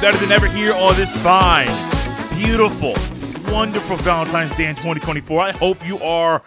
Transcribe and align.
better 0.00 0.16
than 0.16 0.32
ever 0.32 0.46
here 0.46 0.72
on 0.72 0.94
this 0.96 1.14
fine, 1.18 1.68
beautiful, 2.38 2.94
wonderful 3.52 3.96
Valentine's 3.98 4.56
Day 4.56 4.66
in 4.66 4.74
2024. 4.74 5.42
I 5.42 5.52
hope 5.52 5.86
you 5.86 5.98
are 5.98 6.42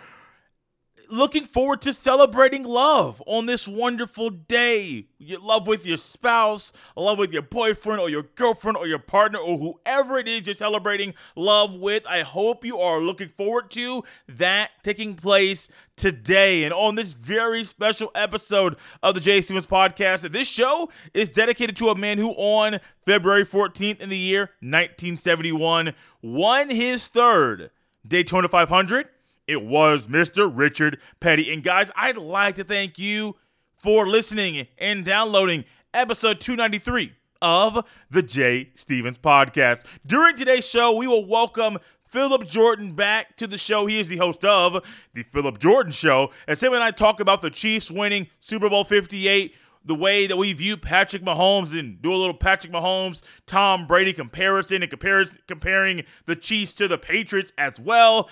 looking 1.10 1.46
forward 1.46 1.82
to 1.82 1.94
celebrating 1.94 2.64
love 2.64 3.22
on 3.26 3.46
this 3.46 3.68
wonderful 3.68 4.30
day. 4.30 5.08
Your 5.18 5.40
love 5.40 5.68
with 5.68 5.86
your 5.86 5.98
spouse, 5.98 6.74
love 6.96 7.18
with 7.18 7.32
your 7.32 7.42
boyfriend 7.42 8.00
or 8.00 8.10
your 8.10 8.24
girlfriend 8.24 8.78
or 8.78 8.88
your 8.88 9.00
partner 9.00 9.39
or 9.39 9.58
whoever 9.58 10.18
it 10.18 10.28
is 10.28 10.47
you're 10.47 10.54
celebrating 10.54 11.14
love 11.36 11.75
with. 11.75 12.06
I 12.08 12.21
hope 12.21 12.66
you 12.66 12.80
are 12.80 13.00
looking 13.00 13.30
forward 13.30 13.71
to 13.71 14.04
that 14.28 14.71
taking 14.84 15.16
place 15.16 15.70
today. 15.96 16.64
And 16.64 16.74
on 16.74 16.96
this 16.96 17.14
very 17.14 17.64
special 17.64 18.11
episode 18.16 18.78
of 19.02 19.16
the 19.16 19.22
Jay 19.22 19.42
Stephens 19.42 19.68
podcast, 19.68 20.30
this 20.32 20.47
show 20.47 20.89
is 21.14 21.30
dedicated 21.30 21.75
to 21.78 21.89
a 21.89 21.97
man 21.97 22.18
who 22.18 22.32
on 22.32 22.80
February 23.06 23.46
14th 23.46 24.00
in 24.00 24.10
the 24.10 24.18
year 24.18 24.52
1971 24.61 25.94
won 26.22 26.70
his 26.70 27.08
third 27.08 27.72
Daytona 28.06 28.47
500 28.47 29.08
it 29.47 29.64
was 29.64 30.07
Mr. 30.07 30.50
Richard 30.54 31.00
Petty. 31.20 31.52
And 31.52 31.64
guys, 31.64 31.92
I'd 31.96 32.17
like 32.17 32.56
to 32.56 32.64
thank 32.64 32.97
you 32.97 33.36
for 33.75 34.08
listening 34.08 34.67
and 34.78 35.03
downloading 35.03 35.66
episode 35.94 36.39
293 36.39 37.14
of 37.42 37.86
the 38.09 38.23
Jay 38.23 38.72
Stephens 38.73 39.19
podcast. 39.19 39.83
During 40.05 40.36
today's 40.36 40.67
show, 40.67 40.95
we 40.95 41.08
will 41.08 41.27
welcome 41.27 41.77
Phillip 42.08 42.47
Jordan 42.47 42.94
back 42.94 43.36
to 43.38 43.47
the 43.47 43.58
show. 43.58 43.86
He 43.86 43.99
is 43.99 44.08
the 44.08 44.17
host 44.17 44.45
of 44.45 44.81
the 45.14 45.23
Phillip 45.23 45.59
Jordan 45.59 45.91
Show, 45.91 46.31
as 46.47 46.64
him 46.64 46.73
and 46.73 46.83
I 46.83 46.91
talk 46.91 47.19
about 47.19 47.41
the 47.41 47.49
Chiefs 47.49 47.91
winning 47.91 48.27
Super 48.39 48.69
Bowl 48.69 48.83
58 48.83 49.55
the 49.86 49.95
way 49.95 50.27
that 50.27 50.38
we 50.38 50.53
view 50.53 50.77
Patrick 50.77 51.23
Mahomes 51.23 51.77
and 51.77 52.02
do 52.02 52.14
a 52.14 52.16
little 52.16 52.33
Patrick 52.33 52.71
Mahomes, 52.71 53.21
Tom 53.45 53.86
Brady 53.86 54.14
comparison 54.14 54.81
and 54.81 54.89
compares, 54.89 55.38
comparing 55.45 56.03
the 56.25 56.38
Chiefs 56.38 56.73
to 56.75 56.88
the 56.88 56.97
Patriots 56.97 57.52
as 57.58 57.81
well 57.81 58.30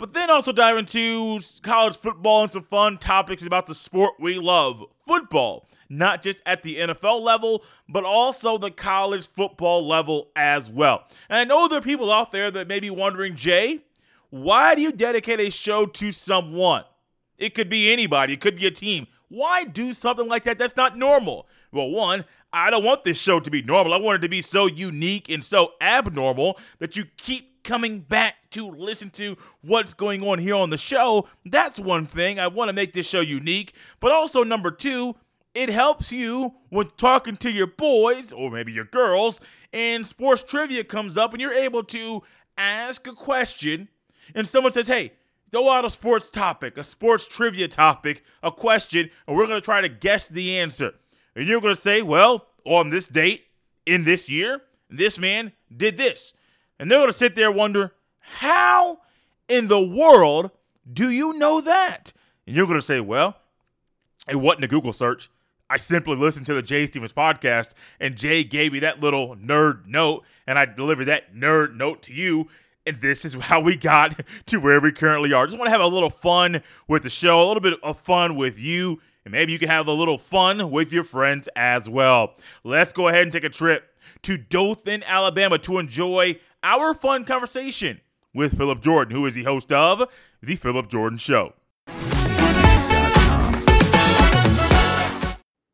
but 0.00 0.14
then 0.14 0.30
also 0.30 0.50
dive 0.50 0.78
into 0.78 1.38
college 1.62 1.94
football 1.94 2.42
and 2.42 2.50
some 2.50 2.64
fun 2.64 2.96
topics 2.96 3.42
about 3.42 3.66
the 3.66 3.74
sport 3.74 4.14
we 4.18 4.38
love 4.38 4.82
football, 5.06 5.68
not 5.90 6.22
just 6.22 6.40
at 6.46 6.62
the 6.62 6.78
NFL 6.78 7.20
level, 7.20 7.62
but 7.86 8.02
also 8.02 8.56
the 8.56 8.70
college 8.70 9.28
football 9.28 9.86
level 9.86 10.30
as 10.34 10.70
well. 10.70 11.04
And 11.28 11.38
I 11.38 11.44
know 11.44 11.68
there 11.68 11.80
are 11.80 11.82
people 11.82 12.10
out 12.10 12.32
there 12.32 12.50
that 12.50 12.66
may 12.66 12.80
be 12.80 12.88
wondering, 12.88 13.36
Jay, 13.36 13.80
why 14.30 14.74
do 14.74 14.80
you 14.80 14.90
dedicate 14.90 15.38
a 15.38 15.50
show 15.50 15.84
to 15.84 16.10
someone? 16.10 16.84
It 17.36 17.54
could 17.54 17.68
be 17.68 17.92
anybody, 17.92 18.32
it 18.32 18.40
could 18.40 18.56
be 18.56 18.66
a 18.66 18.70
team. 18.70 19.06
Why 19.28 19.64
do 19.64 19.92
something 19.92 20.26
like 20.26 20.44
that? 20.44 20.56
That's 20.56 20.76
not 20.76 20.96
normal. 20.96 21.46
Well, 21.72 21.90
one, 21.90 22.24
I 22.54 22.70
don't 22.70 22.84
want 22.84 23.04
this 23.04 23.20
show 23.20 23.38
to 23.38 23.50
be 23.50 23.60
normal. 23.60 23.92
I 23.92 23.98
want 23.98 24.16
it 24.16 24.22
to 24.22 24.30
be 24.30 24.40
so 24.40 24.66
unique 24.66 25.28
and 25.28 25.44
so 25.44 25.74
abnormal 25.78 26.58
that 26.78 26.96
you 26.96 27.04
keep 27.18 27.49
coming 27.70 28.00
back 28.00 28.34
to 28.50 28.68
listen 28.68 29.08
to 29.10 29.36
what's 29.60 29.94
going 29.94 30.26
on 30.26 30.40
here 30.40 30.56
on 30.56 30.70
the 30.70 30.76
show. 30.76 31.28
That's 31.46 31.78
one 31.78 32.04
thing. 32.04 32.40
I 32.40 32.48
want 32.48 32.68
to 32.68 32.72
make 32.72 32.92
this 32.92 33.06
show 33.06 33.20
unique. 33.20 33.74
But 34.00 34.10
also, 34.10 34.42
number 34.42 34.72
two, 34.72 35.14
it 35.54 35.70
helps 35.70 36.12
you 36.12 36.54
when 36.70 36.88
talking 36.96 37.36
to 37.36 37.48
your 37.48 37.68
boys 37.68 38.32
or 38.32 38.50
maybe 38.50 38.72
your 38.72 38.86
girls 38.86 39.40
and 39.72 40.04
sports 40.04 40.42
trivia 40.42 40.82
comes 40.82 41.16
up 41.16 41.32
and 41.32 41.40
you're 41.40 41.52
able 41.52 41.84
to 41.84 42.24
ask 42.58 43.06
a 43.06 43.12
question 43.12 43.86
and 44.34 44.48
someone 44.48 44.72
says, 44.72 44.88
hey, 44.88 45.12
throw 45.52 45.68
out 45.68 45.84
a 45.84 45.90
sports 45.90 46.28
topic, 46.28 46.76
a 46.76 46.82
sports 46.82 47.28
trivia 47.28 47.68
topic, 47.68 48.24
a 48.42 48.50
question, 48.50 49.10
and 49.28 49.36
we're 49.36 49.46
going 49.46 49.60
to 49.60 49.64
try 49.64 49.80
to 49.80 49.88
guess 49.88 50.28
the 50.28 50.58
answer. 50.58 50.94
And 51.36 51.46
you're 51.46 51.60
going 51.60 51.76
to 51.76 51.80
say, 51.80 52.02
well, 52.02 52.48
on 52.64 52.90
this 52.90 53.06
date, 53.06 53.44
in 53.86 54.02
this 54.02 54.28
year, 54.28 54.60
this 54.88 55.20
man 55.20 55.52
did 55.76 55.98
this. 55.98 56.34
And 56.80 56.90
they're 56.90 56.98
going 56.98 57.12
to 57.12 57.16
sit 57.16 57.36
there 57.36 57.48
and 57.48 57.56
wonder, 57.56 57.92
how 58.18 59.00
in 59.48 59.68
the 59.68 59.80
world 59.80 60.50
do 60.90 61.10
you 61.10 61.34
know 61.34 61.60
that? 61.60 62.14
And 62.46 62.56
you're 62.56 62.66
going 62.66 62.78
to 62.78 62.84
say, 62.84 63.00
well, 63.00 63.36
it 64.26 64.36
wasn't 64.36 64.64
a 64.64 64.68
Google 64.68 64.94
search. 64.94 65.30
I 65.68 65.76
simply 65.76 66.16
listened 66.16 66.46
to 66.46 66.54
the 66.54 66.62
Jay 66.62 66.86
Stephens 66.86 67.12
podcast, 67.12 67.74
and 68.00 68.16
Jay 68.16 68.42
gave 68.44 68.72
me 68.72 68.80
that 68.80 68.98
little 68.98 69.36
nerd 69.36 69.86
note, 69.86 70.24
and 70.46 70.58
I 70.58 70.64
delivered 70.64 71.04
that 71.04 71.34
nerd 71.34 71.76
note 71.76 72.02
to 72.04 72.14
you. 72.14 72.48
And 72.86 72.98
this 72.98 73.26
is 73.26 73.34
how 73.40 73.60
we 73.60 73.76
got 73.76 74.18
to 74.46 74.58
where 74.58 74.80
we 74.80 74.90
currently 74.90 75.34
are. 75.34 75.46
Just 75.46 75.58
want 75.58 75.66
to 75.66 75.72
have 75.72 75.82
a 75.82 75.86
little 75.86 76.10
fun 76.10 76.62
with 76.88 77.02
the 77.02 77.10
show, 77.10 77.42
a 77.42 77.46
little 77.46 77.60
bit 77.60 77.78
of 77.82 78.00
fun 78.00 78.36
with 78.36 78.58
you, 78.58 79.00
and 79.26 79.32
maybe 79.32 79.52
you 79.52 79.58
can 79.58 79.68
have 79.68 79.86
a 79.86 79.92
little 79.92 80.16
fun 80.16 80.70
with 80.70 80.94
your 80.94 81.04
friends 81.04 81.46
as 81.54 81.90
well. 81.90 82.36
Let's 82.64 82.94
go 82.94 83.08
ahead 83.08 83.24
and 83.24 83.32
take 83.34 83.44
a 83.44 83.50
trip 83.50 83.84
to 84.22 84.38
Dothan, 84.38 85.02
Alabama 85.04 85.58
to 85.58 85.78
enjoy 85.78 86.40
our 86.62 86.94
fun 86.94 87.24
conversation 87.24 88.00
with 88.34 88.56
Phillip 88.56 88.80
Jordan, 88.80 89.14
who 89.14 89.26
is 89.26 89.34
the 89.34 89.44
host 89.44 89.72
of 89.72 90.08
The 90.42 90.56
Phillip 90.56 90.88
Jordan 90.88 91.18
Show. 91.18 91.54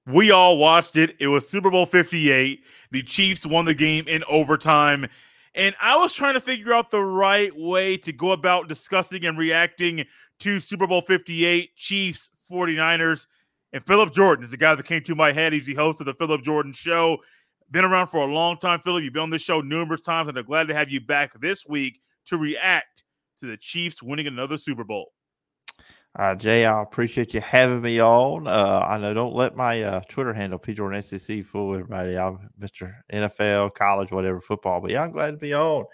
We 0.07 0.31
all 0.31 0.57
watched 0.57 0.97
it. 0.97 1.17
It 1.19 1.27
was 1.27 1.49
Super 1.49 1.71
Bowl 1.71 1.85
58. 1.85 2.63
The 2.93 3.03
Chiefs 3.03 3.45
won 3.45 3.65
the 3.65 3.75
game 3.75 4.07
in 4.07 4.23
overtime. 4.29 5.07
And 5.55 5.75
I 5.81 5.97
was 5.97 6.15
trying 6.15 6.35
to 6.35 6.41
figure 6.41 6.73
out 6.73 6.91
the 6.91 7.03
right 7.03 7.51
way 7.57 7.97
to 7.99 8.13
go 8.13 8.31
about 8.31 8.69
discussing 8.69 9.25
and 9.25 9.37
reacting 9.37 10.05
to 10.41 10.61
Super 10.61 10.87
Bowl 10.87 11.01
58, 11.01 11.75
Chiefs, 11.75 12.31
49ers. 12.49 13.27
And 13.73 13.85
Phillip 13.85 14.13
Jordan 14.13 14.45
is 14.45 14.53
the 14.53 14.57
guy 14.57 14.75
that 14.75 14.87
came 14.87 15.03
to 15.03 15.17
my 15.17 15.33
head. 15.33 15.53
He's 15.53 15.67
the 15.67 15.75
host 15.75 16.01
of 16.01 16.07
the 16.07 16.15
Phillip 16.15 16.43
Jordan 16.43 16.73
Show. 16.73 17.19
Been 17.71 17.85
around 17.85 18.09
for 18.09 18.19
a 18.19 18.33
long 18.33 18.59
time, 18.59 18.81
Phillip. 18.81 19.03
You've 19.03 19.13
been 19.13 19.23
on 19.23 19.31
this 19.31 19.43
show 19.43 19.61
numerous 19.61 20.01
times, 20.01 20.29
and 20.29 20.39
I'm 20.39 20.45
glad 20.45 20.69
to 20.69 20.75
have 20.75 20.91
you 20.91 21.01
back 21.01 21.39
this 21.41 21.67
week 21.67 22.01
to 22.27 22.37
react 22.37 23.05
to 23.41 23.47
the 23.47 23.57
Chiefs 23.57 24.03
winning 24.03 24.27
another 24.29 24.57
Super 24.57 24.85
Bowl. 24.85 25.13
Uh, 26.19 26.35
Jay, 26.35 26.65
I 26.65 26.81
appreciate 26.81 27.35
you 27.35 27.41
having 27.41 27.83
me 27.83 28.01
on. 28.01 28.47
Uh, 28.47 28.87
I 28.89 28.97
know 28.97 29.13
don't 29.13 29.35
let 29.35 29.55
my 29.55 29.83
uh, 29.83 30.01
Twitter 30.09 30.33
handle, 30.33 30.59
P 30.59 30.73
Jordan 30.73 31.03
SEC, 31.03 31.45
fool 31.45 31.75
everybody. 31.75 32.17
I'm 32.17 32.49
Mr. 32.59 32.95
NFL, 33.13 33.75
college, 33.75 34.13
whatever, 34.13 34.41
football. 34.41 34.81
But 34.81 34.93
yeah, 34.93 35.03
I'm 35.03 35.11
glad 35.11 35.33
to 35.33 35.37
be 35.37 35.53
on. 35.53 35.85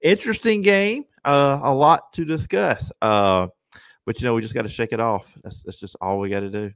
Interesting 0.00 0.62
game. 0.62 1.04
Uh, 1.24 1.58
a 1.64 1.74
lot 1.74 2.12
to 2.12 2.24
discuss. 2.24 2.92
Uh, 3.00 3.48
but 4.06 4.20
you 4.20 4.26
know, 4.26 4.34
we 4.34 4.42
just 4.42 4.54
got 4.54 4.62
to 4.62 4.68
shake 4.68 4.92
it 4.92 5.00
off. 5.00 5.32
That's, 5.42 5.62
that's 5.64 5.80
just 5.80 5.96
all 6.00 6.20
we 6.20 6.30
got 6.30 6.40
to 6.40 6.50
do. 6.50 6.70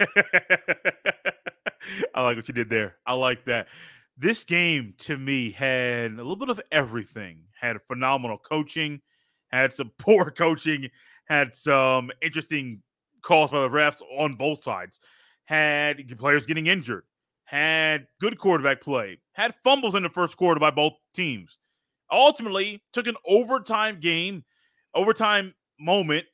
I 2.14 2.22
like 2.22 2.36
what 2.36 2.48
you 2.48 2.54
did 2.54 2.70
there. 2.70 2.96
I 3.06 3.14
like 3.14 3.44
that. 3.44 3.68
This 4.16 4.44
game 4.44 4.94
to 4.98 5.18
me 5.18 5.50
had 5.50 6.12
a 6.12 6.16
little 6.16 6.36
bit 6.36 6.48
of 6.48 6.60
everything. 6.70 7.42
Had 7.60 7.80
phenomenal 7.82 8.38
coaching, 8.38 9.00
had 9.48 9.72
some 9.72 9.90
poor 9.98 10.30
coaching, 10.30 10.88
had 11.26 11.54
some 11.54 12.10
interesting 12.22 12.82
calls 13.22 13.50
by 13.50 13.62
the 13.62 13.70
refs 13.70 14.02
on 14.18 14.34
both 14.34 14.62
sides, 14.62 15.00
had 15.46 16.06
players 16.18 16.46
getting 16.46 16.66
injured, 16.66 17.04
had 17.44 18.06
good 18.20 18.38
quarterback 18.38 18.80
play, 18.80 19.18
had 19.32 19.54
fumbles 19.64 19.94
in 19.94 20.02
the 20.02 20.10
first 20.10 20.36
quarter 20.36 20.60
by 20.60 20.70
both 20.70 20.92
teams. 21.14 21.58
Ultimately, 22.10 22.82
took 22.92 23.06
an 23.06 23.16
overtime 23.26 23.98
game, 23.98 24.44
overtime 24.94 25.54
moment 25.80 26.26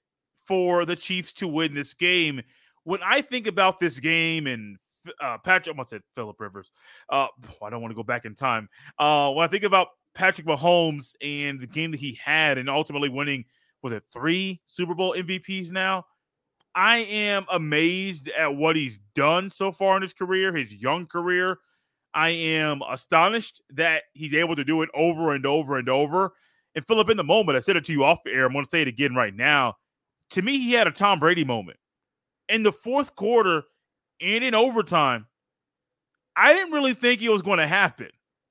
for 0.44 0.84
the 0.84 0.96
Chiefs 0.96 1.32
to 1.34 1.48
win 1.48 1.74
this 1.74 1.94
game. 1.94 2.42
When 2.84 3.00
I 3.04 3.20
think 3.20 3.46
about 3.46 3.78
this 3.78 4.00
game 4.00 4.46
and 4.46 4.76
uh, 5.20 5.38
Patrick. 5.38 5.68
I 5.68 5.76
almost 5.76 5.90
said 5.90 6.02
Philip 6.14 6.40
Rivers. 6.40 6.72
Uh, 7.08 7.28
I 7.62 7.70
don't 7.70 7.80
want 7.80 7.92
to 7.92 7.96
go 7.96 8.02
back 8.02 8.24
in 8.24 8.34
time. 8.34 8.68
Uh, 8.98 9.30
when 9.32 9.44
I 9.44 9.50
think 9.50 9.64
about 9.64 9.88
Patrick 10.14 10.46
Mahomes 10.46 11.14
and 11.22 11.60
the 11.60 11.66
game 11.66 11.90
that 11.92 12.00
he 12.00 12.18
had, 12.22 12.58
and 12.58 12.68
ultimately 12.68 13.08
winning, 13.08 13.44
was 13.82 13.92
it 13.92 14.02
three 14.12 14.60
Super 14.66 14.94
Bowl 14.94 15.14
MVPs 15.14 15.72
now? 15.72 16.04
I 16.74 16.98
am 16.98 17.46
amazed 17.50 18.28
at 18.28 18.54
what 18.54 18.76
he's 18.76 18.98
done 19.14 19.50
so 19.50 19.72
far 19.72 19.96
in 19.96 20.02
his 20.02 20.12
career, 20.12 20.54
his 20.54 20.74
young 20.74 21.06
career. 21.06 21.58
I 22.14 22.30
am 22.30 22.82
astonished 22.88 23.62
that 23.70 24.04
he's 24.14 24.34
able 24.34 24.56
to 24.56 24.64
do 24.64 24.82
it 24.82 24.90
over 24.94 25.34
and 25.34 25.46
over 25.46 25.78
and 25.78 25.88
over. 25.88 26.32
And 26.74 26.86
Phillip, 26.86 27.10
in 27.10 27.16
the 27.16 27.24
moment, 27.24 27.56
I 27.56 27.60
said 27.60 27.76
it 27.76 27.84
to 27.86 27.92
you 27.92 28.04
off 28.04 28.20
air. 28.26 28.46
I'm 28.46 28.52
going 28.52 28.64
to 28.64 28.70
say 28.70 28.82
it 28.82 28.88
again 28.88 29.14
right 29.14 29.34
now. 29.34 29.76
To 30.30 30.42
me, 30.42 30.58
he 30.58 30.72
had 30.72 30.86
a 30.86 30.92
Tom 30.92 31.18
Brady 31.18 31.44
moment. 31.44 31.78
In 32.48 32.62
the 32.62 32.72
fourth 32.72 33.14
quarter, 33.16 33.64
and 34.20 34.44
in 34.44 34.54
overtime, 34.54 35.26
I 36.36 36.52
didn't 36.52 36.72
really 36.72 36.94
think 36.94 37.22
it 37.22 37.28
was 37.28 37.42
going 37.42 37.58
to 37.58 37.66
happen. 37.66 38.08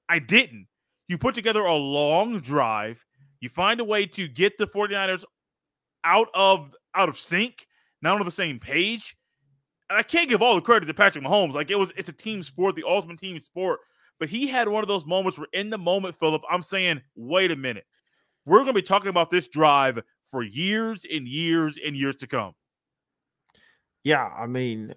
I 0.08 0.20
didn't. 0.20 0.68
You 1.08 1.18
put 1.18 1.36
together 1.36 1.62
a 1.62 1.76
long 1.76 2.40
drive, 2.40 3.06
you 3.40 3.50
find 3.50 3.80
a 3.80 3.84
way 3.84 4.06
to 4.06 4.28
get 4.28 4.58
the 4.58 4.68
49ers 4.68 5.24
out 6.04 6.30
of 6.34 6.76
out 6.96 7.10
of 7.10 7.18
sync, 7.18 7.68
not 8.02 8.20
on 8.20 8.26
the 8.26 8.32
same 8.32 8.60
page. 8.60 9.16
And 9.90 9.98
I 9.98 10.04
can't 10.04 10.30
give 10.30 10.42
all 10.42 10.56
the 10.56 10.62
credit 10.62 10.86
to 10.86 10.94
Patrick 10.94 11.24
Mahomes. 11.24 11.54
Like 11.54 11.72
it 11.72 11.78
was 11.78 11.92
it's 11.96 12.10
a 12.10 12.14
team 12.14 12.44
sport, 12.44 12.76
the 12.76 12.84
ultimate 12.88 13.20
team 13.20 13.40
sport. 13.40 13.80
But 14.20 14.30
he 14.30 14.48
had 14.48 14.68
one 14.68 14.84
of 14.84 14.88
those 14.88 15.06
moments 15.06 15.38
where 15.38 15.48
in 15.54 15.70
the 15.70 15.78
moment, 15.78 16.16
Phillip, 16.20 16.44
I'm 16.50 16.62
saying, 16.62 17.02
wait 17.16 17.52
a 17.52 17.56
minute. 17.56 17.86
We're 18.46 18.58
going 18.58 18.68
to 18.68 18.74
be 18.74 18.82
talking 18.82 19.10
about 19.10 19.30
this 19.30 19.48
drive 19.48 20.02
for 20.24 20.44
years 20.44 21.06
and 21.12 21.28
years 21.28 21.80
and 21.84 21.96
years 21.96 22.16
to 22.18 22.28
come. 22.28 22.54
Yeah, 24.04 24.26
I 24.26 24.48
mean, 24.48 24.94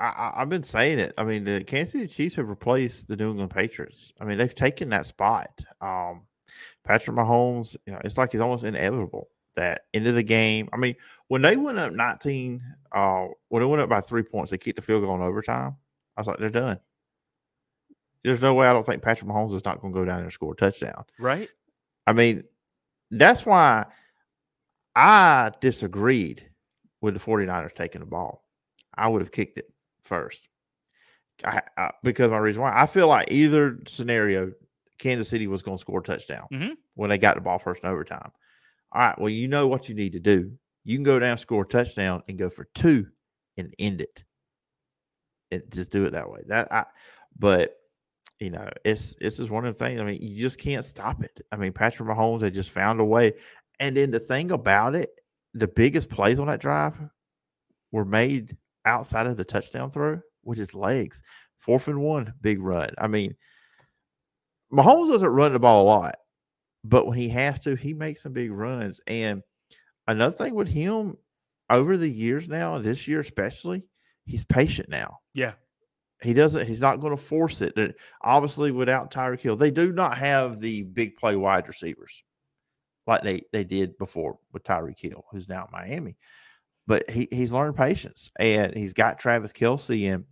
I, 0.00 0.32
have 0.38 0.48
been 0.48 0.62
saying 0.62 0.98
it. 0.98 1.12
I 1.18 1.24
mean, 1.24 1.44
the 1.44 1.62
Kansas 1.62 1.92
City 1.92 2.06
Chiefs 2.06 2.36
have 2.36 2.48
replaced 2.48 3.06
the 3.06 3.16
New 3.16 3.30
England 3.30 3.50
Patriots. 3.50 4.12
I 4.20 4.24
mean, 4.24 4.38
they've 4.38 4.54
taken 4.54 4.88
that 4.90 5.04
spot. 5.04 5.62
Um, 5.82 6.22
Patrick 6.84 7.16
Mahomes, 7.16 7.76
you 7.86 7.92
know, 7.92 8.00
it's 8.02 8.16
like 8.16 8.32
it's 8.32 8.40
almost 8.40 8.64
inevitable 8.64 9.28
that 9.56 9.82
end 9.92 10.06
of 10.06 10.14
the 10.14 10.22
game. 10.22 10.68
I 10.72 10.78
mean, 10.78 10.96
when 11.28 11.42
they 11.42 11.56
went 11.56 11.78
up 11.78 11.92
19, 11.92 12.62
uh, 12.92 13.26
when 13.48 13.62
they 13.62 13.66
went 13.66 13.82
up 13.82 13.90
by 13.90 14.00
three 14.00 14.22
points, 14.22 14.50
they 14.50 14.58
kicked 14.58 14.76
the 14.76 14.82
field 14.82 15.02
goal 15.02 15.14
in 15.14 15.20
overtime. 15.20 15.76
I 16.16 16.20
was 16.20 16.26
like, 16.26 16.38
they're 16.38 16.48
done. 16.48 16.80
There's 18.24 18.40
no 18.40 18.54
way 18.54 18.66
I 18.66 18.72
don't 18.72 18.84
think 18.84 19.02
Patrick 19.02 19.30
Mahomes 19.30 19.54
is 19.54 19.64
not 19.64 19.80
going 19.80 19.92
to 19.92 19.98
go 19.98 20.04
down 20.04 20.16
there 20.16 20.24
and 20.24 20.32
score 20.32 20.52
a 20.52 20.56
touchdown. 20.56 21.04
Right. 21.18 21.48
I 22.06 22.14
mean, 22.14 22.44
that's 23.10 23.44
why 23.44 23.86
I 24.96 25.52
disagreed 25.60 26.46
with 27.02 27.14
the 27.14 27.20
49ers 27.20 27.74
taking 27.74 28.00
the 28.00 28.06
ball. 28.06 28.44
I 28.94 29.08
would 29.08 29.22
have 29.22 29.32
kicked 29.32 29.58
it 29.58 29.70
first. 30.02 30.48
I, 31.44 31.62
I, 31.76 31.90
because 32.02 32.30
my 32.30 32.38
reason 32.38 32.62
why 32.62 32.78
I 32.78 32.86
feel 32.86 33.08
like 33.08 33.30
either 33.30 33.78
scenario, 33.86 34.52
Kansas 34.98 35.28
City 35.28 35.46
was 35.46 35.62
going 35.62 35.78
to 35.78 35.80
score 35.80 36.00
a 36.00 36.02
touchdown 36.02 36.46
mm-hmm. 36.52 36.72
when 36.94 37.10
they 37.10 37.18
got 37.18 37.36
the 37.36 37.40
ball 37.40 37.58
first 37.58 37.82
in 37.82 37.88
overtime. 37.88 38.30
All 38.92 39.00
right, 39.00 39.18
well, 39.18 39.30
you 39.30 39.48
know 39.48 39.66
what 39.66 39.88
you 39.88 39.94
need 39.94 40.12
to 40.12 40.20
do. 40.20 40.52
You 40.84 40.96
can 40.96 41.04
go 41.04 41.18
down, 41.18 41.38
score 41.38 41.62
a 41.62 41.66
touchdown, 41.66 42.22
and 42.28 42.38
go 42.38 42.50
for 42.50 42.68
two 42.74 43.06
and 43.56 43.74
end 43.78 44.00
it. 44.00 44.24
And 45.50 45.62
just 45.70 45.90
do 45.90 46.04
it 46.04 46.12
that 46.12 46.30
way. 46.30 46.40
That 46.46 46.72
I, 46.72 46.84
but 47.38 47.76
you 48.38 48.50
know, 48.50 48.68
it's 48.84 49.16
it's 49.20 49.36
just 49.36 49.50
one 49.50 49.66
of 49.66 49.76
the 49.76 49.84
things. 49.84 50.00
I 50.00 50.04
mean, 50.04 50.20
you 50.20 50.40
just 50.40 50.58
can't 50.58 50.84
stop 50.84 51.22
it. 51.22 51.40
I 51.52 51.56
mean, 51.56 51.72
Patrick 51.72 52.08
Mahomes 52.08 52.42
had 52.42 52.54
just 52.54 52.70
found 52.70 53.00
a 53.00 53.04
way. 53.04 53.34
And 53.78 53.96
then 53.96 54.10
the 54.10 54.20
thing 54.20 54.50
about 54.50 54.94
it, 54.94 55.20
the 55.54 55.68
biggest 55.68 56.08
plays 56.08 56.38
on 56.38 56.46
that 56.46 56.60
drive 56.60 56.94
were 57.92 58.04
made 58.04 58.56
outside 58.84 59.26
of 59.26 59.36
the 59.36 59.44
touchdown 59.44 59.90
throw 59.90 60.20
with 60.44 60.58
his 60.58 60.74
legs. 60.74 61.22
Fourth 61.58 61.88
and 61.88 62.00
one, 62.00 62.32
big 62.40 62.60
run. 62.60 62.90
I 62.98 63.06
mean, 63.06 63.36
Mahomes 64.72 65.10
doesn't 65.10 65.28
run 65.28 65.52
the 65.52 65.58
ball 65.58 65.82
a 65.82 65.84
lot, 65.84 66.16
but 66.84 67.06
when 67.06 67.18
he 67.18 67.28
has 67.28 67.60
to, 67.60 67.74
he 67.74 67.92
makes 67.92 68.22
some 68.22 68.32
big 68.32 68.50
runs. 68.50 69.00
And 69.06 69.42
another 70.06 70.34
thing 70.34 70.54
with 70.54 70.68
him 70.68 71.16
over 71.68 71.96
the 71.96 72.08
years 72.08 72.48
now, 72.48 72.76
and 72.76 72.84
this 72.84 73.06
year 73.06 73.20
especially, 73.20 73.84
he's 74.24 74.44
patient 74.44 74.88
now. 74.88 75.18
Yeah. 75.34 75.52
He 76.22 76.34
doesn't, 76.34 76.66
he's 76.66 76.80
not 76.80 77.00
going 77.00 77.16
to 77.16 77.22
force 77.22 77.60
it. 77.62 77.74
Obviously, 78.22 78.70
without 78.70 79.10
Tyreek 79.10 79.40
Hill, 79.40 79.56
they 79.56 79.70
do 79.70 79.92
not 79.92 80.18
have 80.18 80.60
the 80.60 80.82
big 80.82 81.16
play 81.16 81.36
wide 81.36 81.66
receivers 81.66 82.22
like 83.06 83.22
they, 83.22 83.42
they 83.52 83.64
did 83.64 83.96
before 83.98 84.38
with 84.52 84.62
Tyreek 84.62 85.00
Hill, 85.00 85.24
who's 85.30 85.48
now 85.48 85.64
in 85.64 85.72
Miami. 85.72 86.16
But 86.86 87.08
he, 87.08 87.28
he's 87.30 87.52
learned 87.52 87.76
patience 87.76 88.30
and 88.38 88.74
he's 88.76 88.92
got 88.92 89.18
Travis 89.18 89.52
Kelce 89.52 90.12
and 90.12 90.24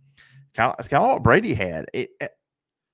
kind 0.53 0.71
of, 0.71 0.75
it's 0.79 0.89
kind 0.89 1.03
of 1.03 1.09
what 1.09 1.23
Brady 1.23 1.53
had. 1.53 1.85
It, 1.93 2.09
it, 2.19 2.31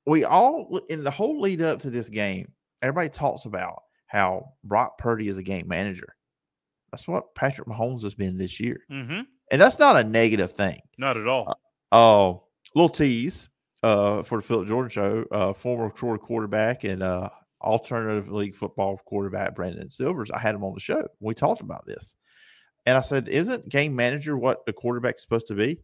we 0.06 0.24
all, 0.24 0.82
in 0.90 1.04
the 1.04 1.12
whole 1.12 1.42
lead 1.42 1.62
up 1.62 1.80
to 1.82 1.90
this 1.90 2.10
game, 2.10 2.52
everybody 2.82 3.10
talks 3.10 3.46
about 3.46 3.84
how 4.08 4.52
Brock 4.64 4.98
Purdy 4.98 5.30
is 5.30 5.38
a 5.38 5.44
game 5.44 5.68
manager. 5.68 6.16
That's 6.92 7.08
what 7.08 7.34
Patrick 7.34 7.68
Mahomes 7.68 8.04
has 8.04 8.14
been 8.14 8.38
this 8.38 8.60
year. 8.60 8.82
Mm-hmm. 8.92 9.22
And 9.52 9.62
that's 9.62 9.80
not 9.80 9.98
a 9.98 10.04
negative 10.04 10.52
thing. 10.52 10.80
Not 10.98 11.18
at 11.18 11.28
all. 11.28 11.60
Oh, 11.92 12.32
uh, 12.32 12.40
little 12.76 12.90
tease 12.90 13.50
uh, 13.84 14.24
for 14.24 14.38
the 14.40 14.42
Phillip 14.44 14.68
Jordan 14.68 14.90
show. 14.90 15.26
Uh, 15.32 15.54
former 15.54 15.90
quarterback 15.90 16.84
and 16.84 17.04
uh, 17.04 17.30
alternative 17.62 18.32
league 18.32 18.56
football 18.56 19.00
quarterback 19.06 19.56
Brandon 19.56 19.90
Silvers. 19.90 20.32
I 20.32 20.40
had 20.40 20.56
him 20.56 20.64
on 20.64 20.74
the 20.74 20.80
show. 20.80 21.08
We 21.20 21.34
talked 21.34 21.62
about 21.62 21.86
this. 21.86 22.16
And 22.86 22.98
I 22.98 23.02
said, 23.02 23.28
Isn't 23.28 23.70
game 23.70 23.96
manager 23.96 24.38
what 24.38 24.66
the 24.66 24.74
quarterback's 24.74 25.22
supposed 25.22 25.48
to 25.48 25.56
be? 25.56 25.80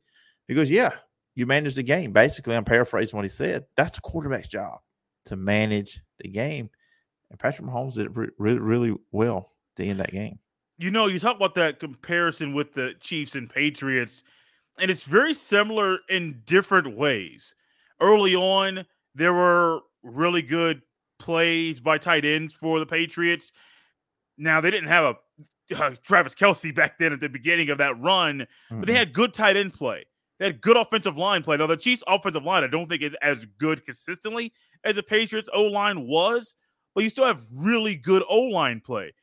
He 0.47 0.55
goes, 0.55 0.69
Yeah, 0.69 0.91
you 1.35 1.45
manage 1.45 1.75
the 1.75 1.83
game. 1.83 2.11
Basically, 2.11 2.55
I'm 2.55 2.65
paraphrasing 2.65 3.15
what 3.15 3.25
he 3.25 3.29
said. 3.29 3.65
That's 3.77 3.91
the 3.91 4.01
quarterback's 4.01 4.47
job 4.47 4.79
to 5.25 5.35
manage 5.35 6.01
the 6.19 6.29
game. 6.29 6.69
And 7.29 7.39
Patrick 7.39 7.67
Mahomes 7.67 7.93
did 7.93 8.07
it 8.07 8.31
really, 8.37 8.59
really 8.59 8.95
well 9.11 9.53
to 9.77 9.85
end 9.85 9.99
that 9.99 10.11
game. 10.11 10.39
You 10.77 10.91
know, 10.91 11.07
you 11.07 11.19
talk 11.19 11.35
about 11.35 11.55
that 11.55 11.79
comparison 11.79 12.53
with 12.53 12.73
the 12.73 12.95
Chiefs 12.99 13.35
and 13.35 13.49
Patriots, 13.49 14.23
and 14.79 14.89
it's 14.89 15.03
very 15.03 15.33
similar 15.33 15.99
in 16.09 16.41
different 16.45 16.97
ways. 16.97 17.55
Early 18.01 18.35
on, 18.35 18.85
there 19.13 19.33
were 19.33 19.81
really 20.03 20.41
good 20.41 20.81
plays 21.19 21.79
by 21.79 21.99
tight 21.99 22.25
ends 22.25 22.53
for 22.53 22.79
the 22.79 22.85
Patriots. 22.85 23.51
Now 24.37 24.59
they 24.59 24.71
didn't 24.71 24.89
have 24.89 25.03
a 25.03 25.15
uh, 25.75 25.91
Travis 26.03 26.35
Kelce 26.35 26.73
back 26.73 26.97
then 26.99 27.13
at 27.13 27.21
the 27.21 27.29
beginning 27.29 27.69
of 27.69 27.77
that 27.77 27.99
run, 27.99 28.39
mm-hmm. 28.39 28.79
but 28.79 28.87
they 28.87 28.93
had 28.93 29.13
good 29.13 29.33
tight 29.33 29.55
end 29.55 29.73
play. 29.73 30.05
They 30.39 30.45
had 30.45 30.61
good 30.61 30.77
offensive 30.77 31.17
line 31.17 31.43
play. 31.43 31.57
Now 31.57 31.67
the 31.67 31.77
Chiefs' 31.77 32.03
offensive 32.07 32.43
line, 32.43 32.63
I 32.63 32.67
don't 32.67 32.89
think 32.89 33.03
is 33.03 33.15
as 33.21 33.45
good 33.57 33.85
consistently 33.85 34.53
as 34.83 34.95
the 34.95 35.03
Patriots' 35.03 35.49
O 35.53 35.63
line 35.63 36.07
was, 36.07 36.55
but 36.95 37.03
you 37.03 37.09
still 37.09 37.25
have 37.25 37.41
really 37.55 37.95
good 37.95 38.23
O 38.27 38.41
line 38.41 38.81
play. 38.83 39.13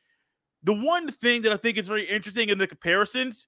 The 0.63 0.73
one 0.73 1.09
thing 1.09 1.41
that 1.43 1.51
I 1.51 1.57
think 1.57 1.77
is 1.77 1.87
very 1.87 2.03
interesting 2.03 2.49
in 2.49 2.57
the 2.57 2.67
comparisons, 2.67 3.47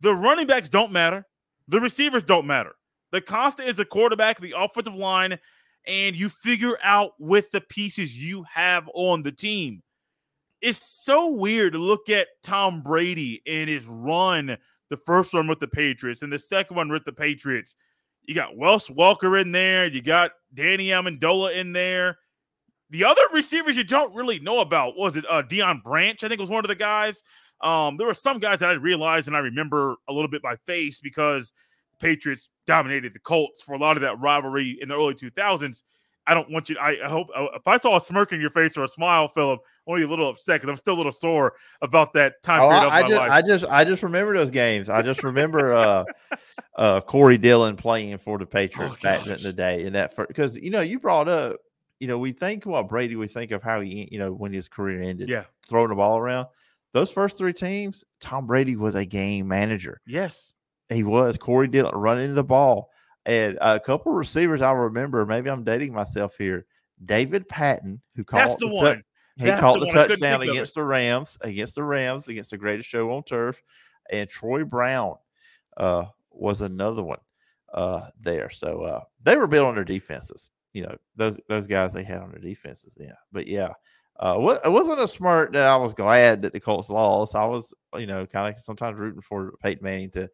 the 0.00 0.14
running 0.14 0.46
backs 0.46 0.68
don't 0.68 0.92
matter, 0.92 1.26
the 1.68 1.80
receivers 1.80 2.24
don't 2.24 2.46
matter. 2.46 2.74
The 3.12 3.20
constant 3.20 3.68
is 3.68 3.76
the 3.76 3.84
quarterback, 3.84 4.40
the 4.40 4.54
offensive 4.56 4.94
line, 4.94 5.38
and 5.86 6.16
you 6.16 6.28
figure 6.28 6.78
out 6.82 7.12
with 7.18 7.50
the 7.50 7.60
pieces 7.60 8.22
you 8.22 8.44
have 8.44 8.88
on 8.94 9.22
the 9.22 9.32
team. 9.32 9.82
It's 10.60 11.04
so 11.04 11.32
weird 11.32 11.72
to 11.72 11.78
look 11.78 12.10
at 12.10 12.28
Tom 12.42 12.82
Brady 12.82 13.42
and 13.46 13.68
his 13.68 13.86
run, 13.86 14.56
the 14.90 14.96
first 14.96 15.32
one 15.32 15.46
with 15.46 15.58
the 15.58 15.68
Patriots 15.68 16.22
and 16.22 16.32
the 16.32 16.38
second 16.38 16.76
one 16.76 16.90
with 16.90 17.04
the 17.04 17.12
Patriots. 17.12 17.74
You 18.24 18.34
got 18.34 18.56
Wes 18.56 18.88
Welker 18.88 19.40
in 19.40 19.52
there, 19.52 19.86
you 19.86 20.02
got 20.02 20.32
Danny 20.52 20.88
Amendola 20.88 21.56
in 21.56 21.72
there. 21.72 22.18
The 22.90 23.04
other 23.04 23.22
receivers 23.32 23.76
you 23.76 23.84
don't 23.84 24.14
really 24.14 24.40
know 24.40 24.60
about 24.60 24.96
was 24.96 25.16
it 25.16 25.24
uh, 25.28 25.42
Deion 25.42 25.82
Branch? 25.82 26.22
I 26.22 26.28
think 26.28 26.40
was 26.40 26.50
one 26.50 26.64
of 26.64 26.68
the 26.68 26.74
guys. 26.74 27.22
Um, 27.62 27.96
there 27.96 28.06
were 28.06 28.14
some 28.14 28.38
guys 28.38 28.60
that 28.60 28.70
I 28.70 28.72
realized 28.72 29.28
and 29.28 29.36
I 29.36 29.40
remember 29.40 29.96
a 30.08 30.12
little 30.12 30.30
bit 30.30 30.42
by 30.42 30.56
face 30.66 31.00
because 31.00 31.52
the 31.92 32.06
Patriots 32.06 32.50
dominated 32.66 33.14
the 33.14 33.20
Colts 33.20 33.62
for 33.62 33.74
a 33.74 33.78
lot 33.78 33.96
of 33.96 34.02
that 34.02 34.18
rivalry 34.18 34.78
in 34.80 34.88
the 34.88 34.96
early 34.96 35.14
2000s. 35.14 35.82
I 36.30 36.34
don't 36.34 36.48
want 36.48 36.68
you. 36.68 36.76
To, 36.76 36.80
I, 36.80 36.96
I, 37.04 37.08
hope 37.08 37.28
uh, 37.34 37.48
if 37.56 37.66
I 37.66 37.76
saw 37.76 37.96
a 37.96 38.00
smirk 38.00 38.32
in 38.32 38.40
your 38.40 38.50
face 38.50 38.76
or 38.76 38.84
a 38.84 38.88
smile, 38.88 39.26
Phillip, 39.26 39.60
I'm 39.84 39.92
only 39.94 40.04
a 40.04 40.08
little 40.08 40.28
upset 40.28 40.60
because 40.60 40.70
I'm 40.70 40.76
still 40.76 40.94
a 40.94 40.96
little 40.96 41.10
sore 41.10 41.54
about 41.82 42.12
that 42.12 42.40
time 42.40 42.60
oh, 42.60 42.68
period 42.68 42.82
I, 42.82 42.84
of 42.84 42.90
my 42.92 43.08
just, 43.08 43.18
life. 43.18 43.30
I 43.30 43.42
just, 43.42 43.64
I 43.64 43.84
just 43.84 44.02
remember 44.04 44.36
those 44.36 44.52
games. 44.52 44.88
I 44.88 45.02
just 45.02 45.24
remember 45.24 45.74
uh, 45.74 46.04
uh, 46.76 47.00
Corey 47.00 47.36
Dillon 47.36 47.74
playing 47.74 48.16
for 48.18 48.38
the 48.38 48.46
Patriots 48.46 48.94
oh, 48.96 49.02
back 49.02 49.26
in 49.26 49.42
the 49.42 49.52
day, 49.52 49.84
and 49.86 49.96
that 49.96 50.14
first 50.14 50.28
because 50.28 50.54
you 50.56 50.70
know 50.70 50.82
you 50.82 51.00
brought 51.00 51.26
up, 51.26 51.56
you 51.98 52.06
know, 52.06 52.16
we 52.16 52.30
think 52.30 52.64
about 52.64 52.88
Brady, 52.88 53.16
we 53.16 53.26
think 53.26 53.50
of 53.50 53.60
how 53.60 53.80
he, 53.80 54.08
you 54.12 54.20
know, 54.20 54.32
when 54.32 54.52
his 54.52 54.68
career 54.68 55.02
ended, 55.02 55.28
yeah, 55.28 55.46
throwing 55.68 55.88
the 55.88 55.96
ball 55.96 56.16
around. 56.16 56.46
Those 56.92 57.10
first 57.10 57.36
three 57.36 57.52
teams, 57.52 58.04
Tom 58.20 58.46
Brady 58.46 58.76
was 58.76 58.94
a 58.94 59.04
game 59.04 59.48
manager. 59.48 60.00
Yes, 60.06 60.52
he 60.90 61.02
was 61.02 61.38
Corey 61.38 61.66
Dillon 61.66 61.96
running 61.96 62.36
the 62.36 62.44
ball, 62.44 62.89
and 63.26 63.58
a 63.60 63.78
couple 63.78 64.12
receivers 64.12 64.62
I 64.62 64.72
remember. 64.72 65.24
Maybe 65.26 65.50
I'm 65.50 65.64
dating 65.64 65.92
myself 65.92 66.36
here. 66.36 66.66
David 67.04 67.48
Patten, 67.48 68.00
who 68.14 68.24
called 68.24 68.42
that's 68.42 68.56
the, 68.56 68.68
the 68.68 68.74
one. 68.74 69.04
he 69.36 69.46
That's 69.46 69.60
caught 69.60 69.80
the, 69.80 69.86
the 69.86 69.92
touchdown 69.92 70.42
against 70.42 70.74
the 70.74 70.82
Rams, 70.82 71.38
against 71.40 71.74
the 71.74 71.82
Rams, 71.82 72.28
against 72.28 72.50
the 72.50 72.58
greatest 72.58 72.88
show 72.88 73.10
on 73.12 73.22
turf, 73.22 73.62
and 74.10 74.28
Troy 74.28 74.64
Brown 74.64 75.16
uh, 75.76 76.04
was 76.30 76.60
another 76.60 77.02
one 77.02 77.20
uh, 77.72 78.08
there. 78.20 78.50
So 78.50 78.82
uh, 78.82 79.00
they 79.22 79.36
were 79.36 79.46
built 79.46 79.66
on 79.66 79.74
their 79.74 79.84
defenses. 79.84 80.50
You 80.72 80.82
know 80.82 80.96
those 81.16 81.38
those 81.48 81.66
guys 81.66 81.92
they 81.92 82.04
had 82.04 82.20
on 82.20 82.30
their 82.30 82.40
defenses. 82.40 82.92
Yeah, 82.96 83.14
but 83.32 83.46
yeah, 83.46 83.72
uh, 84.20 84.58
it 84.64 84.70
wasn't 84.70 85.00
a 85.00 85.08
smart 85.08 85.52
that 85.54 85.66
I 85.66 85.76
was 85.76 85.94
glad 85.94 86.42
that 86.42 86.52
the 86.52 86.60
Colts 86.60 86.90
lost. 86.90 87.34
I 87.34 87.46
was, 87.46 87.72
you 87.96 88.06
know, 88.06 88.26
kind 88.26 88.54
of 88.54 88.60
sometimes 88.60 88.98
rooting 88.98 89.22
for 89.22 89.54
Peyton 89.62 89.82
Manning 89.82 90.10
to 90.10 90.28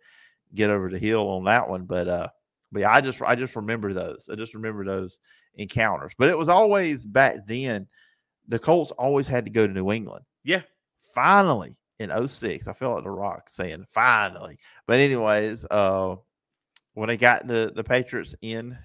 get 0.54 0.70
over 0.70 0.90
the 0.90 0.98
hill 0.98 1.28
on 1.28 1.44
that 1.44 1.68
one. 1.68 1.84
But 1.84 2.08
uh, 2.08 2.28
but 2.76 2.80
yeah, 2.80 2.92
I 2.92 3.00
just 3.00 3.22
I 3.22 3.34
just 3.34 3.56
remember 3.56 3.94
those. 3.94 4.28
I 4.30 4.34
just 4.34 4.52
remember 4.52 4.84
those 4.84 5.18
encounters. 5.54 6.12
But 6.18 6.28
it 6.28 6.36
was 6.36 6.50
always 6.50 7.06
back 7.06 7.46
then. 7.46 7.86
The 8.48 8.58
Colts 8.58 8.90
always 8.90 9.26
had 9.26 9.46
to 9.46 9.50
go 9.50 9.66
to 9.66 9.72
New 9.72 9.90
England. 9.92 10.26
Yeah. 10.44 10.60
Finally 11.14 11.74
in 11.98 12.10
06, 12.28 12.68
I 12.68 12.72
felt 12.74 12.96
like 12.96 13.04
the 13.04 13.10
Rock 13.10 13.48
saying 13.48 13.86
finally. 13.88 14.58
But 14.86 15.00
anyways, 15.00 15.64
uh, 15.70 16.16
when 16.92 17.08
they 17.08 17.16
got 17.16 17.46
the 17.46 17.72
the 17.74 17.82
Patriots 17.82 18.34
in 18.42 18.76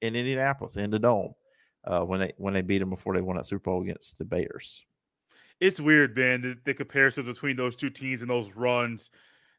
in 0.00 0.14
Indianapolis 0.14 0.76
in 0.76 0.92
the 0.92 1.00
dome, 1.00 1.34
uh, 1.82 2.04
when 2.04 2.20
they 2.20 2.34
when 2.36 2.54
they 2.54 2.62
beat 2.62 2.78
them 2.78 2.90
before 2.90 3.14
they 3.14 3.20
won 3.20 3.36
that 3.36 3.46
Super 3.46 3.64
Bowl 3.64 3.82
against 3.82 4.16
the 4.18 4.24
Bears. 4.24 4.86
It's 5.58 5.80
weird, 5.80 6.14
Ben, 6.14 6.40
The, 6.40 6.56
the 6.64 6.74
comparisons 6.74 7.26
between 7.26 7.56
those 7.56 7.74
two 7.74 7.90
teams 7.90 8.20
and 8.20 8.30
those 8.30 8.54
runs. 8.54 9.10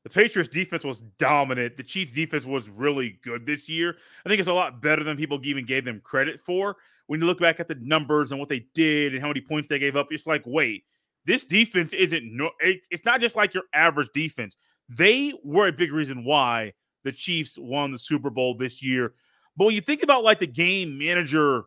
The 0.03 0.09
Patriots 0.09 0.49
defense 0.49 0.83
was 0.83 1.01
dominant. 1.19 1.75
The 1.75 1.83
Chiefs 1.83 2.11
defense 2.11 2.45
was 2.45 2.69
really 2.69 3.19
good 3.21 3.45
this 3.45 3.67
year. 3.67 3.97
I 4.25 4.29
think 4.29 4.39
it's 4.39 4.47
a 4.47 4.53
lot 4.53 4.81
better 4.81 5.03
than 5.03 5.17
people 5.17 5.39
even 5.43 5.65
gave 5.65 5.83
them 5.83 6.01
credit 6.03 6.39
for. 6.39 6.77
When 7.07 7.19
you 7.19 7.27
look 7.27 7.39
back 7.39 7.59
at 7.59 7.67
the 7.67 7.75
numbers 7.75 8.31
and 8.31 8.39
what 8.39 8.49
they 8.49 8.65
did 8.73 9.13
and 9.13 9.21
how 9.21 9.27
many 9.27 9.41
points 9.41 9.67
they 9.67 9.79
gave 9.79 9.95
up, 9.95 10.07
it's 10.11 10.27
like, 10.27 10.43
wait, 10.45 10.85
this 11.25 11.43
defense 11.43 11.93
isn't 11.93 12.23
no 12.25 12.49
it's 12.61 13.05
not 13.05 13.19
just 13.19 13.35
like 13.35 13.53
your 13.53 13.63
average 13.73 14.09
defense. 14.13 14.57
They 14.87 15.33
were 15.43 15.67
a 15.67 15.71
big 15.71 15.91
reason 15.91 16.23
why 16.23 16.73
the 17.03 17.11
Chiefs 17.11 17.57
won 17.59 17.91
the 17.91 17.99
Super 17.99 18.29
Bowl 18.29 18.55
this 18.55 18.81
year. 18.81 19.13
But 19.57 19.65
when 19.65 19.75
you 19.75 19.81
think 19.81 20.03
about 20.03 20.23
like 20.23 20.39
the 20.39 20.47
game 20.47 20.97
manager, 20.97 21.63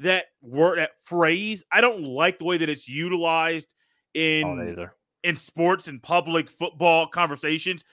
that 0.00 0.26
word, 0.40 0.78
that 0.78 0.92
phrase, 1.02 1.62
I 1.70 1.80
don't 1.80 2.02
like 2.02 2.38
the 2.38 2.44
way 2.44 2.56
that 2.58 2.68
it's 2.68 2.88
utilized 2.88 3.74
in 4.14 4.88
in 5.28 5.36
sports 5.36 5.88
and 5.88 6.02
public 6.02 6.48
football 6.48 7.06
conversations. 7.06 7.84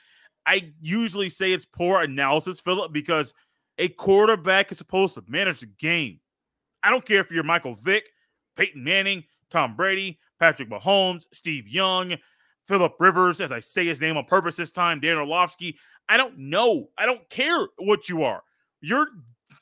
I 0.45 0.71
usually 0.81 1.27
say 1.27 1.51
it's 1.51 1.65
poor 1.65 2.01
analysis, 2.01 2.61
Phillip, 2.61 2.93
because 2.93 3.33
a 3.77 3.89
quarterback 3.89 4.71
is 4.71 4.77
supposed 4.77 5.15
to 5.15 5.23
manage 5.27 5.59
the 5.59 5.65
game. 5.65 6.21
I 6.81 6.89
don't 6.89 7.05
care 7.05 7.19
if 7.19 7.29
you're 7.31 7.43
Michael 7.43 7.75
Vick, 7.75 8.09
Peyton 8.55 8.81
Manning, 8.81 9.25
Tom 9.49 9.75
Brady, 9.75 10.17
Patrick 10.39 10.69
Mahomes, 10.69 11.25
Steve 11.33 11.67
Young, 11.67 12.15
Philip 12.69 12.93
Rivers, 13.01 13.41
as 13.41 13.51
I 13.51 13.59
say 13.59 13.85
his 13.85 13.99
name 13.99 14.15
on 14.15 14.23
purpose 14.23 14.55
this 14.55 14.71
time, 14.71 15.01
Dan 15.01 15.17
Orlovsky. 15.17 15.77
I 16.07 16.15
don't 16.15 16.37
know. 16.37 16.87
I 16.97 17.05
don't 17.05 17.27
care 17.29 17.67
what 17.79 18.07
you 18.07 18.23
are. 18.23 18.43
Your 18.79 19.07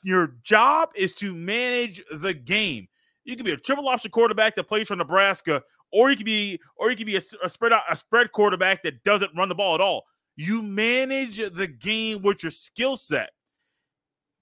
your 0.04 0.36
job 0.44 0.90
is 0.94 1.12
to 1.14 1.34
manage 1.34 2.00
the 2.12 2.34
game. 2.34 2.86
You 3.24 3.34
can 3.34 3.44
be 3.44 3.52
a 3.52 3.56
triple 3.56 3.88
option 3.88 4.12
quarterback 4.12 4.54
that 4.54 4.68
plays 4.68 4.86
for 4.86 4.94
Nebraska, 4.96 5.62
or 5.94 6.10
you 6.10 6.16
could 6.16 6.26
be, 6.26 6.60
or 6.76 6.90
you 6.90 6.96
could 6.96 7.06
be 7.06 7.14
a, 7.14 7.22
a 7.42 7.48
spread 7.48 7.72
out, 7.72 7.82
a 7.88 7.96
spread 7.96 8.32
quarterback 8.32 8.82
that 8.82 9.04
doesn't 9.04 9.30
run 9.36 9.48
the 9.48 9.54
ball 9.54 9.76
at 9.76 9.80
all. 9.80 10.04
You 10.36 10.60
manage 10.60 11.36
the 11.36 11.68
game 11.68 12.20
with 12.22 12.42
your 12.42 12.50
skill 12.50 12.96
set. 12.96 13.30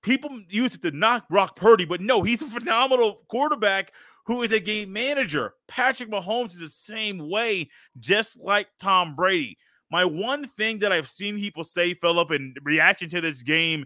People 0.02 0.30
use 0.48 0.74
it 0.74 0.82
to 0.82 0.90
knock 0.90 1.28
Brock 1.28 1.54
Purdy, 1.54 1.84
but 1.84 2.00
no, 2.00 2.22
he's 2.22 2.40
a 2.40 2.46
phenomenal 2.46 3.22
quarterback 3.28 3.92
who 4.24 4.42
is 4.42 4.52
a 4.52 4.58
game 4.58 4.92
manager. 4.92 5.52
Patrick 5.68 6.10
Mahomes 6.10 6.52
is 6.52 6.60
the 6.60 6.68
same 6.70 7.28
way, 7.30 7.68
just 8.00 8.40
like 8.40 8.68
Tom 8.80 9.14
Brady. 9.14 9.58
My 9.90 10.06
one 10.06 10.46
thing 10.46 10.78
that 10.78 10.90
I've 10.90 11.06
seen 11.06 11.36
people 11.36 11.64
say, 11.64 11.92
Phillip, 11.92 12.30
in 12.30 12.54
reaction 12.64 13.10
to 13.10 13.20
this 13.20 13.42
game, 13.42 13.84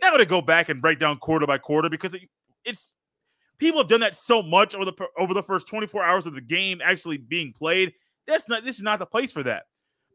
going 0.00 0.18
to 0.18 0.24
go 0.24 0.40
back 0.40 0.68
and 0.68 0.80
break 0.80 1.00
down 1.00 1.18
quarter 1.18 1.48
by 1.48 1.58
quarter 1.58 1.90
because 1.90 2.14
it, 2.14 2.22
it's 2.64 2.94
people 3.58 3.80
have 3.80 3.88
done 3.88 4.00
that 4.00 4.16
so 4.16 4.42
much 4.42 4.74
over 4.74 4.84
the 4.84 4.94
over 5.18 5.34
the 5.34 5.42
first 5.42 5.68
24 5.68 6.02
hours 6.02 6.26
of 6.26 6.34
the 6.34 6.40
game 6.40 6.80
actually 6.82 7.18
being 7.18 7.52
played. 7.52 7.92
That's 8.26 8.48
not 8.48 8.64
this 8.64 8.76
is 8.76 8.82
not 8.82 8.98
the 8.98 9.06
place 9.06 9.32
for 9.32 9.42
that. 9.44 9.64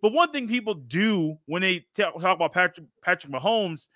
But 0.02 0.14
one 0.14 0.32
thing 0.32 0.48
people 0.48 0.74
do 0.74 1.38
when 1.46 1.62
they 1.62 1.86
talk 1.96 2.16
about 2.16 2.54
Patrick 2.54 2.88
Patrick 3.02 3.32
Mahomes 3.32 3.88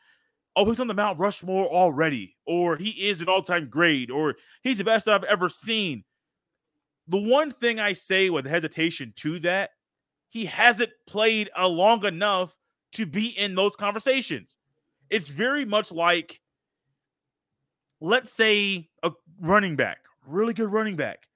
oh, 0.58 0.66
he's 0.66 0.80
on 0.80 0.88
the 0.88 0.94
Mount 0.94 1.20
Rushmore 1.20 1.68
already, 1.68 2.36
or 2.46 2.76
he 2.76 2.90
is 2.90 3.22
an 3.22 3.30
all 3.30 3.44
time 3.44 3.70
great, 3.70 4.10
or 4.10 4.36
he's 4.64 4.80
the 4.80 4.84
best 4.84 5.08
I've 5.08 5.24
ever 5.24 5.48
seen. 5.48 6.04
The 7.08 7.18
one 7.18 7.52
thing 7.52 7.80
I 7.80 7.94
say 7.94 8.30
with 8.30 8.46
hesitation 8.46 9.14
to 9.18 9.40
that, 9.40 9.70
he 10.30 10.46
hasn't 10.46 10.90
played 11.06 11.50
a 11.56 11.68
long 11.68 12.04
enough 12.04 12.58
to 12.94 13.06
be 13.06 13.28
in 13.28 13.56
those 13.56 13.76
conversations. 13.76 14.58
It's 15.10 15.30
very 15.30 15.64
much 15.64 15.92
like, 15.92 16.42
let's 18.02 18.32
say, 18.32 18.90
a 19.04 19.12
running 19.40 19.76
back, 19.76 20.00
really 20.26 20.54
good 20.54 20.72
running 20.72 20.96
back. 20.96 21.28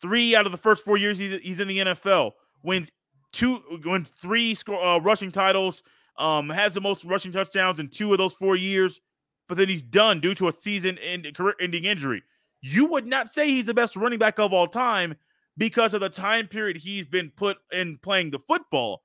Three 0.00 0.34
out 0.34 0.46
of 0.46 0.52
the 0.52 0.58
first 0.58 0.84
four 0.84 0.96
years 0.96 1.18
he's, 1.18 1.60
in 1.60 1.68
the 1.68 1.78
NFL, 1.78 2.32
wins 2.62 2.90
two, 3.32 3.60
wins 3.84 4.10
three 4.10 4.54
score, 4.54 4.82
uh, 4.82 4.98
rushing 4.98 5.30
titles, 5.30 5.82
um, 6.18 6.50
has 6.50 6.74
the 6.74 6.80
most 6.80 7.04
rushing 7.04 7.32
touchdowns 7.32 7.80
in 7.80 7.88
two 7.88 8.12
of 8.12 8.18
those 8.18 8.34
four 8.34 8.56
years, 8.56 9.00
but 9.48 9.56
then 9.56 9.68
he's 9.68 9.82
done 9.82 10.20
due 10.20 10.34
to 10.34 10.48
a 10.48 10.52
season 10.52 10.98
end, 10.98 11.32
career 11.34 11.54
ending 11.60 11.84
injury. 11.84 12.22
You 12.60 12.86
would 12.86 13.06
not 13.06 13.28
say 13.28 13.48
he's 13.48 13.66
the 13.66 13.74
best 13.74 13.96
running 13.96 14.18
back 14.18 14.38
of 14.38 14.52
all 14.52 14.66
time 14.66 15.14
because 15.56 15.94
of 15.94 16.00
the 16.00 16.08
time 16.08 16.46
period 16.46 16.76
he's 16.76 17.06
been 17.06 17.30
put 17.30 17.58
in 17.72 17.98
playing 17.98 18.30
the 18.30 18.38
football. 18.38 19.02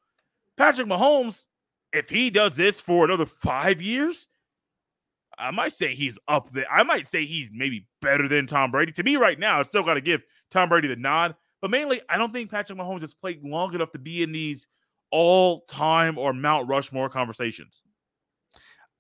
Patrick 0.56 0.88
Mahomes, 0.88 1.48
if 1.94 2.10
he 2.10 2.30
does 2.30 2.56
this 2.56 2.82
for 2.82 3.06
another 3.06 3.26
five 3.26 3.82
years, 3.82 4.28
I 5.38 5.51
might 5.51 5.74
say 5.74 5.94
he's 5.94 6.17
up 6.27 6.51
there. 6.51 6.65
I 6.72 6.84
might 6.84 7.06
say 7.08 7.25
he's 7.25 7.50
maybe 7.53 7.86
better 8.01 8.27
than 8.27 8.48
Tom 8.48 8.72
Brady. 8.72 8.91
To 8.94 9.03
me, 9.03 9.17
right 9.17 9.38
now, 9.38 9.60
I 9.60 9.63
still 9.63 9.84
got 9.84 9.96
to 9.96 10.01
give 10.01 10.24
Tom 10.50 10.70
Brady 10.70 10.88
the 10.88 10.96
nod. 10.96 11.36
But 11.62 11.72
mainly, 11.72 12.01
I 12.10 12.17
don't 12.17 12.34
think 12.34 12.51
Patrick 12.51 12.77
Mahomes 12.77 13.01
has 13.01 13.13
played 13.13 13.44
long 13.44 13.74
enough 13.74 13.91
to 13.91 14.00
be 14.00 14.24
in 14.24 14.32
these 14.32 14.67
all 15.12 15.62
time 15.62 16.17
or 16.17 16.34
Mount 16.34 16.67
Rushmore 16.67 17.10
conversations. 17.10 17.82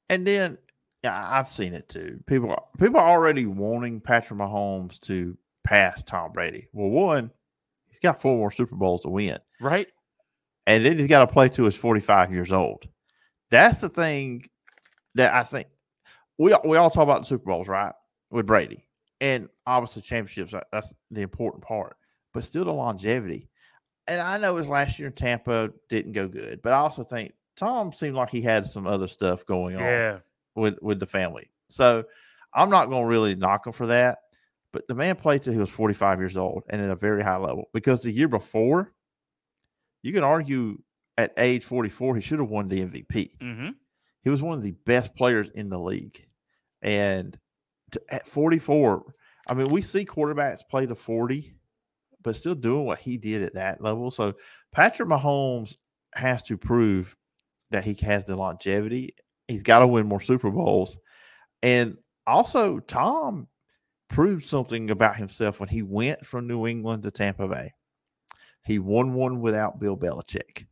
And 0.09 0.25
then 0.25 0.57
yeah, 1.03 1.27
I've 1.29 1.47
seen 1.47 1.73
it 1.73 1.89
too. 1.89 2.19
People 2.25 2.69
people 2.79 2.99
are 2.99 3.09
already 3.09 3.45
wanting 3.45 4.01
Patrick 4.01 4.39
Mahomes 4.39 4.99
to 5.01 5.37
pass 5.63 6.03
Tom 6.03 6.31
Brady. 6.31 6.67
Well, 6.73 6.89
one, 6.89 7.31
he's 7.87 7.99
got 7.99 8.21
four 8.21 8.37
more 8.37 8.51
Super 8.51 8.75
Bowls 8.75 9.01
to 9.01 9.09
win. 9.09 9.39
Right. 9.61 9.87
And 10.65 10.83
then 10.83 10.97
he's 10.97 11.07
got 11.07 11.19
to 11.19 11.27
play 11.27 11.49
to 11.49 11.63
his 11.63 11.75
45 11.75 12.33
years 12.33 12.51
old. 12.51 12.87
That's 13.51 13.77
the 13.77 13.89
thing 13.89 14.45
that 15.15 15.33
I 15.33 15.43
think 15.43 15.67
we 16.37 16.55
we 16.63 16.77
all 16.77 16.89
talk 16.89 17.03
about 17.03 17.21
the 17.21 17.27
Super 17.27 17.45
Bowls, 17.45 17.67
right? 17.67 17.93
With 18.31 18.45
Brady. 18.45 18.83
And 19.19 19.49
obviously 19.65 20.03
championships, 20.03 20.53
that's 20.71 20.93
the 21.09 21.21
important 21.21 21.63
part. 21.63 21.97
But 22.33 22.43
still 22.43 22.65
the 22.65 22.73
longevity 22.73 23.49
and 24.07 24.21
I 24.21 24.37
know 24.37 24.55
his 24.55 24.69
last 24.69 24.97
year 24.97 25.07
in 25.07 25.13
Tampa 25.13 25.71
didn't 25.89 26.13
go 26.13 26.27
good, 26.27 26.61
but 26.61 26.73
I 26.73 26.77
also 26.77 27.03
think 27.03 27.33
Tom 27.55 27.91
seemed 27.91 28.15
like 28.15 28.29
he 28.29 28.41
had 28.41 28.65
some 28.65 28.87
other 28.87 29.07
stuff 29.07 29.45
going 29.45 29.75
on 29.75 29.83
yeah. 29.83 30.19
with 30.55 30.77
with 30.81 30.99
the 30.99 31.05
family. 31.05 31.49
So 31.69 32.05
I'm 32.53 32.69
not 32.69 32.89
going 32.89 33.03
to 33.03 33.09
really 33.09 33.35
knock 33.35 33.67
him 33.67 33.73
for 33.73 33.87
that. 33.87 34.19
But 34.73 34.87
the 34.87 34.95
man 34.95 35.15
played 35.15 35.43
till 35.43 35.53
he 35.53 35.59
was 35.59 35.69
45 35.69 36.19
years 36.19 36.37
old 36.37 36.63
and 36.69 36.81
at 36.81 36.89
a 36.89 36.95
very 36.95 37.23
high 37.23 37.37
level 37.37 37.69
because 37.73 38.01
the 38.01 38.11
year 38.11 38.27
before, 38.27 38.93
you 40.03 40.13
can 40.13 40.23
argue 40.23 40.77
at 41.17 41.33
age 41.37 41.63
44, 41.63 42.15
he 42.15 42.21
should 42.21 42.39
have 42.39 42.49
won 42.49 42.67
the 42.67 42.81
MVP. 42.81 43.37
Mm-hmm. 43.37 43.69
He 44.23 44.29
was 44.29 44.41
one 44.41 44.57
of 44.57 44.63
the 44.63 44.75
best 44.85 45.15
players 45.15 45.49
in 45.55 45.69
the 45.69 45.79
league. 45.79 46.26
And 46.81 47.37
to, 47.91 48.01
at 48.09 48.27
44, 48.27 49.03
I 49.49 49.53
mean, 49.53 49.69
we 49.69 49.81
see 49.81 50.05
quarterbacks 50.05 50.59
play 50.69 50.85
to 50.85 50.95
40 50.95 51.57
but 52.27 52.35
still 52.35 52.55
doing 52.55 52.85
what 52.85 52.99
he 52.99 53.17
did 53.17 53.41
at 53.41 53.53
that 53.53 53.81
level. 53.81 54.11
So 54.11 54.33
Patrick 54.73 55.07
Mahomes 55.07 55.75
has 56.13 56.41
to 56.43 56.57
prove 56.57 57.15
that 57.71 57.85
he 57.85 57.93
has 58.05 58.25
the 58.25 58.35
longevity. 58.35 59.15
He's 59.47 59.63
got 59.63 59.79
to 59.79 59.87
win 59.87 60.07
more 60.07 60.19
Super 60.19 60.49
Bowls. 60.49 60.97
And 61.63 61.95
also, 62.25 62.79
Tom 62.79 63.47
proved 64.09 64.45
something 64.45 64.89
about 64.89 65.15
himself 65.15 65.61
when 65.61 65.69
he 65.69 65.81
went 65.81 66.25
from 66.25 66.47
New 66.47 66.67
England 66.67 67.03
to 67.03 67.11
Tampa 67.11 67.47
Bay. 67.47 67.71
He 68.65 68.77
won 68.77 69.13
one 69.13 69.39
without 69.39 69.79
Bill 69.79 69.95
Belichick. 69.95 70.65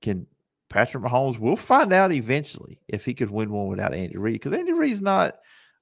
Can 0.00 0.26
Patrick 0.70 1.02
Mahomes, 1.02 1.38
we'll 1.38 1.56
find 1.56 1.92
out 1.92 2.12
eventually 2.12 2.80
if 2.88 3.04
he 3.04 3.12
could 3.12 3.30
win 3.30 3.50
one 3.50 3.66
without 3.66 3.92
Andy 3.92 4.16
Reid 4.16 4.34
because 4.34 4.56
Andy 4.56 4.72
Reid's 4.72 5.02
not 5.02 5.36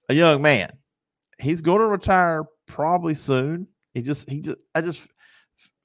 a 0.08 0.14
young 0.14 0.42
man. 0.42 0.70
He's 1.38 1.60
going 1.60 1.80
to 1.80 1.86
retire 1.86 2.44
probably 2.66 3.14
soon. 3.14 3.68
He 3.94 4.02
just 4.02 4.28
he 4.28 4.40
just 4.40 4.56
I 4.74 4.80
just 4.80 5.06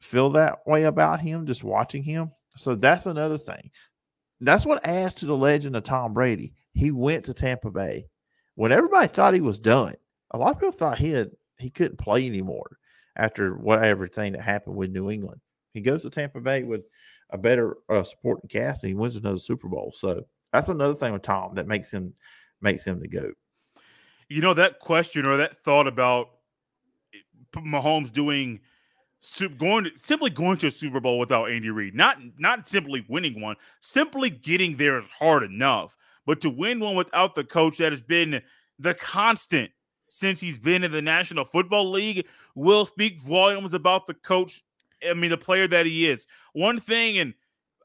feel 0.01 0.31
that 0.31 0.59
way 0.65 0.83
about 0.83 1.19
him 1.19 1.45
just 1.45 1.63
watching 1.63 2.01
him. 2.01 2.31
So 2.55 2.75
that's 2.75 3.05
another 3.05 3.37
thing. 3.37 3.69
That's 4.39 4.65
what 4.65 4.85
adds 4.85 5.15
to 5.15 5.25
the 5.25 5.37
legend 5.37 5.75
of 5.75 5.83
Tom 5.83 6.13
Brady. 6.13 6.53
He 6.73 6.91
went 6.91 7.25
to 7.25 7.33
Tampa 7.33 7.71
Bay 7.71 8.07
when 8.55 8.71
everybody 8.71 9.07
thought 9.07 9.33
he 9.33 9.41
was 9.41 9.59
done. 9.59 9.95
A 10.31 10.37
lot 10.37 10.51
of 10.51 10.59
people 10.59 10.71
thought 10.71 10.97
he 10.97 11.11
had 11.11 11.31
he 11.59 11.69
couldn't 11.69 11.97
play 11.97 12.25
anymore 12.25 12.77
after 13.17 13.53
what 13.55 13.83
everything 13.83 14.31
that 14.33 14.41
happened 14.41 14.75
with 14.75 14.91
New 14.91 15.11
England. 15.11 15.41
He 15.73 15.81
goes 15.81 16.03
to 16.03 16.09
Tampa 16.09 16.39
Bay 16.39 16.63
with 16.63 16.83
a 17.33 17.37
better 17.37 17.77
uh, 17.89 18.03
supporting 18.03 18.47
cast 18.47 18.83
and 18.83 18.89
he 18.89 18.93
wins 18.93 19.15
another 19.15 19.39
Super 19.39 19.67
Bowl. 19.67 19.91
So 19.93 20.23
that's 20.53 20.69
another 20.69 20.93
thing 20.93 21.11
with 21.11 21.23
Tom 21.23 21.55
that 21.55 21.67
makes 21.67 21.91
him 21.91 22.13
makes 22.61 22.85
him 22.85 22.99
the 22.99 23.07
goat. 23.07 23.35
You 24.29 24.41
know 24.41 24.53
that 24.53 24.79
question 24.79 25.25
or 25.25 25.35
that 25.37 25.57
thought 25.57 25.87
about 25.87 26.29
Mahomes 27.55 28.11
doing 28.11 28.61
going 29.57 29.85
to, 29.85 29.91
simply 29.97 30.29
going 30.29 30.57
to 30.57 30.67
a 30.67 30.71
Super 30.71 30.99
Bowl 30.99 31.19
without 31.19 31.51
Andy 31.51 31.69
Reid. 31.69 31.95
Not 31.95 32.17
not 32.37 32.67
simply 32.67 33.05
winning 33.09 33.41
one, 33.41 33.55
simply 33.81 34.29
getting 34.29 34.77
there 34.77 34.99
is 34.99 35.05
hard 35.17 35.43
enough. 35.43 35.97
But 36.25 36.39
to 36.41 36.49
win 36.49 36.79
one 36.79 36.95
without 36.95 37.35
the 37.35 37.43
coach 37.43 37.79
that 37.79 37.91
has 37.91 38.01
been 38.01 38.41
the 38.79 38.93
constant 38.93 39.71
since 40.09 40.39
he's 40.39 40.59
been 40.59 40.83
in 40.83 40.91
the 40.91 41.01
National 41.01 41.43
Football 41.43 41.89
League 41.89 42.27
will 42.55 42.85
speak 42.85 43.19
volumes 43.19 43.73
about 43.73 44.05
the 44.07 44.13
coach. 44.13 44.61
I 45.09 45.13
mean, 45.13 45.29
the 45.29 45.37
player 45.37 45.67
that 45.67 45.85
he 45.85 46.05
is. 46.07 46.25
One 46.53 46.79
thing, 46.79 47.17
and 47.17 47.33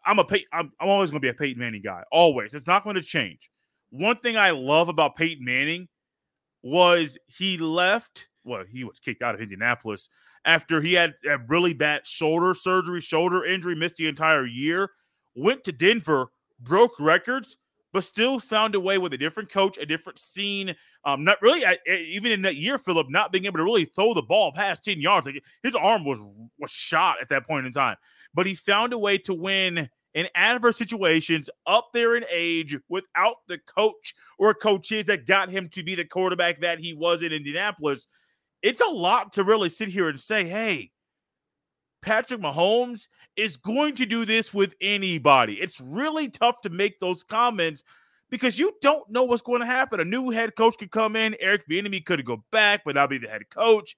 I'm 0.04 0.18
a 0.18 0.24
Pey- 0.24 0.46
I'm, 0.52 0.72
I'm 0.80 0.88
always 0.88 1.10
going 1.10 1.20
to 1.20 1.24
be 1.24 1.30
a 1.30 1.34
Peyton 1.34 1.58
Manning 1.58 1.82
guy. 1.82 2.02
Always, 2.12 2.54
it's 2.54 2.66
not 2.66 2.84
going 2.84 2.96
to 2.96 3.02
change. 3.02 3.50
One 3.90 4.16
thing 4.16 4.36
I 4.36 4.50
love 4.50 4.88
about 4.88 5.16
Peyton 5.16 5.44
Manning 5.44 5.88
was 6.62 7.16
he 7.26 7.56
left 7.58 8.28
well, 8.48 8.64
he 8.68 8.82
was 8.82 8.98
kicked 8.98 9.22
out 9.22 9.34
of 9.34 9.40
Indianapolis 9.40 10.08
after 10.44 10.80
he 10.80 10.94
had 10.94 11.14
a 11.28 11.38
really 11.48 11.74
bad 11.74 12.06
shoulder 12.06 12.54
surgery, 12.54 13.00
shoulder 13.00 13.44
injury, 13.44 13.74
missed 13.74 13.96
the 13.96 14.08
entire 14.08 14.46
year, 14.46 14.90
went 15.36 15.62
to 15.64 15.72
Denver, 15.72 16.28
broke 16.58 16.98
records, 16.98 17.58
but 17.92 18.04
still 18.04 18.38
found 18.38 18.74
a 18.74 18.80
way 18.80 18.98
with 18.98 19.12
a 19.14 19.18
different 19.18 19.50
coach, 19.50 19.78
a 19.78 19.86
different 19.86 20.18
scene. 20.18 20.74
Um, 21.04 21.24
not 21.24 21.40
really 21.40 21.64
even 21.88 22.32
in 22.32 22.42
that 22.42 22.56
year, 22.56 22.78
Phillip, 22.78 23.08
not 23.10 23.32
being 23.32 23.46
able 23.46 23.58
to 23.58 23.64
really 23.64 23.86
throw 23.86 24.14
the 24.14 24.22
ball 24.22 24.52
past 24.52 24.84
10 24.84 25.00
yards. 25.00 25.26
Like 25.26 25.42
his 25.62 25.74
arm 25.74 26.04
was 26.04 26.20
was 26.58 26.70
shot 26.70 27.16
at 27.20 27.28
that 27.30 27.46
point 27.46 27.66
in 27.66 27.72
time. 27.72 27.96
But 28.34 28.46
he 28.46 28.54
found 28.54 28.92
a 28.92 28.98
way 28.98 29.18
to 29.18 29.34
win 29.34 29.88
in 30.14 30.28
adverse 30.34 30.76
situations 30.76 31.48
up 31.66 31.88
there 31.92 32.16
in 32.16 32.24
age 32.30 32.76
without 32.88 33.36
the 33.46 33.58
coach 33.58 34.14
or 34.38 34.54
coaches 34.54 35.06
that 35.06 35.26
got 35.26 35.48
him 35.48 35.68
to 35.70 35.82
be 35.82 35.94
the 35.94 36.04
quarterback 36.04 36.60
that 36.60 36.78
he 36.78 36.94
was 36.94 37.22
in 37.22 37.32
Indianapolis. 37.32 38.08
It's 38.62 38.80
a 38.80 38.90
lot 38.90 39.32
to 39.32 39.44
really 39.44 39.68
sit 39.68 39.88
here 39.88 40.08
and 40.08 40.20
say, 40.20 40.44
hey, 40.44 40.90
Patrick 42.02 42.40
Mahomes 42.40 43.08
is 43.36 43.56
going 43.56 43.94
to 43.96 44.06
do 44.06 44.24
this 44.24 44.54
with 44.54 44.74
anybody. 44.80 45.54
It's 45.54 45.80
really 45.80 46.28
tough 46.28 46.60
to 46.62 46.70
make 46.70 46.98
those 46.98 47.22
comments 47.22 47.82
because 48.30 48.58
you 48.58 48.72
don't 48.80 49.08
know 49.10 49.24
what's 49.24 49.42
going 49.42 49.60
to 49.60 49.66
happen. 49.66 50.00
A 50.00 50.04
new 50.04 50.30
head 50.30 50.54
coach 50.54 50.76
could 50.78 50.90
come 50.90 51.16
in, 51.16 51.36
Eric 51.40 51.68
Bieniemy 51.68 52.04
could 52.04 52.24
go 52.24 52.44
back, 52.52 52.82
but 52.84 52.94
not 52.94 53.10
be 53.10 53.18
the 53.18 53.28
head 53.28 53.48
coach, 53.50 53.96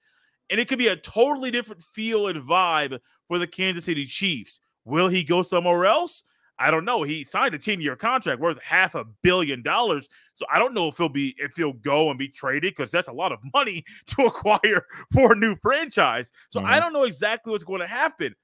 and 0.49 0.61
it 0.61 0.69
could 0.69 0.79
be 0.79 0.89
a 0.89 0.97
totally 0.97 1.51
different 1.51 1.83
feel 1.83 2.29
and 2.29 2.43
vibe 2.43 2.99
for 3.29 3.39
the 3.39 3.47
Kansas 3.47 3.85
City 3.85 4.07
Chiefs. 4.07 4.61
Will 4.85 5.09
he 5.09 5.23
go 5.23 5.43
somewhere 5.43 5.85
else? 5.85 6.25
I 6.61 6.71
don't 6.71 6.85
know. 6.85 7.03
He 7.03 7.25
signed 7.25 7.55
a 7.55 7.59
10-year 7.59 7.97
contract 7.97 8.39
worth 8.39 8.63
half 8.63 8.95
a 8.95 9.07
billion 9.23 9.63
dollars. 9.63 10.11
So 10.35 10.45
I 10.53 10.59
don't 10.59 10.75
know 10.75 10.89
if 10.89 10.99
he'll 10.99 11.09
be 11.09 11.35
if 11.39 11.57
he'll 11.57 11.73
go 11.73 12.11
and 12.11 12.19
be 12.19 12.29
traded 12.29 12.75
because 12.77 12.91
that's 12.91 13.09
a 13.09 13.13
lot 13.13 13.33
of 13.33 13.39
money 13.55 13.83
to 14.09 14.27
acquire 14.27 14.85
for 15.13 15.33
a 15.33 15.37
new 15.37 15.57
franchise. 15.57 16.31
So 16.51 16.61
mm-hmm. 16.61 16.69
I 16.69 16.79
don't 16.79 16.93
know 16.93 17.05
exactly 17.05 17.51
what's 17.51 17.65
going 17.65 17.81
to 17.81 17.87
happen. 17.87 18.37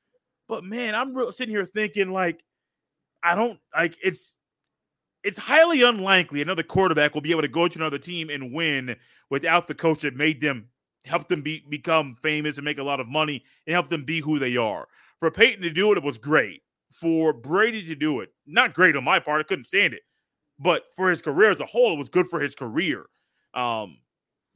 But 0.49 0.64
man, 0.64 0.94
I'm 0.94 1.14
real, 1.14 1.30
sitting 1.30 1.54
here 1.54 1.66
thinking 1.66 2.11
like 2.11 2.42
I 3.23 3.35
don't 3.35 3.58
like 3.76 3.96
it's 4.02 4.38
it's 5.23 5.38
highly 5.38 5.82
unlikely 5.82 6.40
another 6.40 6.62
quarterback 6.62 7.14
will 7.14 7.20
be 7.20 7.32
able 7.32 7.42
to 7.42 7.49
go 7.49 7.68
to 7.68 7.78
another 7.78 7.99
team 7.99 8.30
and 8.30 8.52
win 8.52 8.96
without 9.28 9.66
the 9.66 9.75
coach 9.75 10.00
that 10.00 10.16
made 10.16 10.40
them 10.40 10.68
help 11.04 11.28
them 11.28 11.42
be 11.42 11.64
become 11.68 12.16
famous 12.23 12.56
and 12.56 12.64
make 12.64 12.78
a 12.78 12.82
lot 12.82 13.00
of 13.00 13.08
money 13.08 13.44
and 13.66 13.75
help 13.75 13.90
them 13.90 14.04
be 14.04 14.20
who 14.20 14.38
they 14.38 14.56
are. 14.56 14.88
For 15.20 15.30
Peyton 15.30 15.62
to 15.62 15.70
do 15.70 15.92
it, 15.92 15.99
it 15.99 16.04
was 16.04 16.16
great 16.16 16.62
for 16.93 17.33
Brady 17.33 17.85
to 17.85 17.95
do 17.95 18.21
it. 18.21 18.31
Not 18.47 18.75
great 18.75 18.97
on 18.97 19.05
my 19.05 19.19
part. 19.19 19.40
I 19.40 19.45
couldn't 19.45 19.64
stand 19.64 19.95
it. 19.95 20.02
But 20.59 20.85
for 20.95 21.11
his 21.11 21.21
career 21.21 21.50
as 21.50 21.61
a 21.61 21.66
whole, 21.66 21.93
it 21.93 21.99
was 21.99 22.09
good 22.09 22.28
for 22.28 22.40
his 22.40 22.55
career. 22.55 23.07
Um, 23.55 23.99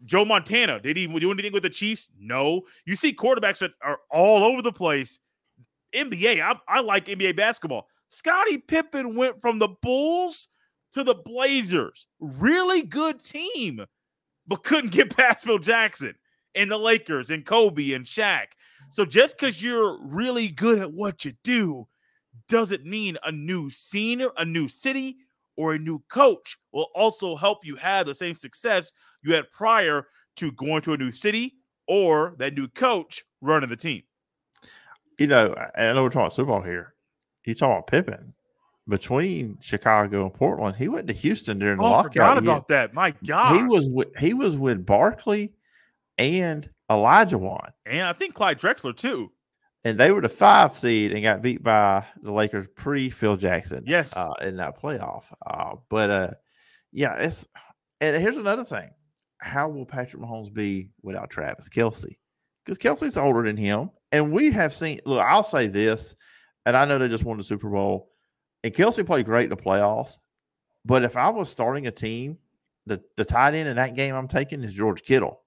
Joe 0.04 0.24
Montana, 0.24 0.80
did 0.80 0.96
he 0.96 1.06
do 1.06 1.30
anything 1.30 1.52
with 1.52 1.62
the 1.62 1.70
Chiefs? 1.70 2.08
No. 2.18 2.62
You 2.86 2.96
see 2.96 3.12
quarterbacks 3.12 3.58
that 3.58 3.72
are 3.82 3.98
all 4.10 4.44
over 4.44 4.62
the 4.62 4.72
place. 4.72 5.18
NBA, 5.94 6.40
I, 6.40 6.56
I 6.68 6.80
like 6.80 7.06
NBA 7.06 7.36
basketball. 7.36 7.86
Scottie 8.10 8.58
Pippen 8.58 9.14
went 9.14 9.40
from 9.40 9.58
the 9.58 9.68
Bulls 9.82 10.48
to 10.92 11.04
the 11.04 11.14
Blazers. 11.14 12.06
Really 12.20 12.82
good 12.82 13.20
team, 13.20 13.84
but 14.46 14.64
couldn't 14.64 14.92
get 14.92 15.16
past 15.16 15.44
Phil 15.44 15.58
Jackson 15.58 16.14
and 16.54 16.70
the 16.70 16.78
Lakers 16.78 17.30
and 17.30 17.44
Kobe 17.44 17.92
and 17.92 18.04
Shaq. 18.04 18.46
So 18.90 19.04
just 19.04 19.38
because 19.38 19.62
you're 19.62 19.98
really 20.02 20.48
good 20.48 20.78
at 20.78 20.92
what 20.92 21.24
you 21.24 21.34
do 21.44 21.86
doesn't 22.50 22.84
mean 22.84 23.16
a 23.24 23.32
new 23.32 23.70
scene, 23.70 24.26
a 24.36 24.44
new 24.44 24.68
city, 24.68 25.16
or 25.56 25.74
a 25.74 25.78
new 25.78 26.02
coach 26.10 26.58
will 26.72 26.88
also 26.94 27.36
help 27.36 27.64
you 27.64 27.76
have 27.76 28.06
the 28.06 28.14
same 28.14 28.36
success 28.36 28.92
you 29.22 29.32
had 29.32 29.50
prior 29.50 30.06
to 30.36 30.52
going 30.52 30.82
to 30.82 30.92
a 30.92 30.98
new 30.98 31.10
city 31.10 31.54
or 31.86 32.34
that 32.38 32.54
new 32.54 32.68
coach 32.68 33.24
running 33.40 33.70
the 33.70 33.76
team. 33.76 34.02
You 35.18 35.28
know, 35.28 35.54
I 35.76 35.92
know 35.92 36.02
we're 36.02 36.10
talking 36.10 36.34
football 36.34 36.62
here. 36.62 36.94
You 37.44 37.54
talking 37.54 37.72
about 37.72 37.86
Pippen 37.86 38.34
between 38.88 39.58
Chicago 39.60 40.24
and 40.24 40.34
Portland. 40.34 40.76
He 40.76 40.88
went 40.88 41.06
to 41.06 41.12
Houston 41.12 41.58
during 41.58 41.78
the 41.78 41.84
oh, 41.84 41.90
lockout. 41.90 42.12
Forgot 42.12 42.38
about 42.38 42.68
that. 42.68 42.94
My 42.94 43.14
God, 43.26 43.56
he 43.56 43.64
was 43.64 43.88
with 43.88 44.16
he 44.18 44.34
was 44.34 44.56
with 44.56 44.84
Barkley 44.84 45.54
and 46.18 46.68
Olajuwon, 46.90 47.70
and 47.86 48.02
I 48.02 48.12
think 48.12 48.34
Clyde 48.34 48.58
Drexler 48.58 48.96
too 48.96 49.30
and 49.84 49.98
they 49.98 50.10
were 50.10 50.20
the 50.20 50.28
five 50.28 50.76
seed 50.76 51.12
and 51.12 51.22
got 51.22 51.42
beat 51.42 51.62
by 51.62 52.04
the 52.22 52.32
Lakers 52.32 52.66
pre 52.74 53.10
Phil 53.10 53.36
Jackson. 53.36 53.82
Yes, 53.86 54.14
uh, 54.16 54.32
in 54.42 54.56
that 54.56 54.80
playoff. 54.80 55.24
Uh, 55.46 55.76
but 55.88 56.10
uh, 56.10 56.30
yeah, 56.92 57.14
it's 57.14 57.48
and 58.00 58.20
here's 58.20 58.36
another 58.36 58.64
thing: 58.64 58.90
how 59.38 59.68
will 59.68 59.86
Patrick 59.86 60.22
Mahomes 60.22 60.52
be 60.52 60.90
without 61.02 61.30
Travis 61.30 61.68
Kelce? 61.68 62.16
Because 62.64 62.78
Kelce's 62.78 63.16
older 63.16 63.42
than 63.42 63.56
him, 63.56 63.90
and 64.12 64.32
we 64.32 64.50
have 64.52 64.74
seen. 64.74 65.00
Look, 65.06 65.24
I'll 65.24 65.42
say 65.42 65.66
this, 65.66 66.14
and 66.66 66.76
I 66.76 66.84
know 66.84 66.98
they 66.98 67.08
just 67.08 67.24
won 67.24 67.38
the 67.38 67.44
Super 67.44 67.70
Bowl, 67.70 68.10
and 68.62 68.74
Kelce 68.74 69.04
played 69.04 69.26
great 69.26 69.44
in 69.44 69.50
the 69.50 69.56
playoffs. 69.56 70.16
But 70.84 71.04
if 71.04 71.16
I 71.16 71.30
was 71.30 71.48
starting 71.48 71.86
a 71.86 71.90
team, 71.90 72.38
the 72.86 73.02
the 73.16 73.24
tight 73.24 73.54
end 73.54 73.68
in 73.68 73.76
that 73.76 73.96
game 73.96 74.14
I'm 74.14 74.28
taking 74.28 74.62
is 74.62 74.74
George 74.74 75.02
Kittle. 75.02 75.40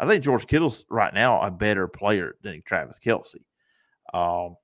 I 0.00 0.06
think 0.06 0.22
George 0.22 0.46
Kittle's 0.46 0.84
right 0.90 1.12
now 1.12 1.40
a 1.40 1.50
better 1.50 1.88
player 1.88 2.36
than 2.42 2.62
Travis 2.64 2.98
Kelce. 2.98 3.42
Um, 4.14 4.56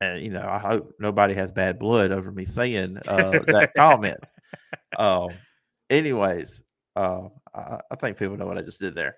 and 0.00 0.22
you 0.22 0.30
know, 0.30 0.46
I 0.48 0.58
hope 0.58 0.92
nobody 0.98 1.34
has 1.34 1.52
bad 1.52 1.78
blood 1.78 2.12
over 2.12 2.30
me 2.30 2.44
saying 2.44 2.98
uh, 3.06 3.30
that 3.46 3.72
comment. 3.76 4.18
Um, 4.98 5.30
anyways, 5.90 6.62
uh, 6.96 7.28
I, 7.54 7.80
I, 7.90 7.96
think 7.96 8.18
people 8.18 8.36
know 8.36 8.46
what 8.46 8.58
I 8.58 8.62
just 8.62 8.80
did 8.80 8.94
there. 8.94 9.16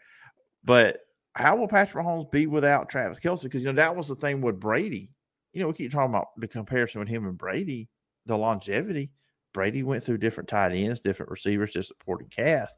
But 0.62 1.00
how 1.34 1.56
will 1.56 1.68
Patrick 1.68 2.04
Mahomes 2.04 2.30
be 2.30 2.46
without 2.46 2.88
Travis 2.88 3.20
Kelce? 3.20 3.42
Because 3.42 3.62
you 3.62 3.66
know 3.66 3.76
that 3.76 3.96
was 3.96 4.08
the 4.08 4.16
thing 4.16 4.40
with 4.40 4.60
Brady. 4.60 5.10
You 5.52 5.62
know, 5.62 5.68
we 5.68 5.74
keep 5.74 5.92
talking 5.92 6.10
about 6.10 6.28
the 6.36 6.48
comparison 6.48 7.00
with 7.00 7.08
him 7.08 7.26
and 7.26 7.38
Brady, 7.38 7.88
the 8.26 8.36
longevity. 8.36 9.10
Brady 9.52 9.82
went 9.82 10.02
through 10.02 10.18
different 10.18 10.48
tight 10.48 10.72
ends, 10.72 11.00
different 11.00 11.30
receivers, 11.30 11.72
just 11.72 11.88
supporting 11.88 12.28
cast. 12.28 12.76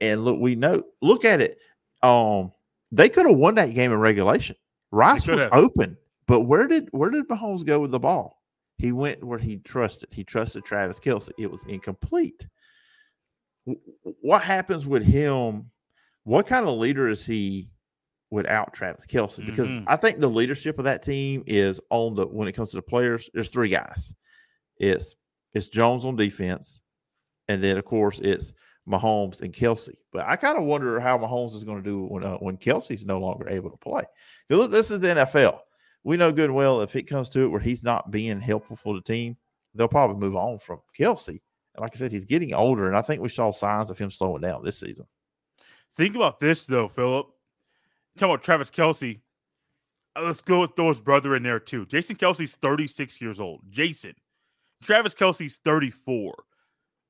And 0.00 0.24
look, 0.24 0.38
we 0.40 0.54
know. 0.54 0.82
Look 1.00 1.24
at 1.24 1.40
it. 1.40 1.58
Um, 2.02 2.52
they 2.92 3.08
could 3.08 3.26
have 3.26 3.36
won 3.36 3.54
that 3.56 3.74
game 3.74 3.92
in 3.92 3.98
regulation. 3.98 4.56
Rice 4.90 5.26
was 5.26 5.46
open. 5.52 5.96
But 6.28 6.40
where 6.40 6.68
did 6.68 6.88
where 6.92 7.10
did 7.10 7.26
Mahomes 7.26 7.64
go 7.64 7.80
with 7.80 7.90
the 7.90 7.98
ball? 7.98 8.40
He 8.76 8.92
went 8.92 9.24
where 9.24 9.38
he 9.38 9.56
trusted. 9.56 10.10
He 10.12 10.22
trusted 10.22 10.64
Travis 10.64 11.00
Kelce. 11.00 11.30
It 11.38 11.50
was 11.50 11.64
incomplete. 11.66 12.46
What 14.20 14.42
happens 14.42 14.86
with 14.86 15.04
him? 15.04 15.70
What 16.22 16.46
kind 16.46 16.68
of 16.68 16.78
leader 16.78 17.08
is 17.08 17.24
he 17.24 17.70
without 18.30 18.74
Travis 18.74 19.06
Kelce? 19.06 19.44
Because 19.44 19.68
mm-hmm. 19.68 19.84
I 19.88 19.96
think 19.96 20.20
the 20.20 20.28
leadership 20.28 20.78
of 20.78 20.84
that 20.84 21.02
team 21.02 21.42
is 21.46 21.80
on 21.90 22.14
the 22.14 22.26
when 22.26 22.46
it 22.46 22.52
comes 22.52 22.70
to 22.70 22.76
the 22.76 22.82
players. 22.82 23.28
There's 23.32 23.48
three 23.48 23.70
guys. 23.70 24.14
It's 24.76 25.16
it's 25.54 25.68
Jones 25.68 26.04
on 26.04 26.14
defense, 26.14 26.80
and 27.48 27.62
then 27.62 27.78
of 27.78 27.86
course 27.86 28.20
it's 28.22 28.52
Mahomes 28.86 29.40
and 29.40 29.54
Kelce. 29.54 29.94
But 30.12 30.26
I 30.26 30.36
kind 30.36 30.58
of 30.58 30.64
wonder 30.64 31.00
how 31.00 31.16
Mahomes 31.16 31.54
is 31.54 31.64
going 31.64 31.82
to 31.82 31.88
do 31.88 32.04
when 32.04 32.22
uh, 32.22 32.36
when 32.36 32.58
Kelce's 32.58 33.06
no 33.06 33.18
longer 33.18 33.48
able 33.48 33.70
to 33.70 33.78
play. 33.78 34.04
Because 34.46 34.62
look, 34.62 34.70
this 34.70 34.90
is 34.90 35.00
the 35.00 35.08
NFL 35.08 35.60
we 36.08 36.16
know 36.16 36.32
good 36.32 36.46
and 36.46 36.54
well 36.54 36.80
if 36.80 36.96
it 36.96 37.02
comes 37.02 37.28
to 37.28 37.40
it 37.40 37.48
where 37.48 37.60
he's 37.60 37.82
not 37.82 38.10
being 38.10 38.40
helpful 38.40 38.76
for 38.76 38.94
the 38.94 39.00
team, 39.02 39.36
they'll 39.74 39.88
probably 39.88 40.16
move 40.16 40.36
on 40.36 40.58
from 40.58 40.80
Kelce. 40.98 41.28
And 41.28 41.82
like 41.82 41.94
I 41.94 41.98
said, 41.98 42.10
he's 42.10 42.24
getting 42.24 42.54
older, 42.54 42.88
and 42.88 42.96
I 42.96 43.02
think 43.02 43.20
we 43.20 43.28
saw 43.28 43.52
signs 43.52 43.90
of 43.90 43.98
him 43.98 44.10
slowing 44.10 44.40
down 44.40 44.64
this 44.64 44.78
season. 44.78 45.06
Think 45.98 46.16
about 46.16 46.40
this 46.40 46.64
though, 46.64 46.88
Phillip. 46.88 47.26
Talk 48.16 48.28
about 48.30 48.42
Travis 48.42 48.70
Kelce. 48.70 49.20
Uh, 50.16 50.22
let's 50.22 50.40
go 50.40 50.62
with 50.62 50.74
throw 50.76 50.88
his 50.88 50.98
brother 51.02 51.36
in 51.36 51.42
there 51.42 51.60
too. 51.60 51.84
Jason 51.84 52.16
Kelce's 52.16 52.54
36 52.54 53.20
years 53.20 53.38
old. 53.38 53.60
Jason. 53.68 54.14
Travis 54.82 55.14
Kelce's 55.14 55.58
34. 55.62 56.34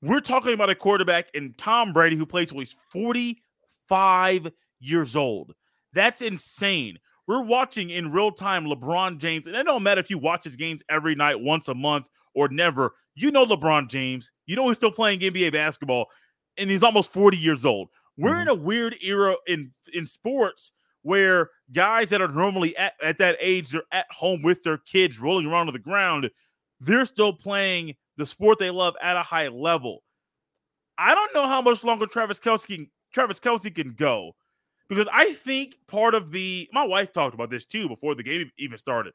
We're 0.03 0.19
talking 0.19 0.55
about 0.55 0.71
a 0.71 0.75
quarterback 0.75 1.29
in 1.35 1.55
Tom 1.57 1.93
Brady 1.93 2.17
who 2.17 2.27
played 2.27 2.49
till 2.49 2.59
he's 2.59 2.75
45 2.91 4.51
years 4.81 5.15
old. 5.15 5.55
That's 5.93 6.21
insane. 6.21 6.99
We're 7.29 7.43
watching 7.43 7.91
in 7.91 8.11
real 8.11 8.33
time 8.33 8.65
LeBron 8.65 9.19
James, 9.19 9.47
and 9.47 9.55
it 9.55 9.65
don't 9.65 9.83
matter 9.83 10.01
if 10.01 10.09
you 10.09 10.17
watch 10.17 10.45
his 10.45 10.57
games 10.57 10.83
every 10.89 11.15
night, 11.15 11.39
once 11.39 11.69
a 11.69 11.75
month, 11.75 12.09
or 12.35 12.49
never. 12.49 12.95
You 13.15 13.31
know 13.31 13.45
LeBron 13.45 13.91
James. 13.91 14.33
You 14.47 14.57
know 14.57 14.67
he's 14.69 14.79
still 14.79 14.91
playing 14.91 15.21
NBA 15.21 15.53
basketball, 15.53 16.07
and 16.57 16.71
he's 16.71 16.83
almost 16.83 17.13
40 17.13 17.37
years 17.37 17.67
old. 17.67 17.91
We're 18.17 18.31
mm-hmm. 18.31 18.41
in 18.41 18.49
a 18.49 18.55
weird 18.55 18.97
era 19.03 19.37
in 19.47 19.71
in 19.93 20.07
sports 20.07 20.73
where 21.03 21.51
guys 21.71 22.09
that 22.11 22.23
are 22.23 22.29
normally 22.29 22.75
at, 22.79 22.95
at 23.03 23.19
that 23.19 23.37
age, 23.41 23.71
they're 23.71 23.83
at 23.93 24.07
home 24.11 24.41
with 24.41 24.63
their 24.63 24.79
kids 24.79 25.21
rolling 25.21 25.47
around 25.47 25.69
on 25.69 25.75
the 25.75 25.79
ground. 25.79 26.31
They're 26.81 27.05
still 27.05 27.35
playing 27.35 27.95
the 28.17 28.27
sport 28.27 28.59
they 28.59 28.71
love 28.71 28.97
at 29.03 29.17
a 29.17 29.23
high 29.23 29.49
level. 29.49 30.03
I 30.97 31.15
don't 31.15 31.35
know 31.35 31.47
how 31.47 31.61
much 31.61 31.85
longer 31.85 32.07
Travis 32.07 32.41
Kelce 32.41 32.67
can, 32.67 32.91
Travis 33.13 33.39
Kelce 33.39 33.73
can 33.73 33.93
go 33.93 34.35
because 34.89 35.09
I 35.13 35.33
think 35.33 35.77
part 35.87 36.15
of 36.15 36.33
the 36.33 36.69
my 36.73 36.85
wife 36.85 37.13
talked 37.13 37.35
about 37.35 37.51
this 37.51 37.65
too 37.65 37.89
before 37.89 38.15
the 38.15 38.23
game 38.23 38.51
even 38.59 38.79
started. 38.79 39.15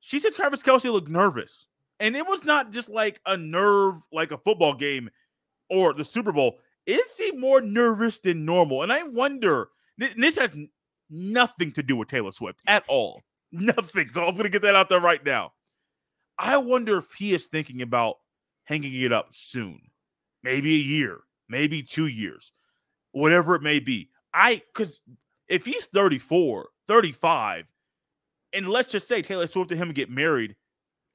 She 0.00 0.18
said 0.18 0.34
Travis 0.34 0.62
Kelce 0.62 0.90
looked 0.92 1.08
nervous, 1.08 1.66
and 2.00 2.16
it 2.16 2.26
was 2.26 2.44
not 2.44 2.70
just 2.72 2.88
like 2.88 3.20
a 3.26 3.36
nerve 3.36 3.96
like 4.12 4.30
a 4.30 4.38
football 4.38 4.74
game 4.74 5.10
or 5.68 5.92
the 5.92 6.04
Super 6.04 6.32
Bowl. 6.32 6.58
It 6.86 7.06
seemed 7.08 7.38
more 7.38 7.60
nervous 7.60 8.18
than 8.18 8.44
normal, 8.44 8.82
and 8.82 8.92
I 8.92 9.02
wonder. 9.02 9.68
This 10.16 10.38
has 10.38 10.52
nothing 11.10 11.72
to 11.72 11.82
do 11.82 11.96
with 11.96 12.08
Taylor 12.08 12.30
Swift 12.30 12.60
at 12.66 12.84
all. 12.88 13.22
Nothing. 13.52 14.08
So 14.08 14.24
I'm 14.24 14.34
going 14.34 14.44
to 14.44 14.50
get 14.50 14.62
that 14.62 14.76
out 14.76 14.88
there 14.88 15.00
right 15.00 15.24
now. 15.24 15.52
I 16.38 16.56
wonder 16.58 16.98
if 16.98 17.12
he 17.12 17.34
is 17.34 17.46
thinking 17.46 17.82
about 17.82 18.16
hanging 18.64 18.94
it 18.94 19.12
up 19.12 19.28
soon, 19.30 19.80
maybe 20.42 20.74
a 20.74 20.78
year, 20.78 21.20
maybe 21.48 21.82
two 21.82 22.06
years, 22.06 22.52
whatever 23.12 23.54
it 23.54 23.62
may 23.62 23.80
be. 23.80 24.10
I 24.38 24.62
because 24.72 25.00
if 25.48 25.64
he's 25.66 25.86
34, 25.86 26.68
35, 26.86 27.66
and 28.52 28.68
let's 28.68 28.88
just 28.88 29.08
say 29.08 29.20
Taylor 29.20 29.48
Swift 29.48 29.72
and 29.72 29.80
him 29.80 29.92
get 29.92 30.10
married, 30.10 30.54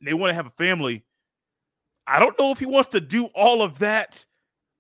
they 0.02 0.14
want 0.14 0.32
to 0.32 0.36
have 0.36 0.48
a 0.48 0.52
family, 0.52 1.06
I 2.06 2.20
don't 2.20 2.38
know 2.38 2.52
if 2.52 2.60
he 2.60 2.66
wants 2.66 2.90
to 2.90 3.00
do 3.00 3.28
all 3.28 3.62
of 3.62 3.80
that 3.80 4.26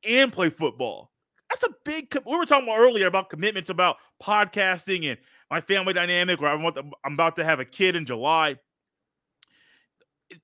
and 0.07 0.31
play 0.31 0.49
football. 0.49 1.09
That's 1.49 1.63
a 1.63 1.69
big. 1.85 2.13
We 2.25 2.35
were 2.35 2.45
talking 2.45 2.67
about 2.67 2.79
earlier 2.79 3.07
about 3.07 3.29
commitments 3.29 3.69
about 3.69 3.97
podcasting 4.21 5.09
and 5.09 5.17
my 5.49 5.61
family 5.61 5.93
dynamic. 5.93 6.41
Where 6.41 6.51
I 6.51 6.55
want, 6.55 6.77
I'm 6.77 7.13
about 7.13 7.37
to 7.37 7.45
have 7.45 7.61
a 7.61 7.65
kid 7.65 7.95
in 7.95 8.05
July. 8.05 8.57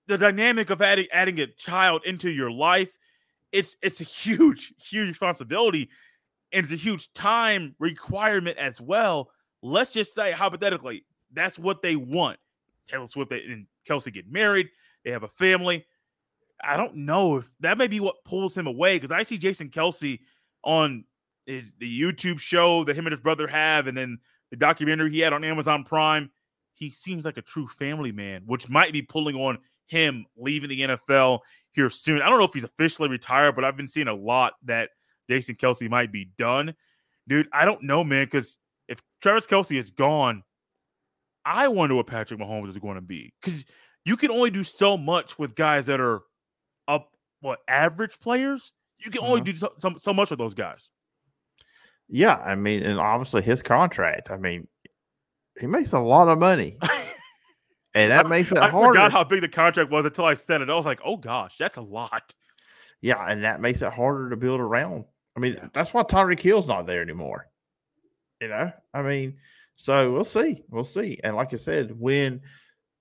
The 0.08 0.18
dynamic 0.18 0.70
of 0.70 0.82
adding 0.82 1.08
adding 1.12 1.40
a 1.42 1.48
child 1.48 2.04
into 2.06 2.30
your 2.30 2.52
life, 2.52 2.96
it's 3.52 3.76
it's 3.82 4.00
a 4.00 4.06
huge 4.06 4.74
huge 4.80 5.10
responsibility, 5.10 5.90
and 6.52 6.64
it's 6.64 6.72
a 6.72 6.78
huge 6.78 7.12
time 7.14 7.76
requirement 7.80 8.58
as 8.58 8.82
well. 8.82 9.32
Let's 9.62 9.92
just 9.92 10.14
say 10.14 10.32
hypothetically, 10.32 11.06
that's 11.34 11.60
what 11.60 11.82
they 11.82 11.96
want. 11.96 12.40
Taylor 12.88 13.08
Swift 13.08 13.32
and 13.32 13.68
Kelce 13.88 14.12
get 14.14 14.32
married. 14.32 14.70
They 15.04 15.12
have 15.12 15.24
a 15.24 15.28
family. 15.28 15.86
I 16.62 16.76
don't 16.76 16.96
know 16.96 17.38
if 17.38 17.54
that 17.62 17.78
may 17.78 17.88
be 17.88 18.00
what 18.00 18.24
pulls 18.26 18.58
him 18.58 18.68
away 18.68 18.98
because 18.98 19.12
I 19.12 19.24
see 19.24 19.38
Jason 19.38 19.70
Kelce 19.70 20.20
on 20.64 21.06
his, 21.46 21.72
the 21.80 22.02
YouTube 22.02 22.40
show 22.40 22.84
that 22.84 22.96
him 22.96 23.06
and 23.06 23.14
his 23.14 23.22
brother 23.22 23.48
have, 23.48 23.88
and 23.88 23.98
then 23.98 24.20
the 24.50 24.58
documentary 24.58 25.12
he 25.12 25.20
had 25.20 25.34
on 25.34 25.44
Amazon 25.44 25.84
Prime. 25.84 26.32
He 26.74 26.90
seems 26.92 27.26
like 27.26 27.38
a 27.38 27.42
true 27.42 27.68
family 27.68 28.12
man, 28.12 28.44
which 28.46 28.70
might 28.70 28.94
be 28.94 29.02
pulling 29.02 29.36
on 29.36 29.60
him 29.88 30.26
leaving 30.38 30.70
the 30.70 30.82
NFL 30.82 31.40
here 31.72 31.90
soon. 31.90 32.22
I 32.22 32.30
don't 32.30 32.40
know 32.40 32.46
if 32.46 32.54
he's 32.54 32.64
officially 32.64 33.10
retired, 33.10 33.56
but 33.56 33.66
I've 33.66 33.78
been 33.78 33.88
seeing 33.88 34.08
a 34.08 34.14
lot 34.14 34.54
that 34.64 34.92
Jason 35.30 35.56
Kelce 35.56 35.90
might 35.90 36.12
be 36.12 36.30
done. 36.38 36.74
Dude, 37.28 37.48
I 37.54 37.66
don't 37.66 37.84
know, 37.84 38.04
man, 38.04 38.26
because 38.26 38.58
if 38.88 39.02
Travis 39.22 39.46
Kelce 39.46 39.78
is 39.78 39.92
gone, 39.92 40.44
I 41.46 41.68
wonder 41.68 41.96
what 41.96 42.08
Patrick 42.08 42.40
Mahomes 42.40 42.70
is 42.70 42.78
going 42.78 42.96
to 42.96 43.02
be. 43.02 43.34
Because 43.42 43.66
you 44.06 44.18
can 44.18 44.32
only 44.32 44.50
do 44.50 44.64
so 44.64 44.98
much 44.98 45.38
with 45.38 45.56
guys 45.56 45.86
that 45.86 46.00
are 46.00 46.22
up 46.88 47.12
what 47.42 47.60
average 47.68 48.20
players. 48.20 48.72
You 49.04 49.12
can 49.12 49.22
only 49.22 49.42
uh-huh. 49.42 49.44
do 49.44 49.56
so, 49.56 49.74
so, 49.78 49.94
so 49.98 50.14
much 50.14 50.30
with 50.30 50.40
those 50.40 50.54
guys. 50.54 50.90
Yeah, 52.10 52.36
I 52.36 52.56
mean, 52.56 52.82
and 52.84 53.00
obviously 53.00 53.44
his 53.44 53.62
contract. 53.62 54.32
I 54.32 54.38
mean, 54.38 54.68
he 55.60 55.68
makes 55.68 55.94
a 55.94 56.00
lot 56.00 56.28
of 56.28 56.40
money, 56.40 56.78
and 57.94 58.12
that 58.12 58.26
I, 58.26 58.30
makes 58.30 58.52
it 58.52 58.58
I 58.58 58.70
harder. 58.70 58.88
forgot 58.90 59.12
how 59.12 59.24
big 59.24 59.42
the 59.42 59.48
contract 59.48 59.92
was 59.92 60.06
until 60.06 60.26
I 60.26 60.34
said 60.34 60.62
it. 60.62 60.70
I 60.70 60.76
was 60.76 60.86
like, 60.86 61.02
"Oh 61.06 61.18
gosh, 61.18 61.58
that's 61.58 61.78
a 61.78 61.82
lot." 61.82 62.34
Yeah, 63.02 63.24
and 63.26 63.44
that 63.44 63.62
makes 63.62 63.82
it 63.82 63.94
harder 63.94 64.32
to 64.32 64.38
build 64.38 64.60
around. 64.60 65.06
I 65.40 65.42
mean, 65.42 65.54
yeah. 65.54 65.70
that's 65.72 65.94
why 65.94 66.04
Tyreek 66.04 66.42
Hill's 66.42 66.68
not 66.68 66.86
there 66.86 67.02
anymore. 67.02 67.48
You 68.42 68.50
know, 68.50 68.74
I 68.94 69.02
mean, 69.02 69.38
so 69.78 70.12
we'll 70.12 70.26
see, 70.26 70.64
we'll 70.70 70.84
see. 70.84 71.18
And 71.24 71.38
like 71.38 71.54
I 71.54 71.58
said, 71.58 71.98
when 71.98 72.42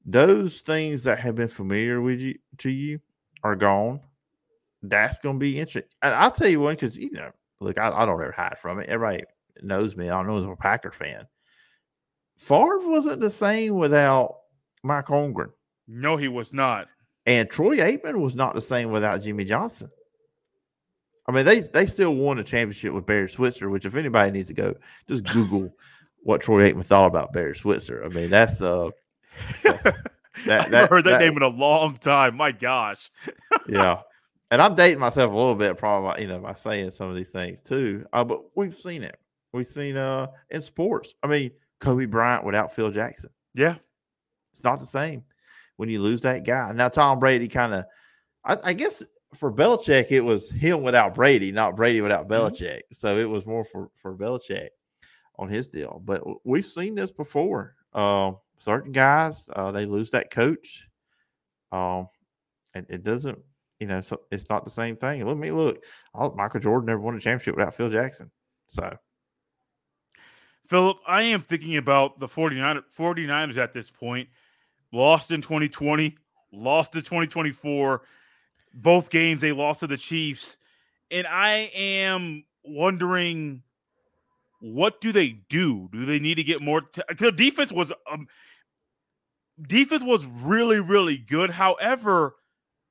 those 0.06 0.60
things 0.60 1.02
that 1.02 1.18
have 1.18 1.34
been 1.34 1.48
familiar 1.48 2.00
with 2.00 2.20
you 2.20 2.38
to 2.58 2.70
you 2.70 3.00
are 3.42 3.56
gone, 3.56 4.00
that's 4.82 5.18
going 5.18 5.34
to 5.34 5.40
be 5.40 5.58
interesting. 5.58 5.90
And 6.02 6.14
I'll 6.14 6.30
tell 6.30 6.46
you 6.46 6.60
one 6.60 6.76
because 6.76 6.96
you 6.96 7.10
know, 7.10 7.30
look, 7.60 7.76
I, 7.76 7.88
I, 7.90 8.06
don't 8.06 8.20
ever 8.20 8.30
hide 8.30 8.56
from 8.56 8.78
it. 8.78 8.88
Everybody 8.88 9.24
knows 9.60 9.96
me. 9.96 10.08
I 10.10 10.22
know 10.22 10.36
I'm 10.36 10.48
a 10.50 10.56
Packer 10.56 10.92
fan. 10.92 11.26
Favre 12.36 12.78
wasn't 12.88 13.20
the 13.20 13.30
same 13.30 13.74
without 13.74 14.36
Mike 14.84 15.06
Holmgren. 15.06 15.50
No, 15.88 16.16
he 16.16 16.28
was 16.28 16.52
not. 16.52 16.86
And 17.26 17.50
Troy 17.50 17.78
Aikman 17.78 18.20
was 18.20 18.36
not 18.36 18.54
the 18.54 18.62
same 18.62 18.92
without 18.92 19.22
Jimmy 19.22 19.44
Johnson. 19.44 19.90
I 21.28 21.32
mean, 21.32 21.44
they 21.44 21.60
they 21.60 21.84
still 21.84 22.14
won 22.14 22.38
a 22.38 22.44
championship 22.44 22.94
with 22.94 23.06
Barry 23.06 23.28
Switzer, 23.28 23.68
which 23.68 23.84
if 23.84 23.94
anybody 23.94 24.32
needs 24.32 24.48
to 24.48 24.54
go, 24.54 24.74
just 25.06 25.24
Google 25.24 25.70
what 26.22 26.40
Troy 26.40 26.72
Aikman 26.72 26.84
thought 26.84 27.06
about 27.06 27.34
Barry 27.34 27.54
Switzer. 27.54 28.02
I 28.02 28.08
mean, 28.08 28.30
that's 28.30 28.62
uh 28.62 28.90
that, 29.62 29.82
that, 30.46 30.90
heard 30.90 31.04
that, 31.04 31.10
that, 31.10 31.20
name 31.20 31.36
in 31.36 31.42
a 31.42 31.48
long 31.48 31.98
time. 31.98 32.36
My 32.36 32.50
gosh. 32.50 33.10
yeah. 33.68 34.00
And 34.50 34.62
I'm 34.62 34.74
dating 34.74 34.98
myself 34.98 35.30
a 35.30 35.36
little 35.36 35.54
bit, 35.54 35.76
probably, 35.76 36.22
you 36.22 36.28
know, 36.28 36.38
by 36.38 36.54
saying 36.54 36.92
some 36.92 37.10
of 37.10 37.14
these 37.14 37.28
things 37.28 37.60
too. 37.60 38.06
Uh, 38.14 38.24
but 38.24 38.40
we've 38.56 38.74
seen 38.74 39.02
it. 39.02 39.18
We've 39.52 39.66
seen 39.66 39.98
uh 39.98 40.28
in 40.48 40.62
sports. 40.62 41.14
I 41.22 41.26
mean, 41.26 41.50
Kobe 41.78 42.06
Bryant 42.06 42.44
without 42.44 42.74
Phil 42.74 42.90
Jackson. 42.90 43.30
Yeah. 43.54 43.76
It's 44.52 44.64
not 44.64 44.80
the 44.80 44.86
same 44.86 45.24
when 45.76 45.90
you 45.90 46.00
lose 46.00 46.22
that 46.22 46.46
guy. 46.46 46.72
Now 46.72 46.88
Tom 46.88 47.18
Brady 47.18 47.48
kind 47.48 47.74
of 47.74 47.84
I, 48.44 48.56
I, 48.64 48.72
guess 48.72 49.02
for 49.34 49.52
Belichick, 49.52 50.10
it 50.10 50.20
was 50.20 50.50
him 50.50 50.82
without 50.82 51.14
Brady, 51.14 51.52
not 51.52 51.76
Brady 51.76 52.00
without 52.00 52.28
mm-hmm. 52.28 52.46
Belichick. 52.46 52.76
Mm-hmm. 52.76 52.94
So 52.94 53.16
it 53.16 53.28
was 53.28 53.46
more 53.46 53.64
for, 53.64 53.90
for 53.96 54.14
Belichick 54.14 54.68
on 55.38 55.48
his 55.48 55.68
deal. 55.68 56.02
But 56.04 56.22
we've 56.44 56.66
seen 56.66 56.94
this 56.94 57.12
before. 57.12 57.74
Um, 57.92 58.38
certain 58.58 58.92
guys 58.92 59.48
uh, 59.54 59.72
they 59.72 59.86
lose 59.86 60.10
that 60.10 60.30
coach, 60.30 60.88
um, 61.72 62.08
and 62.74 62.86
it 62.88 63.02
doesn't. 63.02 63.38
You 63.80 63.86
know, 63.86 64.00
so 64.00 64.20
it's 64.32 64.50
not 64.50 64.64
the 64.64 64.70
same 64.70 64.96
thing. 64.96 65.24
Let 65.24 65.36
me 65.36 65.52
look. 65.52 65.84
Oh, 66.12 66.34
Michael 66.34 66.58
Jordan 66.58 66.86
never 66.86 67.00
won 67.00 67.14
a 67.14 67.20
championship 67.20 67.56
without 67.56 67.76
Phil 67.76 67.88
Jackson. 67.88 68.28
So, 68.66 68.96
Phillip, 70.66 70.96
I 71.06 71.22
am 71.22 71.42
thinking 71.42 71.76
about 71.76 72.18
the 72.18 72.26
49 72.26 72.82
49ers 72.96 73.56
at 73.56 73.72
this 73.72 73.88
point. 73.88 74.28
Lost 74.90 75.30
in 75.30 75.42
2020, 75.42 76.16
lost 76.50 76.96
in 76.96 77.02
2024. 77.02 78.02
Both 78.80 79.10
games 79.10 79.40
they 79.40 79.52
lost 79.52 79.80
to 79.80 79.86
the 79.86 79.96
Chiefs. 79.96 80.58
And 81.10 81.26
I 81.26 81.70
am 81.74 82.44
wondering 82.64 83.62
what 84.60 85.00
do 85.00 85.12
they 85.12 85.40
do? 85.48 85.88
Do 85.92 86.04
they 86.04 86.18
need 86.18 86.36
to 86.36 86.44
get 86.44 86.60
more? 86.60 86.82
T- 86.82 87.02
the 87.18 87.32
defense 87.32 87.72
was 87.72 87.92
um, 88.10 88.26
defense 89.60 90.02
was 90.02 90.26
really 90.26 90.80
really 90.80 91.18
good. 91.18 91.50
However, 91.50 92.34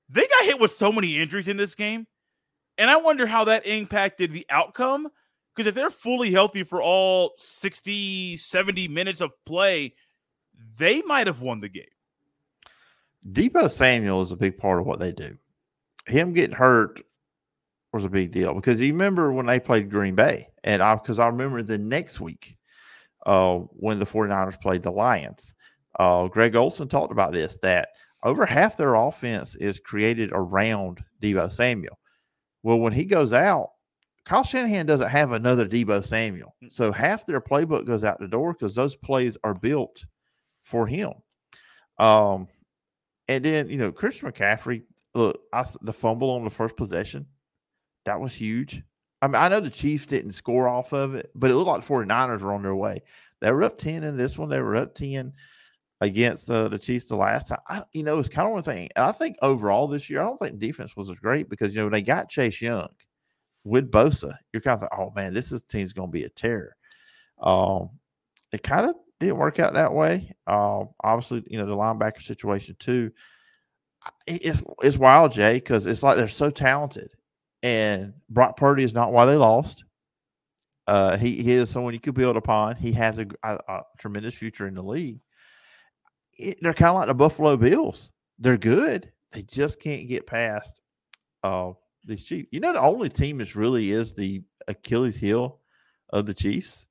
they 0.10 0.26
got 0.28 0.45
hit 0.45 0.60
with 0.60 0.71
so 0.71 0.91
many 0.91 1.17
injuries 1.17 1.47
in 1.47 1.58
this 1.58 1.76
game, 1.76 2.08
and 2.78 2.89
I 2.89 2.97
wonder 2.97 3.26
how 3.26 3.43
that 3.45 3.65
impacted 3.65 4.32
the 4.32 4.45
outcome. 4.50 5.10
Because 5.56 5.67
if 5.67 5.76
they're 5.76 5.89
fully 5.89 6.32
healthy 6.32 6.62
for 6.62 6.84
all 6.84 7.34
60, 7.39 8.38
70 8.38 8.88
minutes 8.89 9.21
of 9.21 9.32
play, 9.43 9.95
they 10.78 11.02
might 11.02 11.26
have 11.26 11.41
won 11.41 11.62
the 11.62 11.67
game. 11.67 11.84
Deebo 13.32 13.69
Samuel 13.69 14.21
is 14.21 14.32
a 14.32 14.36
big 14.36 14.60
part 14.60 14.80
of 14.80 14.86
what 14.86 15.00
they 15.00 15.12
do. 15.12 15.36
Him 16.08 16.34
getting 16.34 16.56
hurt 16.56 17.02
was 17.93 18.06
a 18.06 18.10
big 18.10 18.32
deal 18.32 18.54
because 18.54 18.80
you 18.80 18.91
remember 18.91 19.32
when 19.32 19.46
they 19.46 19.60
played 19.60 19.89
Green 19.89 20.15
Bay, 20.15 20.48
and 20.63 20.82
I 20.82 20.96
because 20.96 21.20
I 21.20 21.28
remember 21.28 21.62
the 21.63 21.78
next 21.78 22.20
week 22.20 22.58
uh, 23.26 23.58
when 23.58 24.00
the 24.00 24.06
49ers 24.06 24.60
played 24.62 24.84
the 24.84 24.91
Lions. 24.91 25.54
Uh, 26.00 26.28
Greg 26.28 26.56
Olsen 26.56 26.88
talked 26.88 27.12
about 27.12 27.34
this 27.34 27.58
that 27.62 27.89
over 28.24 28.46
half 28.46 28.78
their 28.78 28.96
offense 28.96 29.56
is 29.56 29.80
created 29.80 30.32
around 30.34 31.04
Deebo 31.22 31.52
Samuel. 31.52 31.98
Well, 32.63 32.80
when 32.80 32.93
he 32.93 33.06
goes 33.06 33.34
out, 33.34 33.70
Kyle 34.26 34.43
Shanahan 34.43 34.86
doesn't 34.86 35.10
have 35.10 35.32
another 35.32 35.67
Deebo 35.67 36.04
Samuel. 36.04 36.54
Mm. 36.63 36.72
So 36.72 36.91
half 36.91 37.26
their 37.26 37.41
playbook 37.41 37.86
goes 37.86 38.04
out 38.04 38.20
the 38.20 38.28
door 38.28 38.54
because 38.54 38.76
those 38.76 38.96
plays 38.96 39.38
are 39.43 39.54
built 39.54 40.06
for 40.62 40.86
him. 40.86 41.13
Um, 41.98 42.48
and 43.30 43.43
then, 43.43 43.70
you 43.70 43.78
know, 43.78 43.91
Christian 43.91 44.30
McCaffrey, 44.30 44.84
look, 45.17 45.41
I, 45.51 45.65
the 45.82 45.93
fumble 45.93 46.30
on 46.32 46.43
the 46.43 46.49
first 46.49 46.77
possession, 46.77 47.25
that 48.06 48.19
was 48.19 48.34
huge. 48.34 48.84
I 49.21 49.27
mean, 49.27 49.36
I 49.36 49.49
know 49.49 49.60
the 49.60 49.69
Chiefs 49.69 50.06
didn't 50.06 50.34
score 50.34 50.67
off 50.67 50.93
of 50.93 51.15
it, 51.15 51.32
but 51.34 51.49
it 51.49 51.56
looked 51.56 51.67
like 51.67 51.82
the 51.82 51.93
49ers 51.93 52.41
were 52.41 52.53
on 52.53 52.62
their 52.62 52.75
way. 52.75 53.01
They 53.41 53.51
were 53.51 53.63
up 53.63 53.77
10 53.77 54.03
in 54.03 54.15
this 54.15 54.38
one. 54.38 54.49
They 54.49 54.62
were 54.62 54.75
up 54.75 54.93
10 54.93 55.34
against 56.01 56.49
uh, 56.49 56.67
the 56.67 56.77
Chiefs 56.77 57.08
the 57.08 57.15
last 57.15 57.47
time. 57.47 57.60
I, 57.67 57.84
you 57.93 58.03
know, 58.03 58.19
it's 58.19 58.30
kind 58.30 58.47
of 58.47 58.53
one 58.53 58.63
thing. 58.63 58.89
And 58.95 59.06
I 59.06 59.12
think 59.12 59.38
overall 59.41 59.88
this 59.88 60.10
year, 60.10 60.21
I 60.21 60.25
don't 60.25 60.38
think 60.38 60.60
defense 60.60 60.95
was 60.95 61.10
as 61.10 61.19
great 61.19 61.49
because, 61.49 61.73
you 61.73 61.80
know, 61.80 61.86
when 61.86 61.93
they 61.93 62.01
got 62.03 62.30
Chase 62.30 62.62
Young 62.62 62.89
with 63.63 63.91
Bosa, 63.91 64.36
you're 64.53 64.62
kind 64.62 64.75
of 64.75 64.84
like, 64.84 64.99
oh, 64.99 65.12
man, 65.15 65.34
this 65.34 65.51
is, 65.51 65.63
team's 65.63 65.93
going 65.93 66.10
to 66.10 66.13
be 66.13 66.23
a 66.25 66.30
terror. 66.30 66.75
Um, 67.41 67.89
it 68.51 68.62
kind 68.62 68.88
of 68.88 68.95
didn't 69.19 69.38
work 69.38 69.60
out 69.60 69.73
that 69.73 69.93
way. 69.93 70.32
Um, 70.45 70.89
obviously, 71.03 71.43
you 71.47 71.58
know, 71.58 71.65
the 71.65 71.75
linebacker 71.75 72.21
situation 72.21 72.75
too. 72.80 73.12
It's, 74.26 74.62
it's 74.82 74.98
wild, 74.98 75.32
Jay, 75.32 75.56
because 75.56 75.88
it's 75.88 76.04
like 76.04 76.17
they're 76.17 76.28
so 76.28 76.50
talented 76.50 77.12
and 77.63 78.13
Brock 78.30 78.58
Purdy 78.58 78.84
is 78.84 78.93
not 78.93 79.12
why 79.12 79.26
they 79.26 79.36
lost. 79.36 79.84
Uh, 80.88 81.17
he, 81.17 81.41
he 81.41 81.52
is 81.52 81.70
someone 81.70 81.93
you 81.93 82.00
could 82.00 82.13
build 82.13 82.38
upon. 82.38 82.76
He 82.76 82.91
has 82.93 83.20
a, 83.20 83.28
a, 83.43 83.58
a 83.67 83.82
tremendous 83.98 84.36
future 84.36 84.67
in 84.67 84.76
the 84.76 84.84
league. 84.84 85.20
It, 86.38 86.60
they're 86.62 86.74
kind 86.74 86.91
of 86.91 86.96
like 86.96 87.08
the 87.08 87.13
Buffalo 87.13 87.58
Bills. 87.58 88.12
They're 88.39 88.58
good. 88.58 89.12
They 89.34 89.41
just 89.41 89.82
can't 89.82 90.08
get 90.08 90.28
past 90.28 90.80
uh, 91.43 91.72
these 92.06 92.24
Chiefs. 92.24 92.50
You 92.52 92.60
know, 92.60 92.74
the 92.74 92.80
only 92.80 93.10
team 93.10 93.39
that 93.39 93.56
really 93.56 93.91
is 93.91 94.13
the 94.13 94.43
Achilles 94.67 95.17
heel 95.17 95.60
of 96.12 96.26
the 96.26 96.34
Chiefs. 96.34 96.86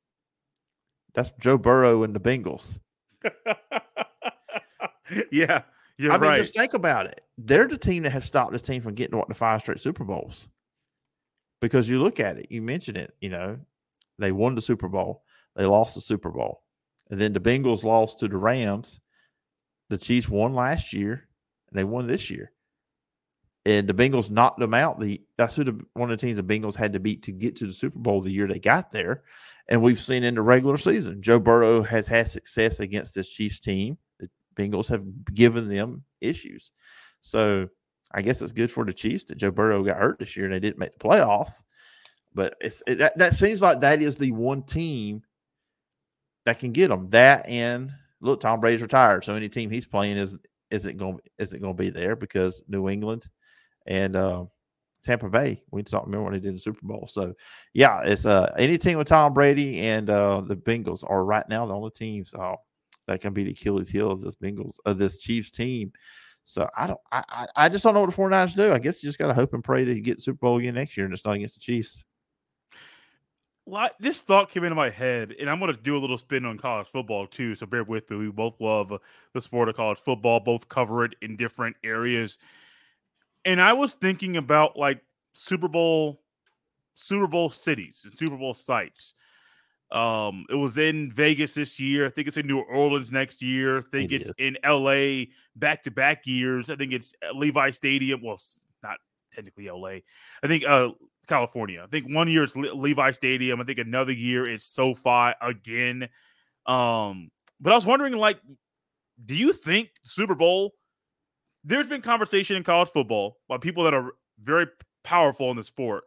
That's 1.14 1.30
Joe 1.40 1.56
Burrow 1.56 2.02
and 2.02 2.14
the 2.14 2.20
Bengals. 2.20 2.78
yeah, 5.32 5.62
you're 5.98 6.12
I 6.12 6.18
mean, 6.18 6.30
right. 6.30 6.38
just 6.38 6.54
think 6.54 6.74
about 6.74 7.06
it. 7.06 7.22
They're 7.38 7.66
the 7.68 7.78
team 7.78 8.02
that 8.04 8.10
has 8.10 8.24
stopped 8.24 8.52
this 8.52 8.62
team 8.62 8.82
from 8.82 8.94
getting 8.94 9.12
to 9.12 9.16
what 9.18 9.28
the 9.28 9.34
five 9.34 9.60
straight 9.62 9.80
Super 9.80 10.04
Bowls 10.04 10.48
because 11.60 11.88
you 11.88 12.02
look 12.02 12.20
at 12.20 12.38
it, 12.38 12.46
you 12.50 12.62
mentioned 12.62 12.96
it, 12.98 13.14
you 13.20 13.30
know, 13.30 13.58
they 14.18 14.32
won 14.32 14.54
the 14.54 14.60
Super 14.62 14.88
Bowl, 14.88 15.22
they 15.56 15.64
lost 15.66 15.94
the 15.94 16.00
Super 16.00 16.30
Bowl, 16.30 16.62
and 17.10 17.20
then 17.20 17.32
the 17.32 17.40
Bengals 17.40 17.82
lost 17.84 18.18
to 18.20 18.28
the 18.28 18.36
Rams. 18.36 19.00
The 19.90 19.98
Chiefs 19.98 20.28
won 20.28 20.54
last 20.54 20.92
year, 20.92 21.28
and 21.70 21.78
they 21.78 21.84
won 21.84 22.06
this 22.06 22.30
year. 22.30 22.52
and 23.66 23.88
the 23.88 23.94
Bengals 23.94 24.30
knocked 24.30 24.60
them 24.60 24.74
out. 24.74 25.00
The 25.00 25.20
that's 25.36 25.56
who 25.56 25.64
the 25.64 25.80
one 25.94 26.10
of 26.10 26.18
the 26.18 26.24
teams 26.26 26.36
the 26.36 26.42
Bengals 26.42 26.76
had 26.76 26.92
to 26.92 27.00
beat 27.00 27.22
to 27.24 27.32
get 27.32 27.56
to 27.56 27.66
the 27.66 27.72
Super 27.72 27.98
Bowl 27.98 28.20
the 28.20 28.30
year 28.30 28.46
they 28.46 28.60
got 28.60 28.92
there. 28.92 29.24
And 29.68 29.82
we've 29.82 29.98
seen 29.98 30.22
in 30.22 30.36
the 30.36 30.42
regular 30.42 30.76
season, 30.76 31.20
Joe 31.20 31.40
Burrow 31.40 31.82
has 31.82 32.06
had 32.06 32.30
success 32.30 32.78
against 32.78 33.14
this 33.14 33.28
Chiefs 33.28 33.58
team. 33.58 33.98
Bengals 34.56 34.88
have 34.88 35.04
given 35.34 35.68
them 35.68 36.04
issues. 36.20 36.72
So 37.20 37.68
I 38.12 38.22
guess 38.22 38.40
it's 38.40 38.52
good 38.52 38.70
for 38.70 38.84
the 38.84 38.92
Chiefs 38.92 39.24
that 39.24 39.38
Joe 39.38 39.50
Burrow 39.50 39.84
got 39.84 39.98
hurt 39.98 40.18
this 40.18 40.36
year 40.36 40.46
and 40.46 40.54
they 40.54 40.60
didn't 40.60 40.78
make 40.78 40.98
the 40.98 41.08
playoffs. 41.08 41.62
But 42.34 42.54
it's 42.60 42.82
it, 42.86 42.98
that, 42.98 43.16
that 43.18 43.34
seems 43.34 43.62
like 43.62 43.80
that 43.80 44.02
is 44.02 44.16
the 44.16 44.32
one 44.32 44.62
team 44.62 45.22
that 46.44 46.58
can 46.58 46.72
get 46.72 46.88
them. 46.88 47.08
That 47.10 47.48
and 47.48 47.90
look, 48.20 48.40
Tom 48.40 48.60
Brady's 48.60 48.82
retired, 48.82 49.24
so 49.24 49.34
any 49.34 49.48
team 49.48 49.70
he's 49.70 49.86
playing 49.86 50.18
is 50.18 50.36
isn't 50.70 50.98
going 50.98 51.18
isn't 51.38 51.62
going 51.62 51.76
to 51.76 51.82
be 51.82 51.90
there 51.90 52.14
because 52.14 52.62
New 52.68 52.88
England 52.88 53.26
and 53.86 54.16
uh, 54.16 54.44
Tampa 55.04 55.30
Bay. 55.30 55.62
We 55.70 55.82
don't 55.82 56.04
remember 56.04 56.24
when 56.24 56.34
they 56.34 56.40
did 56.40 56.54
the 56.56 56.60
Super 56.60 56.80
Bowl. 56.82 57.08
So 57.10 57.32
yeah, 57.72 58.02
it's 58.02 58.26
uh 58.26 58.52
any 58.58 58.76
team 58.76 58.98
with 58.98 59.08
Tom 59.08 59.32
Brady 59.32 59.80
and 59.80 60.10
uh, 60.10 60.42
the 60.42 60.56
Bengals 60.56 61.04
are 61.08 61.24
right 61.24 61.48
now 61.48 61.64
the 61.64 61.74
only 61.74 61.90
teams 61.92 62.34
uh, 62.34 62.56
that 63.06 63.20
can 63.20 63.32
be 63.32 63.44
the 63.44 63.52
Achilles 63.52 63.88
heel 63.88 64.10
of 64.10 64.20
this 64.20 64.34
Bengals 64.34 64.76
of 64.84 64.98
this 64.98 65.18
Chiefs 65.18 65.50
team. 65.50 65.92
So 66.44 66.68
I 66.76 66.86
don't 66.86 67.00
I 67.10 67.46
I 67.56 67.68
just 67.68 67.84
don't 67.84 67.94
know 67.94 68.02
what 68.02 68.10
the 68.10 68.16
49ers 68.16 68.54
do. 68.54 68.72
I 68.72 68.78
guess 68.78 69.02
you 69.02 69.08
just 69.08 69.18
gotta 69.18 69.34
hope 69.34 69.52
and 69.54 69.64
pray 69.64 69.84
to 69.84 70.00
get 70.00 70.22
Super 70.22 70.38
Bowl 70.38 70.58
again 70.58 70.74
next 70.74 70.96
year 70.96 71.06
and 71.06 71.14
it's 71.14 71.24
not 71.24 71.36
against 71.36 71.54
the 71.54 71.60
Chiefs. 71.60 72.04
Well, 73.68 73.90
this 73.98 74.22
thought 74.22 74.48
came 74.48 74.62
into 74.62 74.76
my 74.76 74.90
head, 74.90 75.34
and 75.40 75.50
I'm 75.50 75.58
going 75.58 75.74
to 75.74 75.82
do 75.82 75.96
a 75.96 75.98
little 75.98 76.16
spin 76.16 76.44
on 76.44 76.56
college 76.56 76.86
football 76.86 77.26
too. 77.26 77.56
So 77.56 77.66
bear 77.66 77.82
with 77.82 78.08
me. 78.08 78.16
We 78.16 78.30
both 78.30 78.54
love 78.60 78.92
the 79.32 79.40
sport 79.40 79.68
of 79.68 79.74
college 79.74 79.98
football, 79.98 80.38
both 80.38 80.68
cover 80.68 81.04
it 81.04 81.16
in 81.20 81.36
different 81.36 81.74
areas. 81.82 82.38
And 83.44 83.60
I 83.60 83.72
was 83.72 83.94
thinking 83.94 84.36
about 84.36 84.76
like 84.76 85.02
Super 85.32 85.66
Bowl, 85.66 86.22
Super 86.94 87.26
Bowl 87.26 87.50
cities 87.50 88.02
and 88.04 88.14
Super 88.14 88.36
Bowl 88.36 88.54
sites. 88.54 89.14
Um, 89.92 90.46
it 90.50 90.54
was 90.54 90.78
in 90.78 91.12
Vegas 91.12 91.54
this 91.54 91.78
year. 91.78 92.06
I 92.06 92.10
think 92.10 92.26
it's 92.26 92.36
in 92.36 92.46
New 92.46 92.60
Orleans 92.60 93.12
next 93.12 93.40
year. 93.40 93.78
I 93.78 93.82
think 93.82 94.12
it 94.12 94.16
it's 94.16 94.26
is. 94.26 94.32
in 94.38 94.58
LA 94.64 95.26
back 95.54 95.82
to 95.84 95.90
back 95.90 96.26
years. 96.26 96.70
I 96.70 96.76
think 96.76 96.92
it's 96.92 97.14
Levi 97.34 97.70
Stadium. 97.70 98.20
Well, 98.22 98.40
not 98.82 98.98
technically 99.32 99.70
LA. 99.70 99.98
I 100.42 100.46
think 100.46 100.64
uh 100.66 100.90
California. 101.28 101.82
I 101.82 101.86
think 101.86 102.12
one 102.12 102.28
year 102.28 102.44
it's 102.44 102.56
Le- 102.56 102.74
Levi 102.74 103.12
Stadium. 103.12 103.60
I 103.60 103.64
think 103.64 103.78
another 103.78 104.12
year 104.12 104.48
it's 104.48 104.64
SoFi 104.64 105.32
again. 105.40 106.08
Um, 106.66 107.30
but 107.60 107.72
I 107.72 107.76
was 107.76 107.86
wondering, 107.86 108.14
like, 108.14 108.40
do 109.24 109.34
you 109.34 109.52
think 109.52 109.90
Super 110.02 110.34
Bowl 110.34 110.74
there's 111.66 111.88
been 111.88 112.00
conversation 112.00 112.56
in 112.56 112.62
college 112.62 112.88
football 112.88 113.38
by 113.48 113.58
people 113.58 113.82
that 113.84 113.92
are 113.92 114.12
very 114.40 114.68
powerful 115.02 115.50
in 115.50 115.56
the 115.56 115.64
sport 115.64 116.04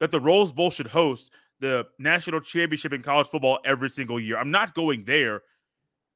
that 0.00 0.10
the 0.10 0.20
Rose 0.20 0.52
Bowl 0.52 0.70
should 0.70 0.88
host 0.88 1.30
the 1.60 1.86
national 1.98 2.40
championship 2.40 2.92
in 2.92 3.02
college 3.02 3.28
football 3.28 3.58
every 3.64 3.90
single 3.90 4.20
year. 4.20 4.38
I'm 4.38 4.50
not 4.50 4.74
going 4.74 5.04
there, 5.04 5.42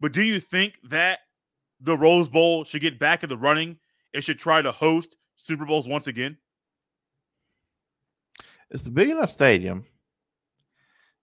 but 0.00 0.12
do 0.12 0.22
you 0.22 0.40
think 0.40 0.78
that 0.84 1.20
the 1.80 1.96
Rose 1.96 2.28
Bowl 2.28 2.64
should 2.64 2.82
get 2.82 2.98
back 2.98 3.22
in 3.22 3.28
the 3.28 3.38
running 3.38 3.78
and 4.12 4.22
should 4.22 4.38
try 4.38 4.60
to 4.62 4.72
host 4.72 5.16
Super 5.36 5.64
Bowls 5.64 5.88
once 5.88 6.06
again? 6.06 6.36
It's 8.70 8.82
the 8.82 8.90
big 8.90 9.10
enough 9.10 9.30
stadium. 9.30 9.84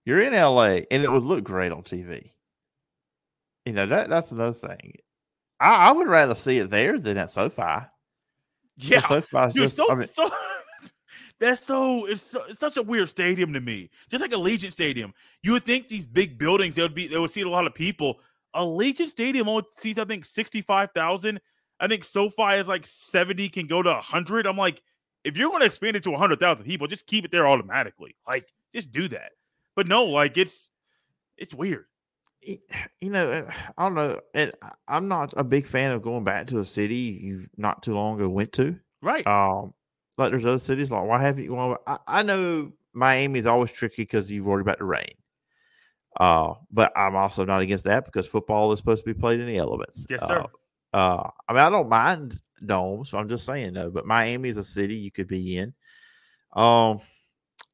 You're 0.04 0.20
in 0.20 0.32
LA 0.32 0.80
and 0.90 1.04
it 1.04 1.10
would 1.10 1.22
look 1.22 1.44
great 1.44 1.72
on 1.72 1.82
TV. 1.82 2.32
You 3.64 3.72
know, 3.72 3.86
that 3.86 4.08
that's 4.08 4.32
another 4.32 4.54
thing. 4.54 4.94
I, 5.60 5.88
I 5.88 5.92
would 5.92 6.08
rather 6.08 6.34
see 6.34 6.58
it 6.58 6.70
there 6.70 6.98
than 6.98 7.18
at 7.18 7.30
SoFi. 7.30 7.86
Yeah, 8.78 9.00
SoFi's 9.06 9.54
Dude, 9.54 9.64
just, 9.64 9.76
so, 9.76 9.90
I 9.90 9.94
mean, 9.94 10.06
so 10.06 10.30
that's 11.40 11.66
so 11.66 12.06
it's, 12.06 12.22
so 12.22 12.42
it's 12.48 12.58
such 12.58 12.76
a 12.76 12.82
weird 12.82 13.08
stadium 13.08 13.52
to 13.52 13.60
me. 13.60 13.90
Just 14.08 14.20
like 14.20 14.32
Allegiant 14.32 14.72
Stadium, 14.72 15.12
you 15.42 15.52
would 15.52 15.64
think 15.64 15.88
these 15.88 16.06
big 16.06 16.38
buildings 16.38 16.74
they 16.74 16.82
would 16.82 16.94
be 16.94 17.08
they 17.08 17.18
would 17.18 17.30
see 17.30 17.42
a 17.42 17.48
lot 17.48 17.66
of 17.66 17.74
people. 17.74 18.20
Allegiant 18.54 19.08
Stadium 19.08 19.48
only 19.48 19.64
seats 19.72 19.98
I 19.98 20.04
think 20.04 20.24
sixty 20.24 20.62
five 20.62 20.90
thousand. 20.92 21.40
I 21.80 21.86
think 21.86 22.04
SoFi 22.04 22.54
is 22.54 22.66
like 22.66 22.86
seventy, 22.86 23.48
can 23.48 23.66
go 23.66 23.82
to 23.82 23.94
hundred. 23.94 24.46
I'm 24.46 24.56
like, 24.56 24.82
if 25.24 25.36
you're 25.36 25.50
going 25.50 25.60
to 25.60 25.66
expand 25.66 25.96
it 25.96 26.02
to 26.04 26.16
hundred 26.16 26.40
thousand 26.40 26.64
people, 26.64 26.86
just 26.86 27.06
keep 27.06 27.24
it 27.24 27.30
there 27.30 27.46
automatically. 27.46 28.16
Like, 28.26 28.48
just 28.74 28.90
do 28.90 29.06
that. 29.08 29.32
But 29.76 29.86
no, 29.86 30.06
like 30.06 30.36
it's 30.36 30.70
it's 31.36 31.54
weird 31.54 31.86
you 32.42 33.10
know, 33.10 33.30
uh, 33.30 33.50
I 33.76 33.82
don't 33.84 33.94
know. 33.94 34.20
And 34.34 34.52
I'm 34.86 35.08
not 35.08 35.34
a 35.36 35.44
big 35.44 35.66
fan 35.66 35.92
of 35.92 36.02
going 36.02 36.24
back 36.24 36.46
to 36.48 36.60
a 36.60 36.64
city 36.64 37.18
you 37.22 37.46
not 37.56 37.82
too 37.82 37.94
long 37.94 38.16
ago 38.16 38.28
went 38.28 38.52
to. 38.54 38.78
Right. 39.02 39.26
Um, 39.26 39.74
like 40.18 40.30
there's 40.30 40.46
other 40.46 40.58
cities 40.58 40.90
like 40.90 41.04
why 41.04 41.20
haven't 41.22 41.44
you? 41.44 41.54
Well, 41.54 41.78
I, 41.86 41.98
I 42.06 42.22
know 42.22 42.72
Miami 42.92 43.38
is 43.38 43.46
always 43.46 43.72
tricky 43.72 44.02
because 44.02 44.30
you 44.30 44.44
worry 44.44 44.62
about 44.62 44.78
the 44.78 44.84
rain. 44.84 45.14
Uh, 46.18 46.54
but 46.70 46.92
I'm 46.96 47.14
also 47.14 47.44
not 47.44 47.60
against 47.60 47.84
that 47.84 48.04
because 48.04 48.26
football 48.26 48.72
is 48.72 48.78
supposed 48.78 49.04
to 49.04 49.14
be 49.14 49.18
played 49.18 49.40
in 49.40 49.46
the 49.46 49.56
elements. 49.56 50.06
Yes, 50.10 50.20
sir. 50.26 50.44
Uh, 50.92 50.96
uh, 50.96 51.30
I 51.48 51.52
mean, 51.52 51.62
I 51.62 51.70
don't 51.70 51.88
mind 51.88 52.40
domes. 52.64 53.10
So 53.10 53.18
I'm 53.18 53.28
just 53.28 53.46
saying 53.46 53.74
though. 53.74 53.90
But 53.90 54.06
Miami 54.06 54.48
is 54.48 54.56
a 54.56 54.64
city 54.64 54.96
you 54.96 55.10
could 55.10 55.28
be 55.28 55.58
in. 55.58 55.74
Um, 56.54 57.00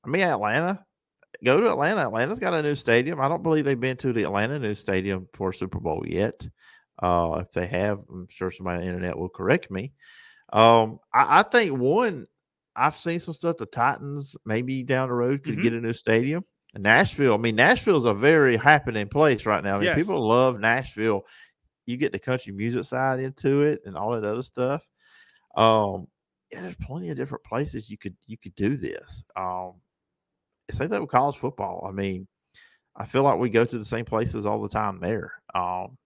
I 0.04 0.08
mean 0.08 0.22
Atlanta 0.22 0.84
go 1.44 1.60
to 1.60 1.70
Atlanta. 1.70 2.02
Atlanta's 2.02 2.38
got 2.38 2.54
a 2.54 2.62
new 2.62 2.74
stadium. 2.74 3.20
I 3.20 3.28
don't 3.28 3.42
believe 3.42 3.64
they've 3.64 3.78
been 3.78 3.96
to 3.98 4.12
the 4.12 4.24
Atlanta 4.24 4.58
new 4.58 4.74
stadium 4.74 5.28
for 5.34 5.52
Super 5.52 5.78
Bowl 5.78 6.02
yet. 6.06 6.46
Uh, 7.02 7.38
if 7.40 7.52
they 7.52 7.66
have, 7.66 8.00
I'm 8.10 8.28
sure 8.28 8.50
somebody 8.50 8.78
on 8.78 8.82
the 8.82 8.88
internet 8.88 9.18
will 9.18 9.28
correct 9.28 9.70
me. 9.70 9.92
Um, 10.52 11.00
I, 11.12 11.40
I, 11.40 11.42
think 11.42 11.76
one, 11.76 12.26
I've 12.76 12.96
seen 12.96 13.20
some 13.20 13.34
stuff. 13.34 13.56
The 13.56 13.66
Titans 13.66 14.36
maybe 14.44 14.82
down 14.82 15.08
the 15.08 15.14
road 15.14 15.44
could 15.44 15.54
mm-hmm. 15.54 15.62
get 15.62 15.72
a 15.72 15.80
new 15.80 15.92
stadium. 15.92 16.44
Nashville, 16.76 17.34
I 17.34 17.36
mean, 17.36 17.54
Nashville's 17.54 18.04
a 18.04 18.14
very 18.14 18.56
happening 18.56 19.08
place 19.08 19.46
right 19.46 19.62
now. 19.62 19.74
I 19.74 19.76
mean, 19.76 19.84
yes. 19.84 19.96
people 19.96 20.20
love 20.20 20.58
Nashville. 20.58 21.22
You 21.86 21.96
get 21.96 22.10
the 22.10 22.18
country 22.18 22.52
music 22.52 22.84
side 22.84 23.20
into 23.20 23.62
it 23.62 23.82
and 23.84 23.96
all 23.96 24.12
that 24.12 24.24
other 24.24 24.42
stuff. 24.42 24.82
Um, 25.56 26.08
yeah, 26.50 26.62
there's 26.62 26.74
plenty 26.76 27.10
of 27.10 27.16
different 27.16 27.44
places 27.44 27.88
you 27.88 27.96
could 27.96 28.16
you 28.26 28.36
could 28.36 28.54
do 28.54 28.76
this. 28.76 29.24
Um, 29.36 29.74
say 30.70 30.86
that 30.86 31.00
with 31.00 31.10
college 31.10 31.36
football. 31.36 31.86
I 31.88 31.92
mean, 31.92 32.26
I 32.96 33.06
feel 33.06 33.22
like 33.22 33.38
we 33.38 33.50
go 33.50 33.64
to 33.64 33.78
the 33.78 33.84
same 33.84 34.04
places 34.04 34.46
all 34.46 34.60
the 34.60 34.68
time 34.68 34.98
there. 35.00 35.32
Um, 35.54 35.96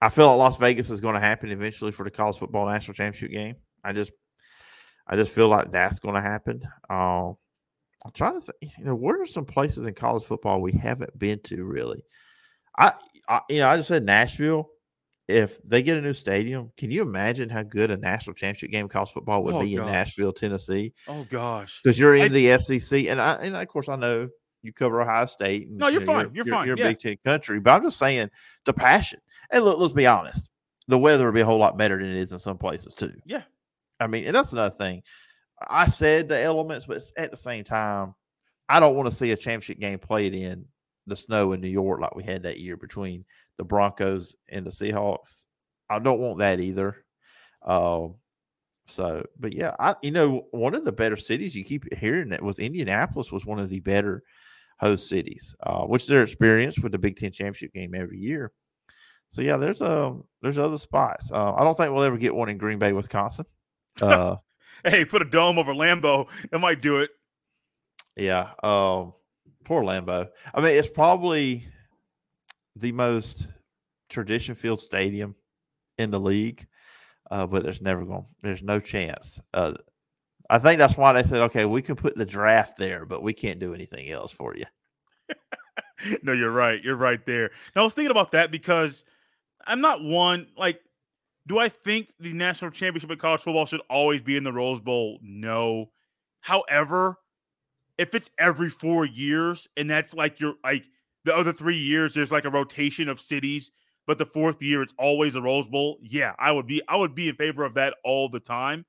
I 0.00 0.10
feel 0.10 0.26
like 0.28 0.38
Las 0.38 0.58
Vegas 0.58 0.90
is 0.90 1.00
going 1.00 1.14
to 1.14 1.20
happen 1.20 1.50
eventually 1.50 1.92
for 1.92 2.04
the 2.04 2.10
college 2.10 2.38
football 2.38 2.66
national 2.66 2.94
championship 2.94 3.30
game. 3.30 3.56
I 3.82 3.92
just, 3.92 4.12
I 5.06 5.16
just 5.16 5.32
feel 5.32 5.48
like 5.48 5.70
that's 5.70 6.00
going 6.00 6.14
to 6.14 6.20
happen. 6.20 6.62
Um, 6.90 7.36
I'm 8.04 8.12
trying 8.12 8.34
to 8.34 8.40
think, 8.40 8.72
you 8.78 8.84
know, 8.84 8.94
where 8.94 9.20
are 9.20 9.26
some 9.26 9.44
places 9.44 9.86
in 9.86 9.94
college 9.94 10.24
football 10.24 10.60
we 10.60 10.72
haven't 10.72 11.18
been 11.18 11.40
to 11.44 11.64
really? 11.64 12.02
I, 12.78 12.92
I 13.28 13.40
you 13.48 13.60
know, 13.60 13.68
I 13.68 13.76
just 13.76 13.88
said 13.88 14.04
Nashville 14.04 14.68
if 15.28 15.60
they 15.64 15.82
get 15.82 15.96
a 15.96 16.00
new 16.00 16.12
stadium, 16.12 16.70
can 16.76 16.90
you 16.90 17.02
imagine 17.02 17.48
how 17.48 17.62
good 17.62 17.90
a 17.90 17.96
national 17.96 18.34
championship 18.34 18.70
game 18.70 18.84
of 18.84 18.90
college 18.90 19.10
football 19.10 19.42
would 19.42 19.54
oh, 19.54 19.62
be 19.62 19.74
gosh. 19.74 19.86
in 19.86 19.92
Nashville, 19.92 20.32
Tennessee? 20.32 20.92
Oh 21.08 21.26
gosh, 21.28 21.80
because 21.82 21.98
you're 21.98 22.14
in 22.14 22.22
I, 22.22 22.28
the 22.28 22.58
SEC, 22.58 23.06
and 23.06 23.20
I, 23.20 23.34
and 23.34 23.56
of 23.56 23.66
course 23.68 23.88
I 23.88 23.96
know 23.96 24.28
you 24.62 24.72
cover 24.72 25.02
Ohio 25.02 25.26
State. 25.26 25.68
And, 25.68 25.78
no, 25.78 25.88
you're 25.88 26.00
you 26.00 26.06
know, 26.06 26.12
fine. 26.12 26.30
You're, 26.32 26.46
you're, 26.46 26.54
fine. 26.54 26.66
You're 26.66 26.78
yeah. 26.78 26.84
a 26.84 26.88
Big 26.90 26.98
Ten 26.98 27.16
country, 27.24 27.58
but 27.58 27.72
I'm 27.72 27.82
just 27.82 27.98
saying 27.98 28.30
the 28.64 28.72
passion. 28.72 29.20
And 29.50 29.64
look, 29.64 29.78
let's 29.78 29.92
be 29.92 30.06
honest, 30.06 30.48
the 30.86 30.98
weather 30.98 31.26
would 31.26 31.34
be 31.34 31.40
a 31.40 31.46
whole 31.46 31.58
lot 31.58 31.76
better 31.76 31.98
than 31.98 32.06
it 32.06 32.16
is 32.16 32.32
in 32.32 32.38
some 32.38 32.58
places 32.58 32.94
too. 32.94 33.12
Yeah, 33.24 33.42
I 34.00 34.06
mean, 34.06 34.24
and 34.24 34.34
that's 34.34 34.52
another 34.52 34.74
thing. 34.74 35.02
I 35.66 35.86
said 35.86 36.28
the 36.28 36.40
elements, 36.40 36.86
but 36.86 37.02
at 37.16 37.30
the 37.30 37.36
same 37.36 37.64
time, 37.64 38.14
I 38.68 38.80
don't 38.80 38.94
want 38.94 39.08
to 39.08 39.14
see 39.14 39.32
a 39.32 39.36
championship 39.36 39.78
game 39.78 39.98
played 39.98 40.34
in 40.34 40.66
the 41.06 41.16
snow 41.16 41.52
in 41.52 41.60
New 41.60 41.68
York 41.68 42.00
like 42.00 42.14
we 42.14 42.24
had 42.24 42.42
that 42.42 42.58
year 42.58 42.76
between 42.76 43.24
the 43.56 43.64
Broncos 43.64 44.36
and 44.48 44.66
the 44.66 44.70
Seahawks 44.70 45.44
I 45.88 45.98
don't 45.98 46.20
want 46.20 46.38
that 46.38 46.60
either. 46.60 46.96
Um, 47.62 48.16
so, 48.86 49.24
but 49.38 49.52
yeah, 49.52 49.74
I 49.78 49.96
you 50.02 50.10
know 50.10 50.46
one 50.50 50.74
of 50.74 50.84
the 50.84 50.92
better 50.92 51.16
cities 51.16 51.54
you 51.54 51.64
keep 51.64 51.92
hearing 51.94 52.30
that 52.30 52.42
was 52.42 52.58
Indianapolis 52.58 53.32
was 53.32 53.44
one 53.44 53.58
of 53.58 53.68
the 53.68 53.80
better 53.80 54.22
host 54.78 55.08
cities, 55.08 55.56
uh, 55.62 55.82
which 55.82 56.06
they're 56.06 56.22
experienced 56.22 56.82
with 56.82 56.92
the 56.92 56.98
Big 56.98 57.16
Ten 57.16 57.32
championship 57.32 57.72
game 57.72 57.94
every 57.94 58.18
year. 58.18 58.52
So 59.30 59.42
yeah, 59.42 59.56
there's 59.56 59.82
um, 59.82 60.24
there's 60.42 60.58
other 60.58 60.78
spots. 60.78 61.30
Uh, 61.32 61.54
I 61.54 61.64
don't 61.64 61.76
think 61.76 61.92
we'll 61.92 62.04
ever 62.04 62.18
get 62.18 62.34
one 62.34 62.48
in 62.48 62.58
Green 62.58 62.78
Bay, 62.78 62.92
Wisconsin. 62.92 63.46
Uh, 64.00 64.36
hey, 64.84 65.04
put 65.04 65.22
a 65.22 65.26
dome 65.26 65.58
over 65.58 65.74
Lambeau. 65.74 66.28
That 66.50 66.58
might 66.58 66.82
do 66.82 66.98
it. 66.98 67.10
Yeah. 68.16 68.50
Um, 68.62 69.12
poor 69.64 69.82
Lambeau. 69.82 70.28
I 70.54 70.60
mean, 70.60 70.76
it's 70.76 70.88
probably 70.88 71.66
the 72.76 72.92
most 72.92 73.46
tradition 74.08 74.54
field 74.54 74.80
stadium 74.80 75.34
in 75.98 76.10
the 76.10 76.20
league, 76.20 76.66
uh, 77.30 77.46
but 77.46 77.62
there's 77.62 77.82
never 77.82 78.04
going. 78.04 78.26
There's 78.42 78.62
no 78.62 78.80
chance. 78.80 79.40
Uh, 79.52 79.74
I 80.48 80.58
think 80.58 80.78
that's 80.78 80.96
why 80.96 81.12
they 81.12 81.24
said, 81.24 81.42
okay, 81.42 81.64
we 81.66 81.82
can 81.82 81.96
put 81.96 82.16
the 82.16 82.26
draft 82.26 82.76
there, 82.76 83.04
but 83.04 83.22
we 83.22 83.32
can't 83.32 83.58
do 83.58 83.74
anything 83.74 84.10
else 84.10 84.32
for 84.32 84.56
you. 84.56 84.66
no, 86.22 86.32
you're 86.32 86.52
right. 86.52 86.82
You're 86.82 86.96
right 86.96 87.24
there. 87.26 87.50
Now, 87.74 87.82
I 87.82 87.84
was 87.84 87.94
thinking 87.94 88.12
about 88.12 88.30
that 88.32 88.50
because 88.50 89.04
I'm 89.66 89.80
not 89.80 90.02
one 90.02 90.46
like 90.56 90.80
Do 91.46 91.58
I 91.58 91.68
think 91.68 92.12
the 92.18 92.32
national 92.32 92.72
championship 92.72 93.10
of 93.10 93.18
college 93.18 93.42
football 93.42 93.66
should 93.66 93.82
always 93.88 94.22
be 94.22 94.36
in 94.36 94.44
the 94.44 94.52
Rose 94.52 94.80
Bowl? 94.80 95.18
No. 95.22 95.90
However, 96.40 97.16
if 97.98 98.14
it's 98.14 98.30
every 98.38 98.68
four 98.68 99.04
years 99.04 99.68
and 99.76 99.88
that's 99.88 100.14
like 100.14 100.40
your 100.40 100.54
like 100.64 100.84
the 101.24 101.36
other 101.36 101.52
three 101.52 101.76
years, 101.76 102.14
there's 102.14 102.32
like 102.32 102.44
a 102.44 102.50
rotation 102.50 103.08
of 103.08 103.20
cities, 103.20 103.70
but 104.06 104.18
the 104.18 104.26
fourth 104.26 104.62
year 104.62 104.82
it's 104.82 104.94
always 104.98 105.34
a 105.34 105.42
Rose 105.42 105.68
Bowl. 105.68 105.98
Yeah, 106.02 106.34
I 106.38 106.52
would 106.52 106.66
be 106.66 106.82
I 106.88 106.96
would 106.96 107.14
be 107.14 107.28
in 107.28 107.36
favor 107.36 107.64
of 107.64 107.74
that 107.74 107.94
all 108.04 108.28
the 108.28 108.40
time. 108.40 108.84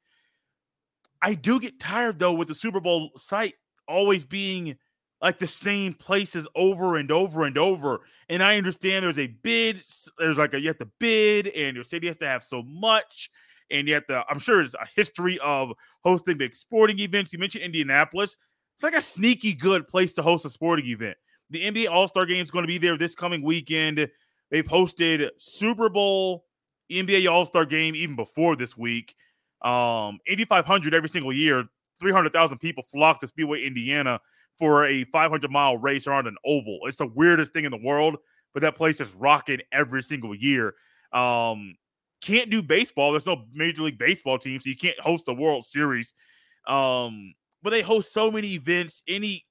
I 1.21 1.33
do 1.33 1.59
get 1.59 1.79
tired 1.79 2.19
though 2.19 2.33
with 2.33 2.47
the 2.47 2.55
Super 2.55 2.79
Bowl 2.79 3.11
site 3.17 3.55
always 3.87 4.25
being 4.25 4.77
like 5.21 5.37
the 5.37 5.47
same 5.47 5.93
places 5.93 6.47
over 6.55 6.97
and 6.97 7.11
over 7.11 7.43
and 7.43 7.57
over. 7.57 8.01
And 8.29 8.43
I 8.43 8.57
understand 8.57 9.03
there's 9.03 9.19
a 9.19 9.27
bid, 9.27 9.83
there's 10.17 10.37
like 10.37 10.53
a 10.53 10.59
you 10.59 10.67
have 10.67 10.77
to 10.79 10.89
bid, 10.99 11.47
and 11.47 11.75
your 11.75 11.83
city 11.83 12.07
has 12.07 12.17
to 12.17 12.27
have 12.27 12.43
so 12.43 12.63
much. 12.63 13.29
And 13.69 13.87
you 13.87 13.95
have 13.95 14.07
to, 14.07 14.23
I'm 14.29 14.39
sure 14.39 14.57
there's 14.57 14.75
a 14.75 14.87
history 14.95 15.37
of 15.39 15.71
hosting 16.03 16.37
big 16.37 16.55
sporting 16.55 16.99
events. 16.99 17.33
You 17.33 17.39
mentioned 17.39 17.63
Indianapolis. 17.63 18.37
It's 18.75 18.83
like 18.83 18.95
a 18.95 19.01
sneaky 19.01 19.53
good 19.53 19.87
place 19.87 20.13
to 20.13 20.21
host 20.21 20.45
a 20.45 20.49
sporting 20.49 20.85
event. 20.85 21.17
The 21.49 21.63
NBA 21.63 21.89
All 21.89 22.07
Star 22.07 22.25
Game 22.25 22.43
is 22.43 22.51
going 22.51 22.63
to 22.63 22.67
be 22.67 22.77
there 22.77 22.97
this 22.97 23.15
coming 23.15 23.41
weekend. 23.41 24.07
They've 24.51 24.65
hosted 24.65 25.29
Super 25.37 25.89
Bowl, 25.89 26.45
NBA 26.91 27.29
All 27.29 27.43
Star 27.43 27.65
Game 27.65 27.95
even 27.95 28.15
before 28.15 28.55
this 28.55 28.77
week. 28.77 29.15
Um, 29.63 30.19
8,500 30.27 30.93
every 30.93 31.09
single 31.09 31.33
year. 31.33 31.65
300,000 31.99 32.59
people 32.59 32.83
flock 32.83 33.19
to 33.21 33.27
Speedway, 33.27 33.65
Indiana 33.65 34.19
for 34.57 34.85
a 34.85 35.03
500 35.05 35.51
mile 35.51 35.77
race 35.77 36.07
around 36.07 36.27
an 36.27 36.37
oval. 36.45 36.79
It's 36.83 36.97
the 36.97 37.07
weirdest 37.07 37.53
thing 37.53 37.65
in 37.65 37.71
the 37.71 37.81
world, 37.81 38.17
but 38.53 38.61
that 38.61 38.75
place 38.75 38.99
is 38.99 39.13
rocking 39.13 39.61
every 39.71 40.03
single 40.03 40.35
year. 40.35 40.75
Um, 41.13 41.75
can't 42.21 42.49
do 42.49 42.63
baseball. 42.63 43.11
There's 43.11 43.25
no 43.25 43.45
Major 43.53 43.83
League 43.83 43.99
Baseball 43.99 44.39
team, 44.39 44.59
so 44.59 44.69
you 44.69 44.75
can't 44.75 44.99
host 44.99 45.25
the 45.25 45.33
World 45.33 45.63
Series. 45.63 46.13
Um, 46.67 47.33
but 47.61 47.69
they 47.69 47.81
host 47.81 48.13
so 48.13 48.31
many 48.31 48.53
events. 48.53 49.03
Any 49.07 49.45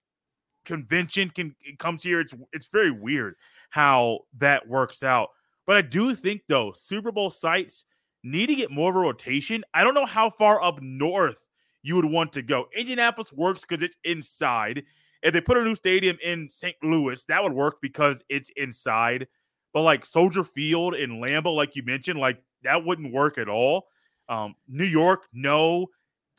convention 0.64 1.30
can 1.30 1.54
comes 1.78 2.02
here. 2.02 2.20
It's 2.20 2.34
it's 2.52 2.68
very 2.68 2.90
weird 2.90 3.36
how 3.70 4.20
that 4.38 4.66
works 4.68 5.02
out. 5.02 5.28
But 5.66 5.76
I 5.76 5.82
do 5.82 6.14
think 6.14 6.42
though 6.48 6.72
Super 6.72 7.12
Bowl 7.12 7.30
sites 7.30 7.84
need 8.22 8.46
to 8.46 8.54
get 8.54 8.70
more 8.70 8.90
of 8.90 8.96
a 8.96 9.00
rotation. 9.00 9.64
I 9.72 9.84
don't 9.84 9.94
know 9.94 10.06
how 10.06 10.30
far 10.30 10.62
up 10.62 10.80
north 10.82 11.40
you 11.82 11.96
would 11.96 12.04
want 12.04 12.32
to 12.32 12.42
go. 12.42 12.66
Indianapolis 12.76 13.32
works 13.32 13.62
because 13.62 13.82
it's 13.82 13.96
inside. 14.04 14.84
If 15.22 15.32
they 15.32 15.40
put 15.40 15.58
a 15.58 15.64
new 15.64 15.74
stadium 15.74 16.18
in 16.22 16.48
St. 16.50 16.76
Louis, 16.82 17.24
that 17.24 17.42
would 17.42 17.52
work 17.52 17.78
because 17.80 18.22
it's 18.28 18.50
inside. 18.56 19.26
But 19.72 19.82
like 19.82 20.06
Soldier 20.06 20.44
Field 20.44 20.94
and 20.94 21.22
Lambeau, 21.22 21.54
like 21.54 21.76
you 21.76 21.82
mentioned, 21.82 22.18
like 22.18 22.42
that 22.62 22.84
wouldn't 22.84 23.12
work 23.12 23.38
at 23.38 23.48
all. 23.48 23.88
Um, 24.28 24.54
New 24.68 24.84
York, 24.84 25.24
no. 25.32 25.88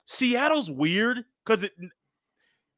Seattle's 0.06 0.71
weird 0.71 1.23
because 1.45 1.63
it 1.63 1.73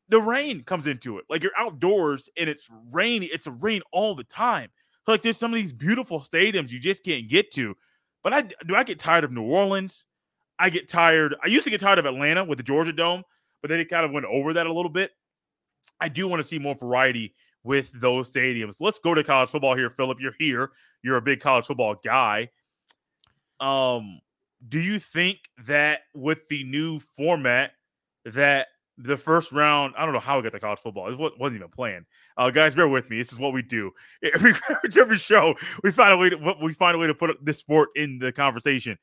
the 0.10 0.22
rain 0.22 0.64
comes 0.64 0.88
into 0.88 1.20
it. 1.20 1.26
Like 1.30 1.44
you're 1.44 1.52
outdoors 1.58 2.30
and 2.36 2.50
it's 2.50 2.68
rainy. 2.92 3.28
It's 3.28 3.48
a 3.48 3.52
rain 3.52 3.82
all 3.92 4.16
the 4.16 4.24
time. 4.24 4.70
Like 5.08 5.22
there's 5.22 5.38
some 5.38 5.54
of 5.54 5.60
these 5.60 5.74
beautiful 5.74 6.20
stadiums 6.20 6.70
you 6.70 6.80
just 6.80 7.04
can't 7.04 7.28
get 7.28 7.52
to. 7.54 7.76
But 8.24 8.34
I 8.34 8.42
do 8.42 8.76
I 8.76 8.84
get 8.84 9.00
tired 9.00 9.24
of 9.24 9.32
New 9.32 9.44
Orleans. 9.44 10.06
I 10.60 10.70
get 10.70 10.90
tired. 10.90 11.36
I 11.44 11.48
used 11.48 11.64
to 11.64 11.70
get 11.70 11.80
tired 11.80 12.00
of 12.00 12.06
Atlanta 12.06 12.44
with 12.44 12.58
the 12.58 12.64
Georgia 12.64 12.94
Dome, 12.94 13.24
but 13.62 13.70
then 13.70 13.80
it 13.80 13.90
kind 13.90 14.06
of 14.06 14.12
went 14.12 14.26
over 14.26 14.54
that 14.54 14.68
a 14.68 14.74
little 14.74 14.92
bit. 14.92 15.12
I 16.02 16.10
do 16.10 16.28
want 16.28 16.42
to 16.42 16.44
see 16.44 16.60
more 16.60 16.76
variety 16.76 17.34
with 17.64 17.92
those 18.00 18.32
stadiums. 18.32 18.82
Let's 18.82 19.00
go 19.00 19.14
to 19.14 19.24
college 19.24 19.50
football 19.50 19.76
here, 19.76 19.90
Phillip. 19.90 20.20
You're 20.20 20.36
here. 20.38 20.72
You're 21.04 21.18
a 21.18 21.22
big 21.22 21.40
college 21.40 21.66
football 21.66 21.96
guy. 22.04 22.50
Um, 23.60 24.20
do 24.68 24.80
you 24.80 25.00
think 25.00 25.40
that 25.66 26.02
with 26.14 26.48
the 26.50 26.64
new 26.64 27.00
format 27.00 27.72
that 28.26 28.68
the 28.98 29.18
first 29.18 29.54
round, 29.54 29.94
I 29.98 30.04
don't 30.04 30.14
know 30.14 30.20
how 30.20 30.38
we 30.38 30.44
got 30.44 30.52
the 30.52 30.60
college 30.60 30.80
football. 30.80 31.12
It 31.12 31.18
wasn't 31.18 31.56
even 31.56 31.70
planned. 31.70 32.06
Uh, 32.38 32.50
guys, 32.50 32.76
bear 32.76 32.88
with 32.88 33.10
me. 33.10 33.18
This 33.18 33.32
is 33.32 33.40
what 33.40 33.54
we 33.54 33.62
do. 33.62 33.92
Every 34.34 34.54
every 34.98 35.18
show, 35.18 35.56
we 35.84 35.92
find 35.92 36.14
a 36.14 36.18
way 36.18 36.30
to 36.30 36.56
we 36.62 36.74
find 36.74 36.96
a 36.96 37.00
way 37.00 37.08
to 37.08 37.16
put 37.16 37.44
this 37.44 37.60
sport 37.60 37.90
in 37.96 38.20
the 38.20 38.32
conversation. 38.34 38.98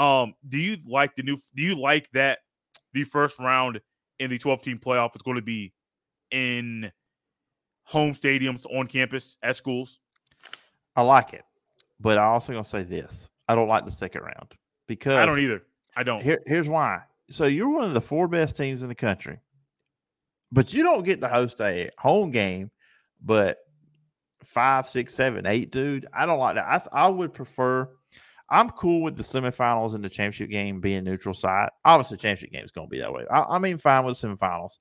Um, 0.00 0.34
do 0.48 0.56
you 0.56 0.78
like 0.86 1.14
the 1.14 1.22
new? 1.22 1.36
Do 1.54 1.62
you 1.62 1.78
like 1.78 2.10
that 2.12 2.38
the 2.94 3.04
first 3.04 3.38
round 3.38 3.80
in 4.18 4.30
the 4.30 4.38
12 4.38 4.62
team 4.62 4.78
playoff 4.78 5.14
is 5.14 5.20
going 5.20 5.36
to 5.36 5.42
be 5.42 5.74
in 6.30 6.90
home 7.84 8.12
stadiums 8.12 8.64
on 8.74 8.86
campus 8.86 9.36
at 9.42 9.56
schools? 9.56 9.98
I 10.96 11.02
like 11.02 11.34
it, 11.34 11.44
but 12.00 12.16
I 12.16 12.24
also 12.24 12.52
gonna 12.52 12.64
say 12.64 12.82
this: 12.82 13.28
I 13.46 13.54
don't 13.54 13.68
like 13.68 13.84
the 13.84 13.90
second 13.90 14.22
round 14.22 14.54
because 14.86 15.16
I 15.16 15.26
don't 15.26 15.38
either. 15.38 15.62
I 15.94 16.02
don't. 16.02 16.22
Here, 16.22 16.40
here's 16.46 16.68
why. 16.68 17.02
So 17.30 17.44
you're 17.44 17.68
one 17.68 17.84
of 17.84 17.92
the 17.92 18.00
four 18.00 18.26
best 18.26 18.56
teams 18.56 18.82
in 18.82 18.88
the 18.88 18.94
country, 18.94 19.38
but 20.50 20.72
you 20.72 20.82
don't 20.82 21.04
get 21.04 21.20
to 21.20 21.28
host 21.28 21.60
a 21.60 21.90
home 21.98 22.30
game. 22.30 22.70
But 23.22 23.58
five, 24.44 24.86
six, 24.86 25.14
seven, 25.14 25.44
eight, 25.46 25.70
dude, 25.70 26.06
I 26.14 26.24
don't 26.24 26.38
like 26.38 26.54
that. 26.54 26.66
I 26.66 27.04
I 27.04 27.08
would 27.08 27.34
prefer 27.34 27.90
I'm 28.50 28.70
cool 28.70 29.02
with 29.02 29.16
the 29.16 29.22
semifinals 29.22 29.94
and 29.94 30.04
the 30.04 30.08
championship 30.08 30.50
game 30.50 30.80
being 30.80 31.04
neutral 31.04 31.34
site. 31.34 31.70
Obviously, 31.84 32.16
the 32.16 32.22
championship 32.22 32.52
game 32.52 32.64
is 32.64 32.72
going 32.72 32.88
to 32.88 32.90
be 32.90 32.98
that 32.98 33.12
way. 33.12 33.24
I, 33.30 33.42
I 33.42 33.58
mean, 33.58 33.78
fine 33.78 34.04
with 34.04 34.18
semifinals, 34.18 34.78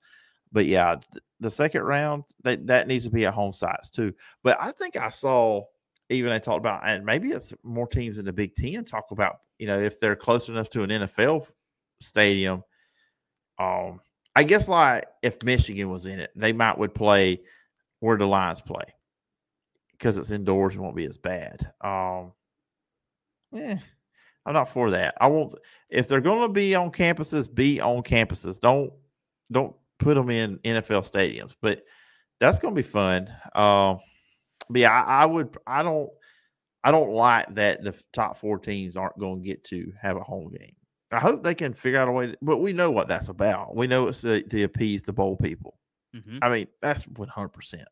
but 0.52 0.66
yeah, 0.66 0.96
the 1.40 1.52
second 1.52 1.84
round 1.84 2.24
that 2.44 2.66
that 2.68 2.88
needs 2.88 3.06
to 3.06 3.12
be 3.12 3.26
at 3.26 3.34
home 3.34 3.54
sites 3.54 3.90
too. 3.90 4.14
But 4.44 4.58
I 4.60 4.72
think 4.72 4.98
I 4.98 5.10
saw 5.10 5.64
even 6.10 6.32
they 6.32 6.40
talked 6.40 6.58
about, 6.58 6.82
and 6.86 7.06
maybe 7.06 7.30
it's 7.30 7.54
more 7.64 7.88
teams 7.88 8.18
in 8.18 8.26
the 8.26 8.34
Big 8.34 8.56
Ten 8.56 8.84
talk 8.84 9.12
about, 9.12 9.38
you 9.60 9.68
know, 9.68 9.80
if 9.80 10.00
they're 10.00 10.16
close 10.16 10.50
enough 10.50 10.70
to 10.72 10.84
an 10.84 10.90
NFL 10.90 11.46
stadium. 12.02 12.64
Um, 13.60 14.00
I 14.36 14.44
guess 14.44 14.68
like 14.68 15.06
if 15.22 15.44
Michigan 15.44 15.90
was 15.90 16.06
in 16.06 16.20
it, 16.20 16.32
they 16.36 16.54
might 16.54 16.78
would 16.78 16.96
play 16.96 17.42
where 18.00 18.18
the 18.18 18.26
Lions 18.26 18.62
play 18.62 18.86
because 19.92 20.18
it's 20.18 20.32
indoors 20.32 20.74
and 20.74 20.84
won't 20.84 20.96
be 20.96 21.06
as 21.06 21.18
bad. 21.18 21.72
Um, 21.82 22.32
eh, 23.56 23.78
I'm 24.46 24.54
not 24.54 24.70
for 24.70 24.92
that. 24.92 25.16
I 25.20 25.28
won't. 25.28 25.54
If 25.90 26.08
they're 26.08 26.22
going 26.22 26.42
to 26.42 26.54
be 26.54 26.76
on 26.76 26.92
campuses, 26.92 27.54
be 27.54 27.80
on 27.80 28.04
campuses. 28.04 28.60
Don't 28.60 28.92
don't 29.52 29.76
put 30.00 30.16
them 30.16 30.30
in 30.30 30.58
NFL 30.60 31.10
stadiums. 31.10 31.56
But 31.62 31.84
that's 32.40 32.60
going 32.60 32.74
to 32.74 32.82
be 32.82 32.88
fun. 32.88 33.30
Um, 33.54 34.00
but 34.70 34.82
yeah, 34.82 34.92
I, 34.92 35.24
I, 35.24 35.26
would. 35.26 35.58
I 35.68 35.84
don't. 35.84 36.10
I 36.84 36.92
don't 36.92 37.12
like 37.12 37.54
that 37.56 37.84
the 37.84 37.94
top 38.14 38.38
four 38.38 38.58
teams 38.58 38.96
aren't 38.96 39.20
going 39.20 39.42
to 39.42 39.48
get 39.48 39.64
to 39.66 39.92
have 40.02 40.16
a 40.16 40.24
home 40.24 40.50
game. 40.50 40.76
I 41.12 41.20
hope 41.20 41.44
they 41.44 41.56
can 41.56 41.74
figure 41.74 42.00
out 42.00 42.08
a 42.08 42.12
way. 42.12 42.28
To, 42.28 42.38
but 42.42 42.58
we 42.58 42.72
know 42.72 42.90
what 42.90 43.08
that's 43.08 43.28
about. 43.28 43.76
We 43.76 43.88
know 43.88 44.08
it's 44.08 44.22
to, 44.22 44.42
to 44.42 44.64
appease 44.64 45.04
the 45.04 45.12
bowl 45.12 45.36
people. 45.36 45.78
Mm-hmm. 46.16 46.38
I 46.42 46.50
mean, 46.50 46.68
that's 46.82 47.06
100 47.08 47.50
percent 47.50 47.88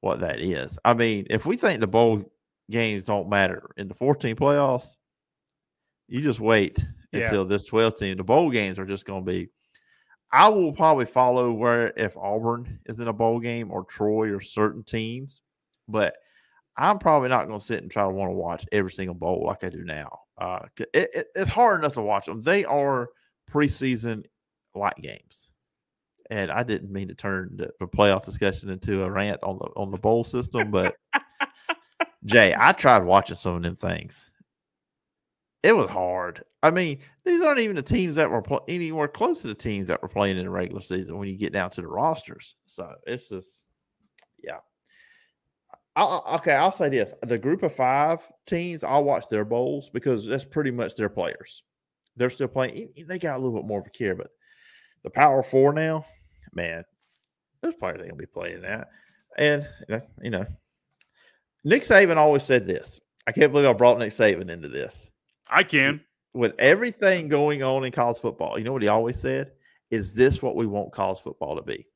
what 0.00 0.20
that 0.20 0.40
is. 0.40 0.78
I 0.84 0.94
mean, 0.94 1.26
if 1.30 1.46
we 1.46 1.56
think 1.56 1.80
the 1.80 1.86
bowl 1.86 2.24
games 2.70 3.04
don't 3.04 3.28
matter 3.28 3.70
in 3.76 3.88
the 3.88 3.94
14 3.94 4.36
playoffs. 4.36 4.96
You 6.08 6.20
just 6.20 6.40
wait 6.40 6.84
yeah. 7.12 7.24
until 7.24 7.44
this 7.44 7.64
12 7.64 7.98
team. 7.98 8.16
The 8.16 8.24
bowl 8.24 8.50
games 8.50 8.78
are 8.78 8.84
just 8.84 9.04
going 9.04 9.24
to 9.24 9.30
be. 9.30 9.48
I 10.32 10.48
will 10.48 10.72
probably 10.72 11.06
follow 11.06 11.52
where 11.52 11.92
if 11.96 12.16
Auburn 12.16 12.80
is 12.86 13.00
in 13.00 13.08
a 13.08 13.12
bowl 13.12 13.40
game 13.40 13.70
or 13.70 13.84
Troy 13.84 14.34
or 14.34 14.40
certain 14.40 14.82
teams, 14.82 15.40
but 15.88 16.14
I'm 16.76 16.98
probably 16.98 17.28
not 17.28 17.46
going 17.46 17.58
to 17.58 17.64
sit 17.64 17.82
and 17.82 17.90
try 17.90 18.02
to 18.02 18.10
want 18.10 18.30
to 18.30 18.34
watch 18.34 18.66
every 18.72 18.90
single 18.90 19.14
bowl 19.14 19.44
like 19.46 19.64
I 19.64 19.70
do 19.70 19.84
now. 19.84 20.20
Uh, 20.36 20.60
it, 20.78 21.10
it, 21.14 21.26
it's 21.34 21.50
hard 21.50 21.80
enough 21.80 21.94
to 21.94 22.02
watch 22.02 22.26
them. 22.26 22.42
They 22.42 22.64
are 22.64 23.08
preseason 23.50 24.26
light 24.74 25.00
games, 25.00 25.48
and 26.28 26.50
I 26.50 26.62
didn't 26.64 26.92
mean 26.92 27.08
to 27.08 27.14
turn 27.14 27.52
the, 27.56 27.70
the 27.80 27.86
playoff 27.86 28.26
discussion 28.26 28.68
into 28.68 29.04
a 29.04 29.10
rant 29.10 29.42
on 29.42 29.56
the 29.58 29.66
on 29.76 29.90
the 29.90 29.96
bowl 29.96 30.22
system, 30.24 30.70
but 30.70 30.96
Jay, 32.26 32.54
I 32.58 32.72
tried 32.72 33.04
watching 33.04 33.36
some 33.36 33.54
of 33.54 33.62
them 33.62 33.76
things. 33.76 34.30
It 35.62 35.74
was 35.74 35.88
hard. 35.88 36.44
I 36.62 36.70
mean, 36.70 36.98
these 37.24 37.42
aren't 37.42 37.60
even 37.60 37.76
the 37.76 37.82
teams 37.82 38.16
that 38.16 38.30
were 38.30 38.42
pl- 38.42 38.64
anywhere 38.68 39.08
close 39.08 39.42
to 39.42 39.48
the 39.48 39.54
teams 39.54 39.86
that 39.86 40.02
were 40.02 40.08
playing 40.08 40.36
in 40.36 40.44
the 40.44 40.50
regular 40.50 40.80
season 40.80 41.16
when 41.16 41.28
you 41.28 41.36
get 41.36 41.52
down 41.52 41.70
to 41.70 41.80
the 41.80 41.86
rosters. 41.86 42.56
So 42.66 42.92
it's 43.06 43.28
just, 43.28 43.64
yeah. 44.42 44.58
i 45.94 46.20
okay, 46.34 46.54
I'll 46.54 46.72
say 46.72 46.88
this: 46.88 47.14
the 47.22 47.38
group 47.38 47.62
of 47.62 47.72
five 47.72 48.20
teams, 48.46 48.82
I'll 48.84 49.04
watch 49.04 49.28
their 49.28 49.44
bowls 49.44 49.90
because 49.92 50.26
that's 50.26 50.44
pretty 50.44 50.72
much 50.72 50.96
their 50.96 51.08
players. 51.08 51.62
They're 52.16 52.30
still 52.30 52.48
playing. 52.48 52.90
They 53.06 53.18
got 53.18 53.36
a 53.36 53.38
little 53.38 53.58
bit 53.58 53.68
more 53.68 53.80
of 53.80 53.86
a 53.86 53.90
care, 53.90 54.14
but 54.14 54.30
the 55.04 55.10
Power 55.10 55.42
Four 55.42 55.72
now, 55.72 56.04
man, 56.52 56.84
those 57.60 57.74
players 57.74 57.98
ain't 58.00 58.10
gonna 58.10 58.18
be 58.18 58.26
playing 58.26 58.62
that. 58.62 58.88
And 59.38 59.68
you 60.22 60.30
know, 60.30 60.46
Nick 61.66 61.82
Saban 61.82 62.16
always 62.16 62.42
said 62.42 62.66
this. 62.66 63.00
I 63.26 63.32
can't 63.32 63.52
believe 63.52 63.68
I 63.68 63.72
brought 63.72 63.98
Nick 63.98 64.12
Saban 64.12 64.50
into 64.50 64.68
this. 64.68 65.10
I 65.50 65.62
can. 65.62 66.00
With 66.32 66.54
everything 66.58 67.28
going 67.28 67.62
on 67.62 67.84
in 67.84 67.92
college 67.92 68.18
football, 68.18 68.58
you 68.58 68.64
know 68.64 68.72
what 68.72 68.82
he 68.82 68.88
always 68.88 69.18
said? 69.18 69.52
Is 69.90 70.14
this 70.14 70.42
what 70.42 70.56
we 70.56 70.66
want 70.66 70.92
college 70.92 71.20
football 71.20 71.56
to 71.56 71.62
be? 71.62 71.86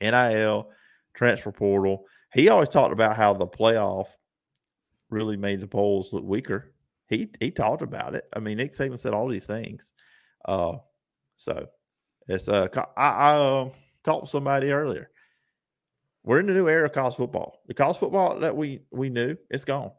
NIL, 0.00 0.70
transfer 1.14 1.52
portal. 1.52 2.04
He 2.34 2.48
always 2.48 2.68
talked 2.68 2.92
about 2.92 3.16
how 3.16 3.32
the 3.32 3.46
playoff 3.46 4.08
really 5.10 5.36
made 5.36 5.60
the 5.60 5.66
polls 5.66 6.12
look 6.12 6.24
weaker 6.24 6.74
he 7.08 7.30
he 7.40 7.50
talked 7.50 7.82
about 7.82 8.14
it. 8.14 8.24
I 8.32 8.40
mean, 8.40 8.58
Nick 8.58 8.72
Saban 8.72 8.98
said 8.98 9.14
all 9.14 9.28
these 9.28 9.46
things. 9.46 9.92
Uh, 10.44 10.74
so 11.36 11.66
it's 12.28 12.48
uh, 12.48 12.68
I, 12.96 13.08
I 13.08 13.36
uh, 13.36 13.70
talked 14.04 14.26
to 14.26 14.30
somebody 14.30 14.70
earlier. 14.70 15.10
We're 16.26 16.40
in 16.40 16.46
the 16.46 16.54
new 16.54 16.68
era 16.68 16.86
of 16.86 16.92
college 16.92 17.14
football. 17.14 17.62
The 17.68 17.74
college 17.74 17.98
football 17.98 18.40
that 18.40 18.54
we 18.54 18.80
we 18.90 19.08
knew, 19.08 19.36
it's 19.48 19.64
gone. 19.64 19.92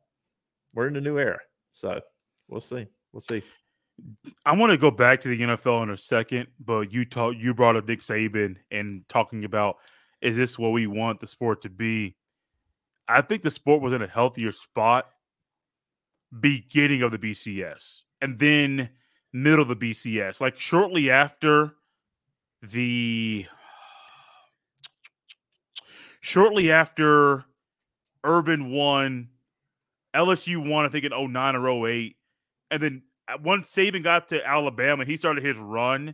We're 0.75 0.87
in 0.87 0.93
the 0.93 1.01
new 1.01 1.17
era. 1.17 1.39
So 1.71 2.01
we'll 2.49 2.61
see. 2.61 2.85
We'll 3.13 3.21
see. 3.21 3.41
I 4.45 4.53
want 4.53 4.71
to 4.71 4.77
go 4.77 4.91
back 4.91 5.21
to 5.21 5.29
the 5.29 5.39
NFL 5.39 5.83
in 5.83 5.89
a 5.89 5.97
second, 5.97 6.47
but 6.59 6.91
you 6.91 7.05
talk 7.05 7.35
you 7.37 7.53
brought 7.53 7.77
up 7.77 7.87
Nick 7.87 8.01
Saban 8.01 8.57
and 8.69 9.07
talking 9.07 9.45
about 9.45 9.77
is 10.21 10.35
this 10.35 10.59
what 10.59 10.73
we 10.73 10.85
want 10.85 11.21
the 11.21 11.27
sport 11.27 11.61
to 11.61 11.69
be? 11.69 12.17
I 13.07 13.21
think 13.21 13.41
the 13.41 13.49
sport 13.49 13.81
was 13.81 13.93
in 13.93 14.01
a 14.01 14.07
healthier 14.07 14.51
spot 14.51 15.07
beginning 16.41 17.03
of 17.03 17.11
the 17.11 17.17
BCS 17.17 18.01
and 18.19 18.37
then 18.37 18.89
middle 19.31 19.61
of 19.61 19.69
the 19.69 19.77
BCS. 19.77 20.41
Like 20.41 20.59
shortly 20.59 21.09
after 21.09 21.75
the 22.61 23.45
shortly 26.27 26.73
after 26.73 27.45
Urban 28.25 28.69
won, 28.69 29.29
LSU 30.13 30.69
won, 30.69 30.85
I 30.85 30.89
think 30.89 31.05
in 31.05 31.31
09 31.31 31.55
or 31.55 31.87
08. 31.87 32.17
And 32.69 32.83
then 32.83 33.03
uh, 33.29 33.37
once 33.41 33.73
Saban 33.73 34.03
got 34.03 34.27
to 34.29 34.45
Alabama, 34.45 35.05
he 35.05 35.15
started 35.15 35.41
his 35.41 35.57
run, 35.57 36.13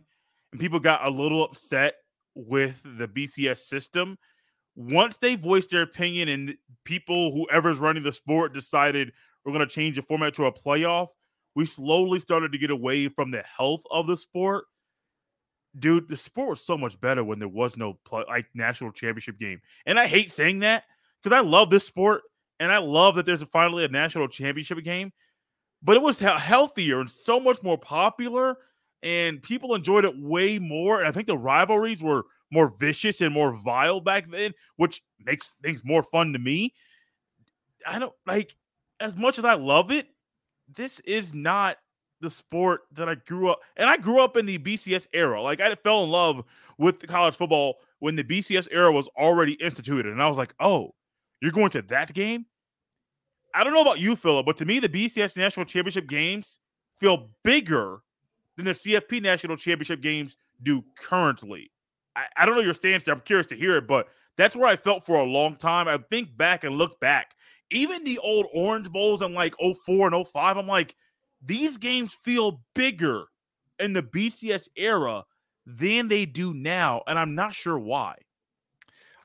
and 0.52 0.60
people 0.60 0.78
got 0.78 1.04
a 1.04 1.10
little 1.10 1.42
upset 1.42 1.94
with 2.36 2.80
the 2.84 3.08
BCS 3.08 3.58
system. 3.58 4.16
Once 4.76 5.18
they 5.18 5.34
voiced 5.34 5.70
their 5.70 5.82
opinion 5.82 6.28
and 6.28 6.54
people, 6.84 7.32
whoever's 7.32 7.78
running 7.78 8.04
the 8.04 8.12
sport, 8.12 8.54
decided 8.54 9.10
we're 9.44 9.52
going 9.52 9.66
to 9.66 9.74
change 9.74 9.96
the 9.96 10.02
format 10.02 10.32
to 10.34 10.46
a 10.46 10.52
playoff, 10.52 11.08
we 11.56 11.66
slowly 11.66 12.20
started 12.20 12.52
to 12.52 12.58
get 12.58 12.70
away 12.70 13.08
from 13.08 13.32
the 13.32 13.42
health 13.42 13.82
of 13.90 14.06
the 14.06 14.16
sport. 14.16 14.66
Dude, 15.78 16.08
the 16.08 16.16
sport 16.16 16.50
was 16.50 16.64
so 16.64 16.78
much 16.78 17.00
better 17.00 17.24
when 17.24 17.38
there 17.38 17.48
was 17.48 17.76
no 17.76 17.94
play, 18.04 18.24
like 18.28 18.46
national 18.54 18.92
championship 18.92 19.38
game. 19.38 19.60
And 19.86 19.98
I 19.98 20.06
hate 20.06 20.30
saying 20.30 20.60
that 20.60 20.84
because 21.22 21.36
I 21.36 21.40
love 21.40 21.70
this 21.70 21.86
sport 21.86 22.22
and 22.60 22.70
I 22.70 22.78
love 22.78 23.16
that 23.16 23.26
there's 23.26 23.42
finally 23.44 23.84
a 23.84 23.88
national 23.88 24.28
championship 24.28 24.82
game. 24.84 25.12
But 25.82 25.96
it 25.96 26.02
was 26.02 26.18
healthier 26.18 27.00
and 27.00 27.10
so 27.10 27.38
much 27.38 27.62
more 27.62 27.76
popular, 27.76 28.56
and 29.02 29.42
people 29.42 29.74
enjoyed 29.74 30.06
it 30.06 30.18
way 30.18 30.58
more. 30.58 30.98
And 30.98 31.06
I 31.06 31.12
think 31.12 31.26
the 31.26 31.36
rivalries 31.36 32.02
were 32.02 32.24
more 32.50 32.72
vicious 32.78 33.20
and 33.20 33.34
more 33.34 33.52
vile 33.52 34.00
back 34.00 34.30
then, 34.30 34.52
which 34.76 35.02
makes 35.18 35.54
things 35.62 35.84
more 35.84 36.02
fun 36.02 36.32
to 36.32 36.38
me. 36.38 36.72
I 37.86 37.98
don't 37.98 38.14
like 38.26 38.54
as 39.00 39.16
much 39.16 39.38
as 39.38 39.44
I 39.44 39.54
love 39.54 39.90
it, 39.90 40.06
this 40.74 41.00
is 41.00 41.34
not 41.34 41.76
the 42.24 42.30
sport 42.30 42.82
that 42.92 43.08
I 43.08 43.14
grew 43.14 43.50
up 43.50 43.60
and 43.76 43.88
I 43.88 43.96
grew 43.96 44.20
up 44.20 44.36
in 44.36 44.46
the 44.46 44.58
BCS 44.58 45.06
era. 45.12 45.40
Like 45.40 45.60
I 45.60 45.74
fell 45.76 46.04
in 46.04 46.10
love 46.10 46.44
with 46.78 47.06
college 47.06 47.36
football 47.36 47.76
when 48.00 48.16
the 48.16 48.24
BCS 48.24 48.68
era 48.72 48.90
was 48.90 49.08
already 49.16 49.52
instituted. 49.54 50.12
And 50.12 50.22
I 50.22 50.28
was 50.28 50.38
like, 50.38 50.54
oh, 50.58 50.94
you're 51.40 51.52
going 51.52 51.70
to 51.70 51.82
that 51.82 52.12
game? 52.12 52.46
I 53.54 53.62
don't 53.62 53.74
know 53.74 53.82
about 53.82 54.00
you, 54.00 54.16
Phillip, 54.16 54.46
but 54.46 54.56
to 54.56 54.64
me, 54.64 54.80
the 54.80 54.88
BCS 54.88 55.36
national 55.36 55.66
championship 55.66 56.08
games 56.08 56.58
feel 56.98 57.28
bigger 57.44 58.00
than 58.56 58.64
the 58.64 58.72
CFP 58.72 59.22
national 59.22 59.56
championship 59.56 60.00
games 60.00 60.36
do 60.64 60.84
currently. 60.98 61.70
I, 62.16 62.24
I 62.36 62.46
don't 62.46 62.56
know 62.56 62.62
your 62.62 62.74
stance 62.74 63.04
there. 63.04 63.14
I'm 63.14 63.20
curious 63.20 63.46
to 63.48 63.56
hear 63.56 63.76
it, 63.76 63.86
but 63.86 64.08
that's 64.36 64.56
where 64.56 64.66
I 64.66 64.74
felt 64.74 65.04
for 65.04 65.16
a 65.16 65.24
long 65.24 65.54
time. 65.54 65.86
I 65.86 65.98
think 66.10 66.36
back 66.36 66.64
and 66.64 66.76
look 66.76 66.98
back 66.98 67.36
even 67.70 68.04
the 68.04 68.18
old 68.18 68.46
Orange 68.54 68.90
Bowls 68.90 69.22
in 69.22 69.34
like 69.34 69.54
04 69.58 70.12
and 70.12 70.26
05, 70.26 70.56
I'm 70.56 70.66
like, 70.66 70.94
these 71.44 71.76
games 71.76 72.14
feel 72.14 72.60
bigger 72.74 73.24
in 73.78 73.92
the 73.92 74.02
BCS 74.02 74.68
era 74.76 75.24
than 75.66 76.08
they 76.08 76.26
do 76.26 76.54
now. 76.54 77.02
And 77.06 77.18
I'm 77.18 77.34
not 77.34 77.54
sure 77.54 77.78
why. 77.78 78.16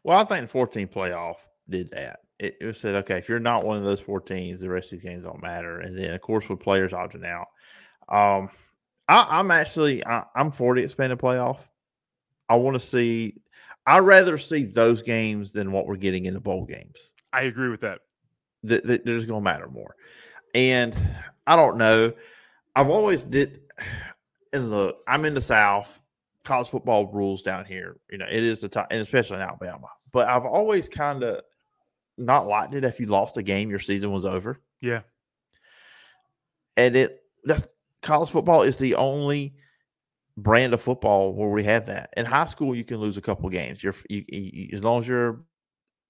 Well, 0.04 0.20
I 0.20 0.24
think 0.24 0.42
the 0.42 0.48
14 0.48 0.88
playoff 0.88 1.36
did 1.70 1.92
that. 1.92 2.20
It, 2.40 2.56
it 2.62 2.76
said, 2.76 2.96
okay, 2.96 3.18
if 3.18 3.28
you're 3.28 3.40
not 3.40 3.66
one 3.66 3.78
of 3.78 3.84
those 3.84 4.00
four 4.00 4.22
teams, 4.22 4.62
the 4.62 4.70
rest 4.70 4.92
of 4.92 5.00
these 5.00 5.10
games 5.10 5.24
don't 5.24 5.42
matter. 5.42 5.80
And 5.82 5.98
then, 5.98 6.14
of 6.14 6.22
course, 6.22 6.48
with 6.48 6.62
players 6.62 6.94
opting 6.94 7.26
out, 7.26 7.48
um, 8.08 8.50
I, 9.10 9.40
am 9.40 9.52
actually 9.52 10.06
I, 10.06 10.24
am 10.36 10.52
for 10.52 10.76
the 10.76 10.84
expanded 10.84 11.20
playoff. 11.20 11.58
I 12.48 12.56
want 12.56 12.76
to 12.76 12.80
see. 12.80 13.42
I'd 13.86 14.00
rather 14.00 14.38
see 14.38 14.64
those 14.64 15.02
games 15.02 15.52
than 15.52 15.72
what 15.72 15.86
we're 15.86 15.96
getting 15.96 16.26
in 16.26 16.34
the 16.34 16.40
bowl 16.40 16.66
games. 16.66 17.14
I 17.34 17.42
agree 17.42 17.70
with 17.70 17.82
that 17.82 18.02
that, 18.64 18.86
that 18.86 19.06
they're 19.06 19.16
just 19.16 19.28
going 19.28 19.42
to 19.42 19.44
matter 19.44 19.68
more. 19.68 19.96
And 20.54 20.96
I 21.48 21.56
don't 21.56 21.78
know. 21.78 22.14
I've 22.76 22.90
always 22.90 23.24
did. 23.24 23.62
And 24.54 24.72
look, 24.72 25.02
I'm 25.08 25.26
in 25.26 25.34
the 25.34 25.42
South. 25.42 26.00
College 26.44 26.70
football 26.70 27.08
rules 27.08 27.44
down 27.44 27.66
here. 27.66 27.98
You 28.10 28.18
know, 28.18 28.26
it 28.30 28.44
is 28.44 28.62
the 28.62 28.70
top, 28.70 28.88
and 28.90 29.02
especially 29.02 29.38
in 29.38 29.44
Alabama. 29.44 29.88
But 30.12 30.28
I've 30.28 30.46
always 30.46 30.90
kind 30.90 31.24
of 31.24 31.42
not 32.18 32.48
liked 32.48 32.74
it 32.74 32.84
if 32.84 33.00
you 33.00 33.06
lost 33.06 33.38
a 33.38 33.44
game, 33.44 33.70
your 33.70 33.80
season 33.80 34.12
was 34.12 34.26
over. 34.26 34.60
Yeah. 34.82 35.02
And 36.78 36.96
it 36.96 37.24
that's 37.44 37.66
college 38.02 38.30
football 38.30 38.64
is 38.64 38.78
the 38.78 38.96
only 38.96 39.56
brand 40.38 40.74
of 40.74 40.82
football 40.82 41.34
where 41.34 41.50
we 41.50 41.64
have 41.64 41.86
that. 41.88 42.14
In 42.18 42.26
high 42.26 42.46
school, 42.46 42.76
you 42.76 42.84
can 42.84 42.98
lose 42.98 43.18
a 43.18 43.22
couple 43.22 43.50
games. 43.50 43.84
You're 43.84 43.96
you, 44.10 44.24
you, 44.28 44.70
as 44.74 44.84
long 44.84 45.00
as 45.00 45.08
you're 45.08 45.44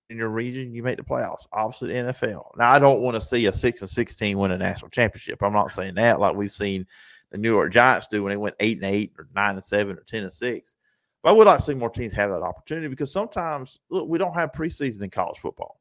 in 0.10 0.18
your 0.18 0.30
region, 0.30 0.74
you 0.74 0.84
make 0.84 0.97
the 0.97 1.03
playoffs. 1.03 1.47
Obviously, 1.51 1.89
the 1.89 2.12
NFL. 2.12 2.57
Now, 2.57 2.72
I 2.72 2.80
don't 2.80 3.01
want 3.01 3.16
to 3.16 3.22
see 3.22 3.45
a 3.45 3.53
six 3.53 3.82
and 3.82 3.89
sixteen 3.89 4.38
win 4.38 4.51
a 4.51 4.57
national 4.57 4.89
championship. 4.89 5.41
I'm 5.41 5.53
not 5.53 5.72
saying 5.72 5.95
that 5.95 6.20
like 6.20 6.36
we've 6.36 6.51
seen 6.51 6.86
the 7.32 7.38
New 7.38 7.51
York 7.51 7.72
Giants 7.72 8.07
do 8.07 8.24
when 8.24 8.32
they 8.32 8.38
went 8.38 8.55
eight 8.60 8.78
and 8.78 8.86
eight 8.86 9.14
or 9.18 9.28
nine 9.36 9.55
and 9.55 9.64
seven 9.64 9.97
or 9.97 10.03
ten 10.03 10.24
and 10.24 10.34
six. 10.34 10.76
But 11.22 11.30
I 11.30 11.34
would 11.34 11.47
like 11.47 11.60
to 11.60 11.66
see 11.66 11.74
more 11.74 11.89
teams 11.89 12.14
have 12.14 12.32
that 12.32 12.41
opportunity 12.41 12.88
because 12.88 13.12
sometimes 13.12 13.80
look, 13.89 14.07
we 14.07 14.18
don't 14.18 14.34
have 14.34 14.51
preseason 14.51 15.03
in 15.03 15.10
college 15.10 15.38
football. 15.38 15.80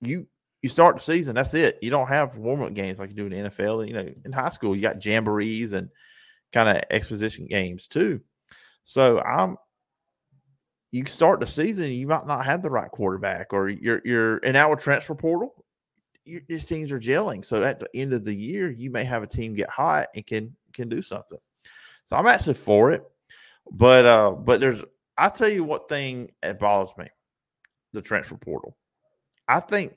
You 0.00 0.26
you 0.62 0.68
start 0.68 0.96
the 0.96 1.02
season, 1.02 1.34
that's 1.34 1.54
it. 1.54 1.78
You 1.82 1.90
don't 1.90 2.08
have 2.08 2.36
warm 2.36 2.62
up 2.62 2.74
games 2.74 2.98
like 2.98 3.10
you 3.10 3.16
do 3.16 3.26
in 3.26 3.44
the 3.44 3.50
NFL. 3.50 3.86
You 3.86 3.94
know, 3.94 4.08
in 4.24 4.32
high 4.32 4.50
school, 4.50 4.74
you 4.74 4.82
got 4.82 4.98
jamborees 4.98 5.74
and 5.74 5.88
kind 6.52 6.68
of 6.68 6.82
exposition 6.90 7.46
games 7.46 7.88
too. 7.88 8.20
So 8.84 9.20
I'm 9.20 9.56
you 10.92 11.06
start 11.06 11.40
the 11.40 11.46
season, 11.46 11.90
you 11.90 12.06
might 12.06 12.26
not 12.26 12.44
have 12.44 12.62
the 12.62 12.70
right 12.70 12.90
quarterback, 12.90 13.52
or 13.52 13.68
you're 13.68 14.02
you're 14.04 14.38
in 14.38 14.54
our 14.54 14.76
transfer 14.76 15.14
portal. 15.14 15.64
these 16.24 16.64
teams 16.64 16.92
are 16.92 17.00
gelling, 17.00 17.44
so 17.44 17.62
at 17.64 17.80
the 17.80 17.88
end 17.94 18.12
of 18.12 18.24
the 18.24 18.34
year, 18.34 18.70
you 18.70 18.90
may 18.90 19.02
have 19.02 19.22
a 19.22 19.26
team 19.26 19.54
get 19.54 19.70
hot 19.70 20.08
and 20.14 20.26
can 20.26 20.54
can 20.72 20.88
do 20.88 21.02
something. 21.02 21.38
So 22.06 22.16
I'm 22.16 22.26
actually 22.26 22.54
for 22.54 22.92
it, 22.92 23.02
but 23.72 24.04
uh, 24.04 24.32
but 24.32 24.60
there's 24.60 24.82
I 25.16 25.30
tell 25.30 25.48
you 25.48 25.64
what 25.64 25.88
thing 25.88 26.30
it 26.42 26.58
bothers 26.58 26.94
me, 26.98 27.08
the 27.94 28.02
transfer 28.02 28.36
portal. 28.36 28.76
I 29.48 29.60
think 29.60 29.94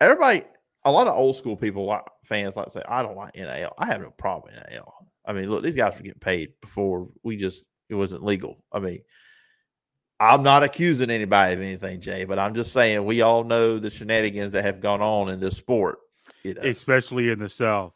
everybody, 0.00 0.42
a 0.84 0.92
lot 0.92 1.08
of 1.08 1.16
old 1.16 1.36
school 1.36 1.56
people, 1.56 1.86
like 1.86 2.04
fans, 2.24 2.54
like 2.54 2.70
say, 2.70 2.82
I 2.86 3.02
don't 3.02 3.16
like 3.16 3.34
NIL. 3.34 3.74
I 3.78 3.86
have 3.86 4.02
no 4.02 4.10
problem 4.10 4.54
with. 4.54 4.82
I 5.26 5.32
mean, 5.32 5.48
look, 5.50 5.62
these 5.62 5.76
guys 5.76 5.94
were 5.94 6.02
getting 6.02 6.20
paid 6.20 6.52
before 6.60 7.08
we 7.22 7.36
just 7.36 7.64
it 7.88 7.94
wasn't 7.94 8.24
legal. 8.24 8.62
I 8.72 8.78
mean, 8.78 9.00
I'm 10.20 10.42
not 10.42 10.62
accusing 10.62 11.10
anybody 11.10 11.54
of 11.54 11.60
anything, 11.60 12.00
Jay, 12.00 12.24
but 12.24 12.38
I'm 12.38 12.54
just 12.54 12.72
saying 12.72 13.04
we 13.04 13.22
all 13.22 13.44
know 13.44 13.78
the 13.78 13.90
shenanigans 13.90 14.52
that 14.52 14.64
have 14.64 14.80
gone 14.80 15.00
on 15.00 15.28
in 15.28 15.38
this 15.38 15.56
sport, 15.56 16.00
you 16.42 16.54
know? 16.54 16.62
especially 16.62 17.30
in 17.30 17.38
the 17.38 17.48
South. 17.48 17.92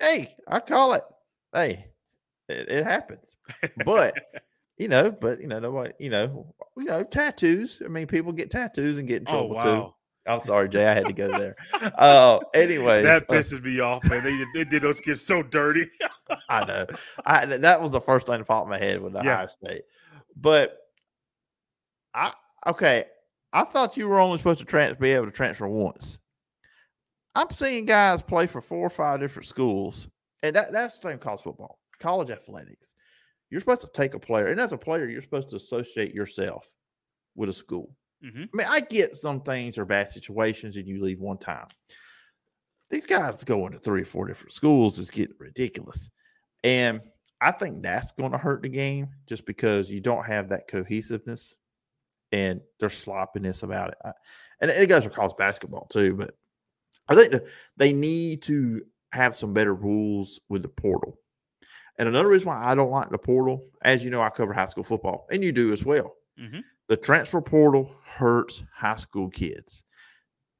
Hey, 0.00 0.34
I 0.46 0.60
call 0.60 0.94
it. 0.94 1.02
Hey, 1.52 1.86
it, 2.48 2.68
it 2.68 2.84
happens, 2.84 3.36
but 3.84 4.14
you 4.78 4.88
know, 4.88 5.10
but 5.10 5.40
you 5.40 5.46
know, 5.46 5.58
nobody, 5.58 5.92
you 5.98 6.10
know, 6.10 6.54
you 6.76 6.84
know, 6.84 7.02
tattoos. 7.04 7.82
I 7.84 7.88
mean, 7.88 8.06
people 8.06 8.32
get 8.32 8.50
tattoos 8.50 8.96
and 8.96 9.06
get 9.06 9.22
in 9.22 9.28
oh, 9.28 9.32
trouble 9.32 9.50
oh, 9.50 9.54
wow. 9.54 9.80
too. 9.80 9.94
I'm 10.26 10.40
sorry, 10.42 10.68
Jay. 10.68 10.86
I 10.86 10.94
had 10.94 11.06
to 11.06 11.12
go 11.12 11.28
there. 11.38 11.56
Uh, 11.98 12.38
anyways, 12.54 13.04
that 13.04 13.24
uh 13.28 13.32
pisses 13.32 13.58
uh, 13.58 13.62
me 13.62 13.80
off, 13.80 14.04
man. 14.04 14.22
They, 14.22 14.44
they 14.54 14.70
did 14.70 14.82
those 14.82 15.00
kids 15.00 15.22
so 15.22 15.42
dirty. 15.42 15.86
I 16.48 16.64
know. 16.64 16.86
I 17.24 17.46
that 17.46 17.80
was 17.80 17.90
the 17.90 18.00
first 18.00 18.26
thing 18.26 18.38
that 18.38 18.44
popped 18.44 18.66
in 18.66 18.70
my 18.70 18.78
head 18.78 19.00
with 19.00 19.14
the 19.14 19.22
yeah. 19.22 19.34
Ohio 19.34 19.46
State, 19.46 19.82
but 20.36 20.78
I 22.18 22.32
okay. 22.66 23.04
I 23.52 23.64
thought 23.64 23.96
you 23.96 24.08
were 24.08 24.20
only 24.20 24.36
supposed 24.36 24.58
to 24.58 24.66
trans- 24.66 24.98
be 24.98 25.12
able 25.12 25.26
to 25.26 25.32
transfer 25.32 25.68
once. 25.68 26.18
I'm 27.34 27.48
seeing 27.50 27.86
guys 27.86 28.22
play 28.22 28.46
for 28.46 28.60
four 28.60 28.84
or 28.84 28.90
five 28.90 29.20
different 29.20 29.46
schools, 29.46 30.08
and 30.42 30.54
that, 30.56 30.72
that's 30.72 30.98
the 30.98 31.10
same 31.10 31.18
college 31.18 31.40
football, 31.40 31.78
college 32.00 32.30
athletics. 32.30 32.94
You're 33.48 33.60
supposed 33.60 33.82
to 33.82 33.90
take 33.94 34.14
a 34.14 34.18
player, 34.18 34.48
and 34.48 34.60
as 34.60 34.72
a 34.72 34.78
player, 34.78 35.08
you're 35.08 35.22
supposed 35.22 35.50
to 35.50 35.56
associate 35.56 36.12
yourself 36.12 36.74
with 37.36 37.48
a 37.48 37.52
school. 37.52 37.94
Mm-hmm. 38.24 38.42
I 38.42 38.56
mean, 38.56 38.66
I 38.68 38.80
get 38.80 39.14
some 39.14 39.40
things 39.40 39.78
are 39.78 39.84
bad 39.84 40.08
situations, 40.08 40.76
and 40.76 40.86
you 40.86 41.02
leave 41.02 41.20
one 41.20 41.38
time. 41.38 41.68
These 42.90 43.06
guys 43.06 43.44
going 43.44 43.72
to 43.72 43.78
three 43.78 44.02
or 44.02 44.06
four 44.06 44.26
different 44.26 44.52
schools 44.52 44.98
is 44.98 45.10
getting 45.10 45.36
ridiculous, 45.38 46.10
and 46.64 47.00
I 47.40 47.52
think 47.52 47.82
that's 47.82 48.12
going 48.12 48.32
to 48.32 48.38
hurt 48.38 48.62
the 48.62 48.68
game 48.68 49.08
just 49.26 49.46
because 49.46 49.88
you 49.90 50.00
don't 50.00 50.26
have 50.26 50.48
that 50.48 50.66
cohesiveness 50.66 51.56
and 52.32 52.60
their 52.80 52.90
sloppiness 52.90 53.62
about 53.62 53.90
it. 53.90 53.98
and 54.60 54.70
it 54.70 54.88
goes 54.88 55.04
for 55.04 55.10
college 55.10 55.36
basketball 55.36 55.86
too, 55.86 56.14
but 56.14 56.34
I 57.08 57.14
think 57.14 57.42
they 57.76 57.92
need 57.92 58.42
to 58.42 58.82
have 59.12 59.34
some 59.34 59.54
better 59.54 59.74
rules 59.74 60.40
with 60.48 60.62
the 60.62 60.68
portal. 60.68 61.18
And 61.98 62.08
another 62.08 62.28
reason 62.28 62.48
why 62.48 62.64
I 62.64 62.74
don't 62.74 62.90
like 62.90 63.10
the 63.10 63.18
portal, 63.18 63.64
as 63.82 64.04
you 64.04 64.10
know, 64.10 64.22
I 64.22 64.30
cover 64.30 64.52
high 64.52 64.66
school 64.66 64.84
football, 64.84 65.26
and 65.30 65.42
you 65.42 65.52
do 65.52 65.72
as 65.72 65.84
well. 65.84 66.14
Mhm. 66.38 66.62
The 66.88 66.96
transfer 66.96 67.40
portal 67.40 67.94
hurts 68.04 68.62
high 68.72 68.96
school 68.96 69.28
kids. 69.28 69.84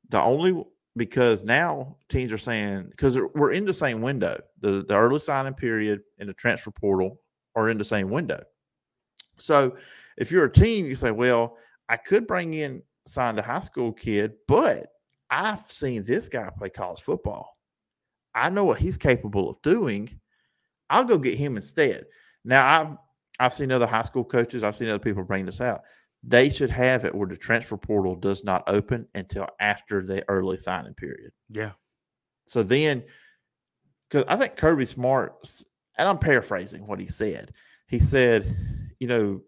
The 0.08 0.20
only 0.20 0.64
because 0.96 1.44
now 1.44 1.96
teams 2.08 2.32
are 2.32 2.38
saying 2.38 2.88
because 2.90 3.18
we're 3.34 3.52
in 3.52 3.64
the 3.64 3.72
same 3.74 4.00
window, 4.00 4.40
the, 4.60 4.84
the 4.84 4.96
early 4.96 5.20
signing 5.20 5.54
period 5.54 6.02
and 6.18 6.28
the 6.28 6.34
transfer 6.34 6.70
portal 6.70 7.20
are 7.54 7.68
in 7.70 7.78
the 7.78 7.84
same 7.84 8.10
window. 8.10 8.42
So 9.36 9.76
if 10.18 10.30
you're 10.30 10.44
a 10.44 10.52
team, 10.52 10.86
you 10.86 10.94
say, 10.94 11.10
well, 11.10 11.56
I 11.88 11.96
could 11.96 12.26
bring 12.26 12.52
in 12.54 12.82
signed 13.06 13.38
a 13.38 13.42
high 13.42 13.60
school 13.60 13.92
kid, 13.92 14.34
but 14.46 14.88
I've 15.30 15.70
seen 15.70 16.02
this 16.02 16.28
guy 16.28 16.50
play 16.56 16.68
college 16.68 17.00
football. 17.00 17.56
I 18.34 18.50
know 18.50 18.64
what 18.64 18.78
he's 18.78 18.96
capable 18.96 19.50
of 19.50 19.62
doing. 19.62 20.20
I'll 20.90 21.04
go 21.04 21.18
get 21.18 21.38
him 21.38 21.56
instead. 21.56 22.06
Now 22.44 22.80
I've 22.80 22.96
I've 23.40 23.52
seen 23.52 23.70
other 23.70 23.86
high 23.86 24.02
school 24.02 24.24
coaches, 24.24 24.64
I've 24.64 24.76
seen 24.76 24.88
other 24.88 24.98
people 24.98 25.22
bring 25.22 25.46
this 25.46 25.60
out. 25.60 25.82
They 26.24 26.50
should 26.50 26.70
have 26.70 27.04
it 27.04 27.14
where 27.14 27.28
the 27.28 27.36
transfer 27.36 27.76
portal 27.76 28.16
does 28.16 28.42
not 28.42 28.64
open 28.66 29.06
until 29.14 29.46
after 29.60 30.04
the 30.04 30.24
early 30.28 30.56
signing 30.56 30.94
period. 30.94 31.30
Yeah. 31.48 31.72
So 32.44 32.64
then, 32.64 33.04
because 34.10 34.24
I 34.26 34.36
think 34.36 34.56
Kirby 34.56 34.86
Smart, 34.86 35.34
and 35.96 36.08
I'm 36.08 36.18
paraphrasing 36.18 36.86
what 36.86 36.98
he 36.98 37.06
said. 37.06 37.52
He 37.86 38.00
said, 38.00 38.56
you 38.98 39.06
know, 39.06 39.40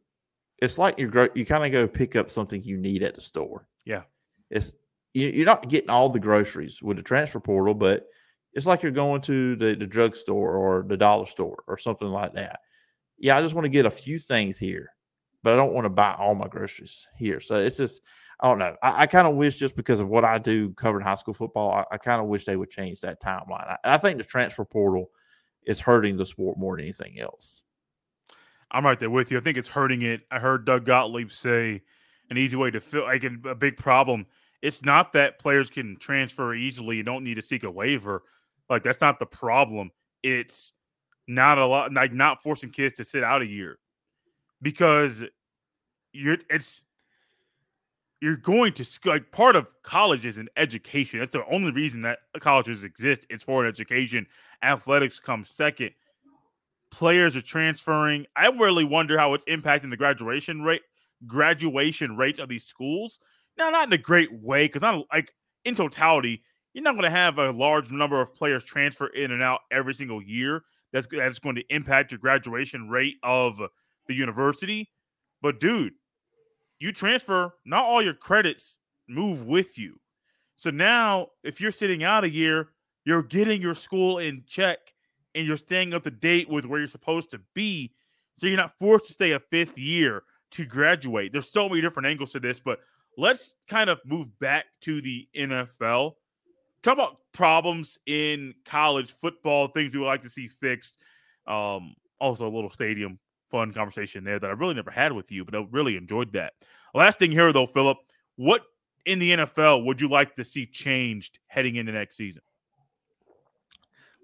it's 0.61 0.79
like 0.79 0.99
you're 0.99 1.09
gro- 1.09 1.29
you 1.35 1.47
kind 1.47 1.65
of 1.65 1.73
go 1.73 1.89
pick 1.89 2.17
up 2.17 2.31
something 2.31 2.63
you 2.63 2.77
need 2.77 3.03
at 3.03 3.15
the 3.15 3.21
store. 3.21 3.67
Yeah. 3.85 4.03
It's 4.51 4.75
you, 5.15 5.29
you're 5.29 5.47
not 5.47 5.69
getting 5.69 5.91
all 5.91 6.09
the 6.09 6.21
groceries 6.21 6.83
with 6.83 6.97
the 6.97 7.03
transfer 7.03 7.41
portal, 7.41 7.75
but 7.75 8.07
it's 8.53 8.67
like 8.67 8.83
you're 8.83 8.93
going 8.93 9.21
to 9.23 9.57
the, 9.57 9.75
the 9.75 9.87
drugstore 9.87 10.57
or 10.57 10.85
the 10.87 10.97
dollar 10.97 11.27
store 11.27 11.63
or 11.67 11.79
something 11.79 12.09
like 12.09 12.35
that. 12.35 12.61
Yeah, 13.19 13.37
I 13.37 13.43
just 13.43 13.55
want 13.55 13.65
to 13.65 13.71
get 13.71 13.87
a 13.87 13.91
few 13.91 14.19
things 14.19 14.59
here, 14.59 14.91
but 15.43 15.53
I 15.53 15.57
don't 15.57 15.73
want 15.73 15.85
to 15.85 15.91
buy 15.91 16.15
all 16.19 16.35
my 16.35 16.49
groceries 16.49 17.07
here. 17.17 17.41
So 17.41 17.57
it's 17.57 17.77
just, 17.77 18.01
I 18.41 18.49
don't 18.49 18.59
know. 18.59 18.77
I, 18.83 19.03
I 19.03 19.07
kind 19.07 19.29
of 19.29 19.37
wish 19.37 19.59
just 19.59 19.77
because 19.77 20.01
of 20.01 20.09
what 20.09 20.25
I 20.25 20.39
do 20.39 20.71
covering 20.73 21.05
high 21.05 21.15
school 21.15 21.35
football, 21.35 21.73
I, 21.73 21.85
I 21.95 21.99
kind 21.99 22.21
of 22.21 22.29
wish 22.29 22.45
they 22.45 22.57
would 22.57 22.71
change 22.71 23.01
that 23.01 23.23
timeline. 23.23 23.69
I, 23.69 23.77
I 23.85 23.99
think 23.99 24.19
the 24.19 24.25
transfer 24.25 24.65
portal 24.65 25.11
is 25.65 25.79
hurting 25.79 26.17
the 26.17 26.27
sport 26.27 26.59
more 26.59 26.77
than 26.77 26.85
anything 26.85 27.21
else. 27.21 27.63
I'm 28.71 28.85
right 28.85 28.99
there 28.99 29.11
with 29.11 29.31
you. 29.31 29.39
I 29.39 29.41
think 29.41 29.59
it's 29.59 29.69
hurting 29.69 30.03
it. 30.03 30.23
I 30.31 30.39
heard 30.39 30.65
Doug 30.65 30.85
Gottlieb 30.85 31.33
say 31.33 31.83
an 32.31 32.39
easy 32.39 32.57
way 32.57 32.71
to 32.71 32.81
fill 32.81 33.05
like 33.05 33.25
a 33.25 33.55
big 33.55 33.77
problem. 33.77 34.27
It's 34.63 34.85
not 34.85 35.13
that 35.15 35.39
players 35.39 35.71
can 35.71 35.97
transfer 35.97 36.55
easily. 36.55 36.97
You 36.97 37.03
don't 37.03 37.25
need 37.25 37.35
to 37.35 37.43
seek 37.43 37.65
a 37.65 37.71
waiver. 37.71 38.23
Like 38.69 38.83
that's 38.83 39.01
not 39.01 39.19
the 39.19 39.27
problem. 39.27 39.91
It's 40.23 40.73
not 41.27 41.59
a 41.59 41.67
lot 41.67 41.93
like 41.93 42.13
not 42.13 42.43
forcing 42.43 42.71
kids 42.71 42.95
to 42.95 43.05
sit 43.05 43.25
out 43.25 43.43
a 43.43 43.47
year 43.47 43.79
because 44.63 45.25
you're 46.13 46.39
it's 46.49 46.85
you're 48.21 48.37
going 48.37 48.73
to 48.75 48.85
like 49.07 49.33
part 49.33 49.57
of 49.57 49.67
college 49.83 50.27
is 50.27 50.39
an 50.39 50.49
education. 50.57 51.21
That's 51.21 51.33
the 51.33 51.45
only 51.51 51.73
reason 51.73 52.03
that 52.03 52.19
colleges 52.39 52.85
exist. 52.85 53.27
It's 53.31 53.43
for 53.43 53.65
an 53.65 53.69
education. 53.69 54.27
Athletics 54.63 55.19
comes 55.19 55.51
second 55.51 55.93
players 56.91 57.37
are 57.37 57.43
transferring. 57.43 58.27
I 58.37 58.49
really 58.49 58.85
wonder 58.85 59.19
how 59.19 59.35
it's 59.35 59.45
impacting 59.47 59.91
the 59.91 59.97
graduation 59.97 60.63
rate, 60.63 60.83
graduation 61.27 62.17
rates 62.17 62.39
of 62.39 62.49
these 62.49 62.65
schools. 62.65 63.19
Now, 63.57 63.71
not 63.71 63.89
in 63.89 63.93
a 63.93 63.99
great 63.99 64.33
way, 64.33 64.67
because 64.67 64.83
not 64.83 65.05
like 65.13 65.33
in 65.65 65.75
totality, 65.75 66.43
you're 66.73 66.85
not 66.85 66.93
going 66.93 67.05
to 67.05 67.11
have 67.11 67.39
a 67.39 67.51
large 67.51 67.91
number 67.91 68.21
of 68.21 68.35
players 68.35 68.65
transfer 68.65 69.09
in 69.09 69.33
and 69.33 69.43
out 69.43 69.61
every 69.71 69.95
single 69.95 70.23
year. 70.23 70.63
That's 70.93 71.07
that's 71.07 71.39
going 71.39 71.57
to 71.57 71.65
impact 71.75 72.13
your 72.13 72.19
graduation 72.19 72.89
rate 72.89 73.17
of 73.23 73.61
the 74.07 74.15
university. 74.15 74.91
But 75.43 75.61
dude, 75.61 75.95
you 76.79 76.93
transfer, 76.93 77.55
not 77.65 77.85
all 77.85 78.03
your 78.03 78.15
credits 78.15 78.79
move 79.09 79.47
with 79.47 79.79
you. 79.79 80.01
So 80.57 80.71
now, 80.71 81.29
if 81.43 81.61
you're 81.61 81.73
sitting 81.73 82.05
out 82.05 82.25
a 82.25 82.31
year, 82.31 82.71
you're 83.05 83.23
getting 83.23 83.63
your 83.63 83.75
school 83.75 84.19
in 84.19 84.45
check 84.47 84.79
and 85.35 85.47
you're 85.47 85.57
staying 85.57 85.95
up 85.95 86.03
to 86.05 86.11
date 86.11 86.49
with 86.49 86.65
where 86.65 86.79
you're 86.81 86.89
supposed 86.89 87.31
to 87.31 87.41
be. 87.55 87.93
So 88.37 88.47
you're 88.47 88.57
not 88.57 88.79
forced 88.79 89.07
to 89.09 89.13
stay 89.13 89.33
a 89.33 89.41
fifth 89.41 89.79
year 89.79 90.23
to 90.53 90.65
graduate. 90.65 91.33
There's 91.33 91.51
so 91.51 91.69
many 91.69 91.81
different 91.81 92.07
angles 92.07 92.33
to 92.33 92.41
this, 92.41 92.61
but 92.61 92.81
let's 93.17 93.57
kind 93.69 93.91
of 93.91 94.01
move 94.05 94.37
back 94.39 94.67
to 94.83 95.01
the 95.01 95.29
NFL. 95.37 96.15
Talk 96.83 96.95
about 96.95 97.19
problems 97.33 97.99
in 98.07 98.55
college 98.65 99.13
football, 99.13 99.69
things 99.69 99.95
we 99.95 100.01
would 100.01 100.07
like 100.07 100.23
to 100.23 100.31
see 100.31 100.47
fixed. 100.47 100.99
Um, 101.47 101.95
also, 102.21 102.49
a 102.49 102.51
little 102.51 102.71
stadium 102.71 103.19
fun 103.51 103.73
conversation 103.73 104.25
there 104.25 104.39
that 104.39 104.49
I 104.49 104.53
really 104.53 104.75
never 104.75 104.91
had 104.91 105.13
with 105.13 105.31
you, 105.33 105.45
but 105.45 105.55
I 105.55 105.67
really 105.71 105.97
enjoyed 105.97 106.33
that. 106.33 106.55
Last 106.95 107.19
thing 107.19 107.33
here, 107.33 107.53
though, 107.53 107.67
Phillip, 107.67 107.99
what 108.37 108.63
in 109.07 109.19
the 109.19 109.33
NFL 109.33 109.85
would 109.85 110.01
you 110.01 110.09
like 110.09 110.35
to 110.37 110.45
see 110.45 110.67
changed 110.67 111.39
heading 111.49 111.77
into 111.77 111.93
next 111.93 112.17
season? 112.17 112.43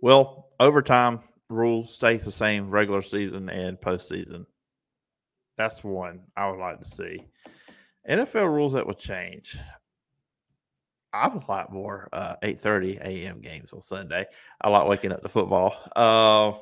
Well, 0.03 0.49
overtime 0.61 1.21
rule 1.49 1.85
stays 1.87 2.25
the 2.25 2.33
same 2.33 2.71
regular 2.71 3.03
season 3.03 3.49
and 3.49 3.81
postseason. 3.81 4.47
That's 5.57 5.83
one 5.83 6.21
I 6.37 6.51
would 6.51 6.61
like 6.61 6.81
to 6.81 6.87
see. 6.87 7.25
NFL 8.09 8.53
rules 8.53 8.75
that 8.75 8.87
would 8.87 8.99
change. 8.99 9.59
I 11.13 11.29
would 11.29 11.49
like 11.49 11.71
more 11.71 12.09
uh, 12.13 12.37
8:30 12.43 13.01
a.m. 13.01 13.41
games 13.41 13.73
on 13.73 13.81
Sunday. 13.81 14.27
I 14.61 14.69
like 14.69 14.87
waking 14.87 15.13
up 15.13 15.23
to 15.23 15.29
football. 15.29 15.75
Uh, 15.97 16.53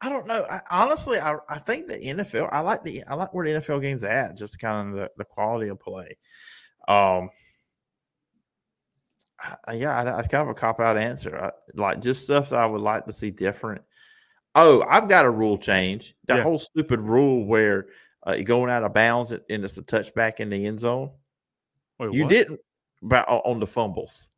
I 0.00 0.08
don't 0.08 0.26
know. 0.26 0.44
I, 0.50 0.60
honestly, 0.70 1.18
I, 1.18 1.36
I 1.48 1.58
think 1.58 1.86
the 1.86 1.96
NFL. 1.96 2.48
I 2.52 2.60
like 2.60 2.82
the 2.82 3.04
I 3.06 3.14
like 3.14 3.32
where 3.32 3.46
the 3.46 3.60
NFL 3.60 3.82
games 3.82 4.02
at. 4.04 4.36
Just 4.36 4.58
kind 4.58 4.90
of 4.90 4.94
the, 4.96 5.10
the 5.18 5.24
quality 5.24 5.68
of 5.68 5.78
play. 5.78 6.16
Um, 6.88 7.30
I- 9.66 9.74
yeah, 9.74 9.96
I- 9.96 10.18
it's 10.18 10.28
kind 10.28 10.42
of 10.42 10.48
a 10.48 10.54
cop 10.54 10.80
out 10.80 10.96
answer. 10.98 11.36
I, 11.38 11.50
like 11.74 12.00
just 12.00 12.22
stuff 12.22 12.50
that 12.50 12.58
I 12.58 12.66
would 12.66 12.80
like 12.80 13.06
to 13.06 13.12
see 13.12 13.30
different. 13.30 13.82
Oh, 14.54 14.84
I've 14.88 15.08
got 15.08 15.24
a 15.26 15.30
rule 15.30 15.56
change. 15.58 16.16
That 16.26 16.38
Yeah. 16.38 16.42
whole 16.42 16.58
stupid 16.58 17.00
rule 17.00 17.44
where 17.44 17.86
uh, 18.26 18.32
you're 18.32 18.44
going 18.44 18.70
out 18.70 18.82
of 18.82 18.92
bounds 18.92 19.30
and 19.30 19.42
it's 19.48 19.78
a 19.78 19.82
touchback 19.82 20.40
in 20.40 20.50
the 20.50 20.66
end 20.66 20.80
zone. 20.80 21.10
Wait, 21.98 22.12
you 22.12 22.24
what? 22.24 22.30
didn't 22.30 22.60
but 23.00 23.28
on 23.28 23.60
the 23.60 23.66
fumbles. 23.66 24.28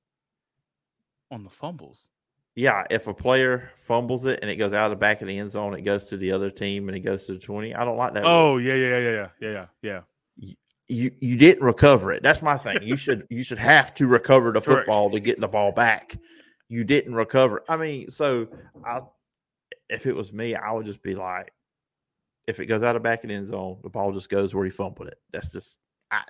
on 1.31 1.45
the 1.45 1.51
fumbles. 1.51 2.11
Yeah, 2.57 2.85
if 2.91 3.07
a 3.07 3.15
player 3.15 3.71
fumbles 3.77 4.27
it 4.27 4.41
and 4.43 4.51
it 4.51 4.57
goes 4.57 4.73
out 4.75 4.87
of 4.87 4.91
the 4.91 5.01
back 5.01 5.23
of 5.23 5.29
the 5.29 5.39
end 5.39 5.51
zone, 5.53 5.73
it 5.75 5.83
goes 5.83 6.05
to 6.07 6.17
the 6.19 6.33
other 6.33 6.51
team 6.51 6.89
and 6.89 6.97
it 6.97 7.01
goes 7.01 7.25
to 7.27 7.33
the 7.35 7.39
20. 7.39 7.75
I 7.75 7.85
don't 7.85 7.97
like 7.97 8.13
that. 8.15 8.23
rule. 8.25 8.31
Oh 8.31 8.57
yeah, 8.59 8.75
yeah, 8.75 8.99
yeah, 8.99 8.99
yeah, 8.99 9.29
yeah, 9.41 9.49
yeah, 9.51 9.67
yeah. 9.83 10.01
You 10.91 11.13
you 11.21 11.37
didn't 11.37 11.63
recover 11.63 12.13
it. 12.13 12.23
That's 12.23 12.43
my 12.43 12.57
thing. 12.57 12.79
You 12.83 12.97
should 12.99 13.27
you 13.31 13.43
should 13.43 13.59
have 13.59 13.95
to 13.95 14.07
recover 14.07 14.53
the 14.53 14.61
Correct. 14.61 14.87
football 14.87 15.11
to 15.11 15.21
get 15.21 15.41
the 15.41 15.49
ball 15.49 15.73
back. 15.73 16.17
You 16.69 16.85
didn't 16.85 17.15
recover. 17.15 17.63
I 17.69 17.77
mean, 17.77 18.11
so 18.11 18.49
I 18.85 19.01
if 19.89 20.07
it 20.07 20.15
was 20.15 20.33
me, 20.33 20.55
I 20.55 20.73
would 20.73 20.87
just 20.87 21.03
be 21.03 21.15
like, 21.15 21.53
if 22.47 22.61
it 22.61 22.67
goes 22.67 22.83
out 22.83 22.97
of 22.97 23.03
back 23.03 23.25
of 23.25 23.29
the 23.29 23.35
end 23.35 23.47
zone, 23.47 23.79
the 23.83 23.89
ball 23.89 24.13
just 24.13 24.29
goes 24.29 24.55
where 24.55 24.65
he 24.65 24.71
fumbled 24.71 25.09
it. 25.09 25.17
That's 25.33 25.53
just 25.53 25.79
I, 26.11 26.23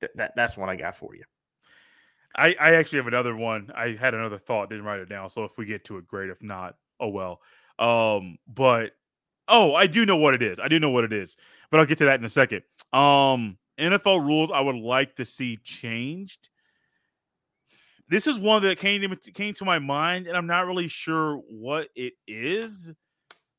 that, 0.00 0.16
that 0.16 0.32
that's 0.36 0.56
what 0.56 0.68
I 0.68 0.76
got 0.76 0.96
for 0.96 1.14
you. 1.14 1.24
I, 2.38 2.54
I 2.60 2.74
actually 2.74 2.98
have 2.98 3.06
another 3.06 3.34
one. 3.34 3.70
I 3.74 3.96
had 3.98 4.12
another 4.12 4.38
thought, 4.38 4.68
didn't 4.68 4.84
write 4.84 5.00
it 5.00 5.08
down. 5.08 5.30
So 5.30 5.44
if 5.44 5.56
we 5.56 5.64
get 5.64 5.84
to 5.86 5.96
it, 5.98 6.06
great. 6.06 6.30
If 6.30 6.42
not, 6.42 6.76
oh 7.00 7.08
well. 7.08 7.40
Um, 7.78 8.38
but 8.46 8.92
oh, 9.48 9.74
I 9.74 9.86
do 9.86 10.06
know 10.06 10.16
what 10.16 10.34
it 10.34 10.42
is. 10.42 10.58
I 10.58 10.68
do 10.68 10.80
know 10.80 10.90
what 10.90 11.04
it 11.04 11.12
is, 11.12 11.36
but 11.70 11.80
I'll 11.80 11.86
get 11.86 11.98
to 11.98 12.06
that 12.06 12.20
in 12.20 12.26
a 12.26 12.30
second. 12.30 12.62
Um, 12.92 13.56
NFL 13.78 14.24
rules 14.24 14.50
I 14.52 14.60
would 14.60 14.76
like 14.76 15.16
to 15.16 15.24
see 15.24 15.56
changed. 15.58 16.48
This 18.08 18.26
is 18.26 18.38
one 18.38 18.62
that 18.62 18.78
came 18.78 19.00
to, 19.02 19.32
came 19.32 19.52
to 19.54 19.64
my 19.64 19.78
mind, 19.78 20.28
and 20.28 20.36
I'm 20.36 20.46
not 20.46 20.66
really 20.66 20.88
sure 20.88 21.36
what 21.48 21.88
it 21.96 22.12
is. 22.26 22.92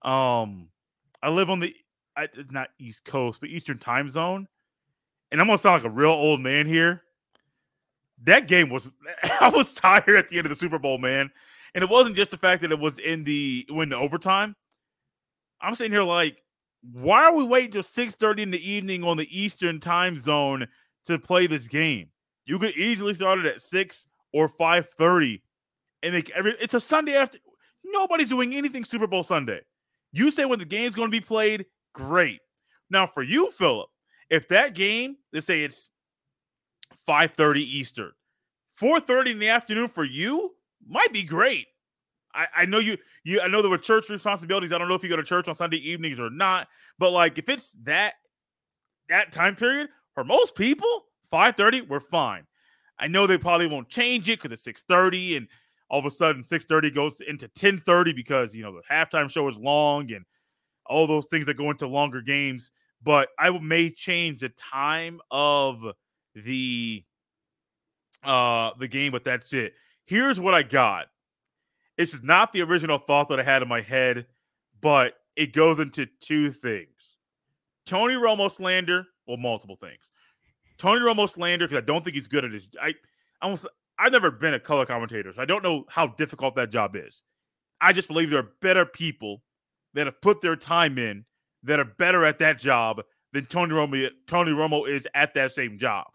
Um, 0.04 0.70
I 1.22 1.30
live 1.30 1.50
on 1.50 1.60
the 1.60 1.76
I, 2.16 2.28
not 2.50 2.70
East 2.80 3.04
Coast, 3.04 3.42
but 3.42 3.50
Eastern 3.50 3.78
Time 3.78 4.10
Zone, 4.10 4.48
and 5.32 5.42
I'm 5.42 5.48
gonna 5.48 5.58
sound 5.58 5.84
like 5.84 5.92
a 5.92 5.94
real 5.94 6.12
old 6.12 6.40
man 6.40 6.66
here 6.66 7.04
that 8.24 8.48
game 8.48 8.70
was 8.70 8.90
I 9.42 9.50
was 9.50 9.74
tired 9.74 10.16
at 10.16 10.28
the 10.28 10.38
end 10.38 10.46
of 10.46 10.50
the 10.50 10.56
Super 10.56 10.80
Bowl, 10.80 10.98
man. 10.98 11.30
And 11.76 11.84
it 11.84 11.90
wasn't 11.90 12.16
just 12.16 12.32
the 12.32 12.38
fact 12.38 12.62
that 12.62 12.72
it 12.72 12.80
was 12.80 12.98
in 13.00 13.24
the 13.24 13.66
when 13.70 13.90
the 13.90 13.98
overtime. 13.98 14.56
I'm 15.62 15.76
sitting 15.76 15.92
here 15.92 16.04
like, 16.04 16.38
why 16.94 17.24
are 17.24 17.34
we 17.34 17.44
waiting 17.44 17.72
till 17.72 17.84
6:30 17.84 18.44
in 18.44 18.52
the 18.52 18.70
evening 18.70 19.04
on 19.04 19.18
the 19.18 19.28
Eastern 19.38 19.80
time 19.80 20.18
zone 20.18 20.68
to 21.06 21.20
play 21.20 21.48
this 21.48 21.68
game? 21.68 22.10
You 22.46 22.60
could 22.60 22.76
easily 22.78 23.14
start 23.14 23.40
it 23.40 23.46
at 23.46 23.62
6 23.62 24.08
or 24.34 24.48
5:30. 24.48 25.42
And 26.04 26.14
make 26.14 26.30
every 26.32 26.52
it's 26.60 26.74
a 26.74 26.80
Sunday 26.80 27.16
after 27.16 27.40
nobody's 27.84 28.30
doing 28.30 28.56
anything 28.56 28.86
Super 28.86 29.08
Bowl 29.08 29.24
Sunday. 29.24 29.62
You 30.14 30.32
say 30.32 30.46
when 30.46 30.60
the 30.60 30.66
game's 30.66 30.96
going 30.96 31.10
to 31.10 31.18
be 31.18 31.26
played, 31.26 31.66
great. 31.94 32.40
Now 32.90 33.08
for 33.08 33.24
you, 33.24 33.52
Phillip, 33.52 33.90
if 34.30 34.48
that 34.50 34.74
game, 34.74 35.18
let's 35.34 35.46
say 35.46 35.64
it's 35.64 35.90
5:30 37.08 37.62
Eastern. 37.62 38.12
4:30 38.80 39.32
in 39.32 39.40
the 39.40 39.50
afternoon 39.50 39.90
for 39.90 40.04
you 40.04 40.56
might 40.86 41.12
be 41.12 41.24
great. 41.24 41.68
I, 42.38 42.48
I 42.58 42.66
know 42.66 42.80
you 42.80 42.98
you 43.26 43.42
I 43.42 43.48
know 43.50 43.62
there 43.62 43.72
were 43.72 43.80
church 43.80 44.10
responsibilities. 44.10 44.72
I 44.72 44.78
don't 44.78 44.88
know 44.90 44.96
if 44.96 45.04
you 45.04 45.10
go 45.10 45.18
to 45.18 45.24
church 45.24 45.50
on 45.50 45.56
Sunday 45.56 45.78
evenings 45.78 46.20
or 46.20 46.30
not, 46.30 46.70
but 47.00 47.12
like 47.12 47.38
if 47.40 47.50
it's 47.50 47.74
that 47.84 48.16
that 49.10 49.32
time 49.32 49.56
period 49.56 49.90
for 50.14 50.24
most 50.24 50.56
people, 50.56 51.06
5:30, 51.30 51.82
we're 51.82 52.00
fine. 52.00 52.46
I 53.00 53.08
know 53.08 53.28
they 53.28 53.38
probably 53.38 53.68
won't 53.68 53.90
change 53.90 54.30
it 54.30 54.40
because 54.40 54.52
it's 54.52 54.64
6:30 54.64 55.38
and 55.38 55.48
all 55.90 56.00
of 56.00 56.06
a 56.06 56.12
sudden 56.12 56.44
6:30 56.44 56.92
goes 56.92 57.22
into 57.22 57.48
10:30 57.50 58.14
because 58.14 58.56
you 58.56 58.64
know 58.64 58.74
the 58.76 58.84
halftime 58.94 59.30
show 59.32 59.48
is 59.48 59.58
long 59.58 60.12
and 60.12 60.26
all 60.86 61.08
those 61.08 61.28
things 61.28 61.46
that 61.48 61.56
go 61.56 61.72
into 61.72 61.88
longer 61.88 62.22
games. 62.22 62.72
But 63.04 63.30
I 63.40 63.50
may 63.60 63.92
change 63.92 64.42
the 64.42 64.50
time 64.50 65.22
of 65.32 65.86
the 66.36 67.04
uh 68.24 68.72
the 68.80 68.88
game, 68.88 69.12
but 69.12 69.24
that's 69.24 69.54
it. 69.54 69.74
Here's 70.06 70.40
what 70.40 70.54
I 70.54 70.64
got. 70.64 71.08
This 71.98 72.14
is 72.14 72.24
not 72.24 72.54
the 72.54 72.62
original 72.62 73.00
thought 73.00 73.30
that 73.30 73.40
I 73.40 73.44
had 73.44 73.62
in 73.62 73.68
my 73.68 73.82
head, 73.82 74.28
but 74.82 75.16
it 75.36 75.54
goes 75.54 75.80
into 75.80 76.06
two 76.20 76.52
things. 76.52 77.18
Tony 77.86 78.16
Romo 78.16 78.52
slander, 78.52 79.08
well, 79.28 79.38
multiple 79.38 79.78
things. 79.78 80.12
Tony 80.78 81.02
Romo 81.02 81.28
slander 81.28 81.68
because 81.68 81.82
I 81.82 81.86
don't 81.86 82.04
think 82.04 82.16
he's 82.16 82.28
good 82.28 82.46
at 82.46 82.52
his. 82.52 82.70
I 82.82 82.94
almost 83.42 83.66
I've 83.98 84.12
never 84.12 84.30
been 84.30 84.54
a 84.54 84.60
color 84.60 84.86
commentator, 84.86 85.34
so 85.34 85.42
I 85.42 85.46
don't 85.46 85.64
know 85.64 85.86
how 85.90 86.08
difficult 86.08 86.56
that 86.56 86.70
job 86.70 86.96
is. 86.96 87.24
I 87.82 87.94
just 87.94 88.08
believe 88.08 88.30
there 88.30 88.40
are 88.40 88.52
better 88.62 88.86
people 88.86 89.42
that 89.94 90.06
have 90.06 90.22
put 90.22 90.42
their 90.42 90.56
time 90.56 90.98
in 90.98 91.26
that 91.64 91.80
are 91.80 91.86
better 91.86 92.26
at 92.26 92.40
that 92.40 92.60
job 92.60 93.02
than 93.34 93.46
Tony 93.46 93.74
Romo. 93.74 94.10
Tony 94.28 94.52
Romo 94.52 94.88
is 94.88 95.08
at 95.16 95.34
that 95.34 95.52
same 95.52 95.78
job. 95.78 96.06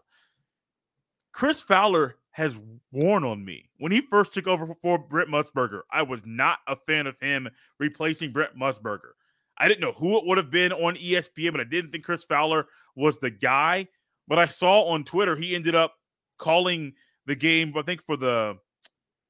Chris 1.33 1.61
Fowler 1.61 2.15
has 2.33 2.57
worn 2.91 3.23
on 3.23 3.45
me. 3.45 3.69
When 3.77 3.91
he 3.91 4.01
first 4.01 4.33
took 4.33 4.47
over 4.47 4.73
for 4.81 4.97
Brent 4.97 5.29
Musburger, 5.29 5.81
I 5.91 6.01
was 6.01 6.21
not 6.25 6.59
a 6.67 6.75
fan 6.75 7.07
of 7.07 7.19
him 7.19 7.47
replacing 7.79 8.31
Brent 8.31 8.57
Musburger. 8.57 9.11
I 9.57 9.67
didn't 9.67 9.81
know 9.81 9.91
who 9.91 10.17
it 10.17 10.25
would 10.25 10.39
have 10.39 10.49
been 10.49 10.73
on 10.73 10.95
ESPN, 10.95 11.51
but 11.51 11.61
I 11.61 11.65
didn't 11.65 11.91
think 11.91 12.03
Chris 12.03 12.23
Fowler 12.23 12.65
was 12.95 13.19
the 13.19 13.29
guy. 13.29 13.87
But 14.27 14.39
I 14.39 14.47
saw 14.47 14.83
on 14.85 15.03
Twitter 15.03 15.35
he 15.35 15.53
ended 15.53 15.75
up 15.75 15.93
calling 16.39 16.93
the 17.27 17.35
game, 17.35 17.71
I 17.77 17.83
think 17.83 18.03
for 18.03 18.17
the 18.17 18.57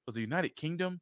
was 0.06 0.16
the 0.16 0.22
United 0.22 0.56
Kingdom, 0.56 1.01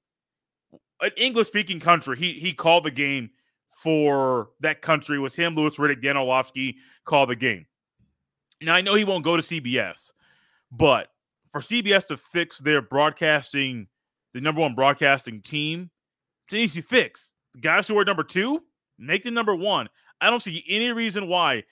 an 1.01 1.11
English 1.17 1.47
speaking 1.47 1.79
country. 1.79 2.17
He 2.17 2.33
he 2.33 2.51
called 2.51 2.83
the 2.83 2.91
game 2.91 3.29
for 3.67 4.49
that 4.61 4.81
country. 4.81 5.17
It 5.17 5.19
was 5.19 5.35
him, 5.35 5.55
Louis 5.55 5.77
Riddick, 5.77 6.01
Dan 6.01 6.17
Orlovsky 6.17 6.77
called 7.05 7.29
the 7.29 7.35
game. 7.35 7.67
Now 8.59 8.73
I 8.73 8.81
know 8.81 8.95
he 8.95 9.05
won't 9.05 9.23
go 9.23 9.37
to 9.37 9.43
CBS, 9.43 10.13
but 10.71 11.10
for 11.51 11.61
CBS 11.61 12.07
to 12.07 12.17
fix 12.17 12.59
their 12.59 12.81
broadcasting, 12.81 13.87
the 14.33 14.41
number 14.41 14.61
one 14.61 14.75
broadcasting 14.75 15.41
team, 15.41 15.89
it's 16.45 16.53
an 16.53 16.59
easy 16.59 16.81
fix. 16.81 17.33
The 17.53 17.61
guys 17.61 17.87
who 17.87 17.97
are 17.99 18.05
number 18.05 18.23
two, 18.23 18.63
make 18.97 19.23
the 19.23 19.31
number 19.31 19.55
one. 19.55 19.89
I 20.21 20.29
don't 20.29 20.41
see 20.41 20.63
any 20.69 20.91
reason 20.91 21.27
why 21.27 21.63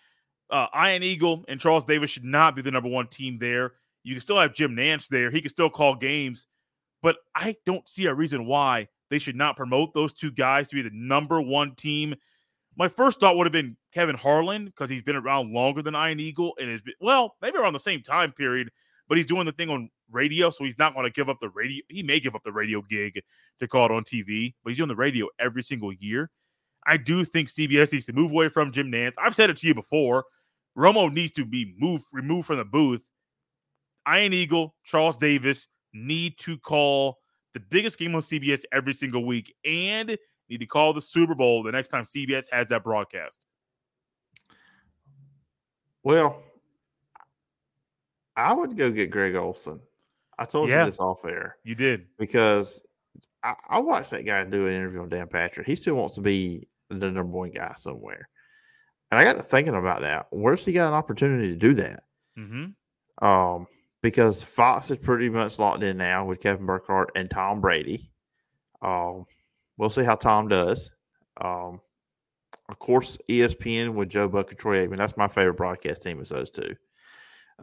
uh, 0.50 0.68
Ian 0.76 1.04
Eagle 1.04 1.46
and 1.48 1.60
Charles 1.60 1.86
Davis 1.86 2.10
should 2.10 2.24
not 2.24 2.56
be 2.56 2.62
the 2.62 2.72
number 2.72 2.90
one 2.90 3.08
team 3.08 3.38
there. 3.40 3.74
You 4.04 4.16
can 4.16 4.22
still 4.22 4.40
have 4.40 4.54
Jim 4.54 4.76
Nantz 4.76 5.08
there. 5.08 5.30
He 5.30 5.42
can 5.42 5.50
still 5.50 5.70
call 5.70 5.96
games, 5.96 6.48
but 7.02 7.18
I 7.36 7.56
don't 7.66 7.88
see 7.88 8.08
a 8.08 8.14
reason 8.14 8.46
why 8.46 8.88
they 9.10 9.20
should 9.20 9.36
not 9.36 9.58
promote 9.58 9.94
those 9.94 10.14
two 10.14 10.32
guys 10.32 10.70
to 10.70 10.76
be 10.76 10.82
the 10.82 10.92
number 10.94 11.42
one 11.42 11.76
team. 11.76 12.16
My 12.76 12.88
first 12.88 13.20
thought 13.20 13.36
would 13.36 13.46
have 13.46 13.54
been 13.54 13.76
Kevin 13.94 14.16
Harlan 14.16 14.66
because 14.66 14.90
he's 14.90 15.04
been 15.04 15.16
around 15.16 15.54
longer 15.54 15.82
than 15.82 15.96
Ian 15.96 16.20
Eagle 16.20 16.54
and 16.60 16.70
has 16.70 16.82
been, 16.82 16.94
well, 17.02 17.36
maybe 17.42 17.58
around 17.58 17.74
the 17.74 17.80
same 17.80 18.02
time 18.02 18.32
period, 18.32 18.72
but 19.10 19.18
he's 19.18 19.26
doing 19.26 19.46
the 19.46 19.52
thing 19.52 19.70
on 19.70 19.90
radio, 20.12 20.52
so 20.52 20.64
he's 20.64 20.78
not 20.78 20.94
going 20.94 21.06
to 21.06 21.12
give 21.12 21.28
up 21.28 21.40
the 21.42 21.50
radio. 21.50 21.84
He 21.90 22.04
may 22.04 22.20
give 22.20 22.36
up 22.36 22.44
the 22.46 22.52
radio 22.52 22.82
gig 22.88 23.20
to 23.60 23.68
call 23.68 23.88
it 23.88 23.92
on 23.92 24.04
TV, 24.04 24.54
but 24.64 24.70
he's 24.70 24.78
doing 24.78 24.88
the 24.88 24.96
radio 24.96 25.28
every 25.40 25.64
single 25.64 25.92
year. 25.92 26.30
I 26.86 26.98
do 26.98 27.26
think 27.26 27.50
CBS 27.50 27.92
needs 27.92 28.06
to 28.06 28.14
move 28.14 28.32
away 28.32 28.50
from 28.50 28.72
Jim 28.72 28.92
Nantz. 28.92 29.16
I've 29.18 29.36
said 29.36 29.50
it 29.50 29.58
to 29.58 29.68
you 29.68 29.74
before. 29.74 30.26
Romo 30.78 31.12
needs 31.12 31.34
to 31.34 31.46
be 31.46 31.76
moved, 31.78 32.06
removed 32.14 32.48
from 32.48 32.58
the 32.58 32.66
booth. 32.66 33.04
Ian 34.08 34.32
Eagle, 34.32 34.76
Charles 34.86 35.18
Davis 35.18 35.68
need 35.94 36.38
to 36.40 36.58
call 36.58 37.18
the 37.54 37.60
biggest 37.60 37.98
game 37.98 38.16
on 38.16 38.22
CBS 38.22 38.64
every 38.72 38.94
single 38.94 39.26
week 39.26 39.54
and 39.66 40.18
need 40.50 40.60
to 40.60 40.66
call 40.66 40.94
the 40.94 41.02
Super 41.02 41.36
Bowl 41.36 41.64
the 41.64 41.72
next 41.72 41.90
time 41.90 42.06
CBS 42.06 42.46
has 42.52 42.68
that 42.68 42.84
broadcast. 42.84 43.46
Well, 46.04 46.42
I 48.40 48.54
would 48.54 48.78
go 48.78 48.90
get 48.92 49.12
Greg 49.12 49.36
Olsen. 49.36 49.80
I 50.38 50.46
told 50.46 50.70
Yeah. 50.70 50.86
you 50.86 50.92
this 50.92 51.00
off 51.00 51.24
air 51.26 51.58
You 51.64 51.76
did. 51.76 52.08
because 52.18 52.82
I, 53.44 53.54
I 53.70 53.80
watched 53.80 54.12
that 54.12 54.26
guy 54.26 54.44
do 54.46 54.68
an 54.68 54.74
interview 54.74 55.02
on 55.02 55.10
Dan 55.10 55.28
Patrick. 55.28 55.68
He 55.68 55.76
still 55.76 55.96
wants 55.96 56.16
to 56.16 56.22
be 56.22 56.68
the 56.90 56.96
number 57.12 57.24
one 57.38 57.52
guy 57.52 57.74
somewhere. 57.78 58.30
And 59.12 59.20
I 59.20 59.24
got 59.24 59.36
to 59.38 59.44
thinking 59.44 59.76
about 59.76 60.02
that. 60.02 60.28
Where's 60.32 60.64
he 60.64 60.72
got 60.72 60.88
an 60.88 60.94
opportunity 60.94 61.50
to 61.50 61.56
do 61.56 61.74
that? 61.76 62.04
Mm-hmm. 62.38 63.26
Um, 63.28 63.68
because 64.02 64.42
Fox 64.44 64.90
is 64.92 64.98
pretty 64.98 65.30
much 65.30 65.60
locked 65.60 65.84
in 65.84 65.98
now 65.98 66.26
with 66.26 66.40
Kevin 66.40 66.66
Burkhardt 66.66 67.12
and 67.16 67.30
Tom 67.30 67.60
Brady. 67.60 68.12
Um, 68.82 69.26
we'll 69.78 69.90
see 69.90 70.04
how 70.04 70.16
Tom 70.16 70.48
does. 70.48 70.92
Um, 71.42 71.82
of 72.70 72.80
course, 72.80 73.18
ESPN 73.30 73.94
with 73.94 74.10
Joe 74.10 74.28
Buck 74.30 74.52
and 74.52 74.60
Troy 74.60 74.86
Aikman. 74.88 74.98
That's 74.98 75.18
my 75.18 75.28
favorite 75.28 75.56
broadcast 75.58 76.02
team 76.04 76.22
is 76.22 76.30
those 76.30 76.50
two. 76.50 76.76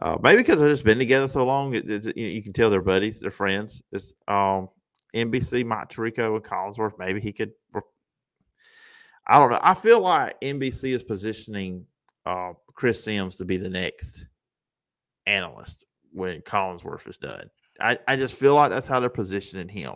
Uh, 0.01 0.17
maybe 0.21 0.37
because 0.37 0.59
they've 0.59 0.69
just 0.69 0.83
been 0.83 0.99
together 0.99 1.27
so 1.27 1.45
long, 1.45 1.73
it, 1.73 1.87
you, 2.15 2.27
you 2.27 2.43
can 2.43 2.53
tell 2.53 2.69
they're 2.69 2.81
buddies, 2.81 3.19
they're 3.19 3.31
friends. 3.31 3.81
It's 3.91 4.13
um, 4.27 4.69
NBC, 5.15 5.65
Mike 5.65 5.89
Tirico, 5.89 6.35
and 6.35 6.43
Collinsworth. 6.43 6.99
Maybe 6.99 7.19
he 7.19 7.31
could. 7.31 7.51
I 9.29 9.39
don't 9.39 9.49
know. 9.49 9.59
I 9.61 9.73
feel 9.73 9.99
like 9.99 10.39
NBC 10.41 10.95
is 10.95 11.03
positioning 11.03 11.85
uh, 12.25 12.53
Chris 12.73 13.03
Simms 13.03 13.35
to 13.37 13.45
be 13.45 13.57
the 13.57 13.69
next 13.69 14.25
analyst 15.25 15.85
when 16.13 16.41
Collinsworth 16.41 17.07
is 17.07 17.17
done. 17.17 17.49
I, 17.79 17.99
I 18.07 18.15
just 18.15 18.35
feel 18.35 18.55
like 18.55 18.71
that's 18.71 18.87
how 18.87 18.99
they're 18.99 19.09
positioning 19.09 19.67
him. 19.67 19.95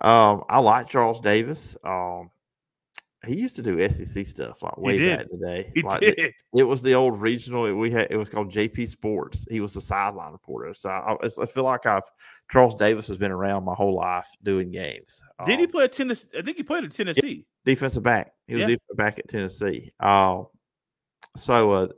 Um, 0.00 0.44
I 0.48 0.60
like 0.60 0.88
Charles 0.88 1.20
Davis. 1.20 1.76
Um, 1.84 2.30
he 3.26 3.34
used 3.34 3.54
to 3.56 3.62
do 3.62 3.86
SEC 3.88 4.26
stuff 4.26 4.62
like 4.62 4.76
way 4.78 4.96
did. 4.98 5.18
back 5.18 5.26
in 5.30 5.38
the 5.40 5.46
day. 5.46 5.72
He 5.74 5.82
Like, 5.82 6.00
did. 6.00 6.32
it 6.56 6.62
was 6.64 6.80
the 6.80 6.94
old 6.94 7.20
regional. 7.20 7.66
it- 7.66 7.72
We 7.72 7.90
had 7.90 8.06
it 8.10 8.16
was 8.16 8.28
called 8.30 8.50
JP 8.50 8.88
Sports. 8.88 9.44
He 9.50 9.60
was 9.60 9.74
the 9.74 9.80
sideline 9.80 10.32
reporter. 10.32 10.72
So 10.74 10.88
I, 10.88 11.16
I- 11.22 11.46
feel 11.46 11.64
like 11.64 11.84
I've 11.86 12.02
Charles 12.50 12.74
Davis 12.74 13.06
has 13.08 13.18
been 13.18 13.30
around 13.30 13.64
my 13.64 13.74
whole 13.74 13.94
life 13.94 14.26
doing 14.42 14.70
games. 14.70 15.20
Did 15.44 15.58
he 15.58 15.66
Um, 15.66 15.70
play 15.70 15.84
at 15.84 15.92
Tennessee? 15.92 16.38
I 16.38 16.42
think 16.42 16.56
he 16.56 16.62
played 16.62 16.84
at 16.84 16.92
Tennessee. 16.92 17.46
defensive 17.64 18.02
back? 18.02 18.32
He 18.46 18.54
was 18.54 18.60
Yeah. 18.62 18.66
defensive 18.68 18.96
back 18.96 19.18
at 19.18 19.28
Tennessee. 19.28 19.92
Uh, 20.00 20.44
so 21.36 21.70
uh, 21.72 21.88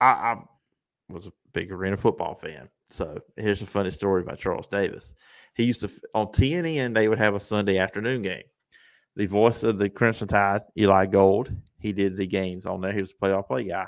I, 0.00 0.06
I 0.06 0.36
was 1.10 1.26
a 1.26 1.32
big 1.52 1.70
arena 1.70 1.96
football 1.96 2.34
fan. 2.34 2.68
So 2.88 3.20
here's 3.36 3.62
a 3.62 3.66
funny 3.66 3.90
story 3.90 4.22
about 4.22 4.38
Charles 4.38 4.66
Davis. 4.66 5.12
He 5.54 5.64
used 5.64 5.80
to 5.80 5.90
on 6.14 6.28
TNN 6.28 6.94
they 6.94 7.08
would 7.08 7.18
have 7.18 7.34
a 7.34 7.40
Sunday 7.40 7.78
afternoon 7.78 8.22
game. 8.22 8.42
The 9.16 9.26
voice 9.26 9.62
of 9.62 9.78
the 9.78 9.90
Crimson 9.90 10.28
Tide, 10.28 10.62
Eli 10.78 11.06
Gold, 11.06 11.52
he 11.78 11.92
did 11.92 12.16
the 12.16 12.26
games 12.26 12.66
on 12.66 12.80
there. 12.80 12.92
He 12.92 13.00
was 13.00 13.12
a 13.12 13.16
play-by-play 13.16 13.64
guy. 13.64 13.86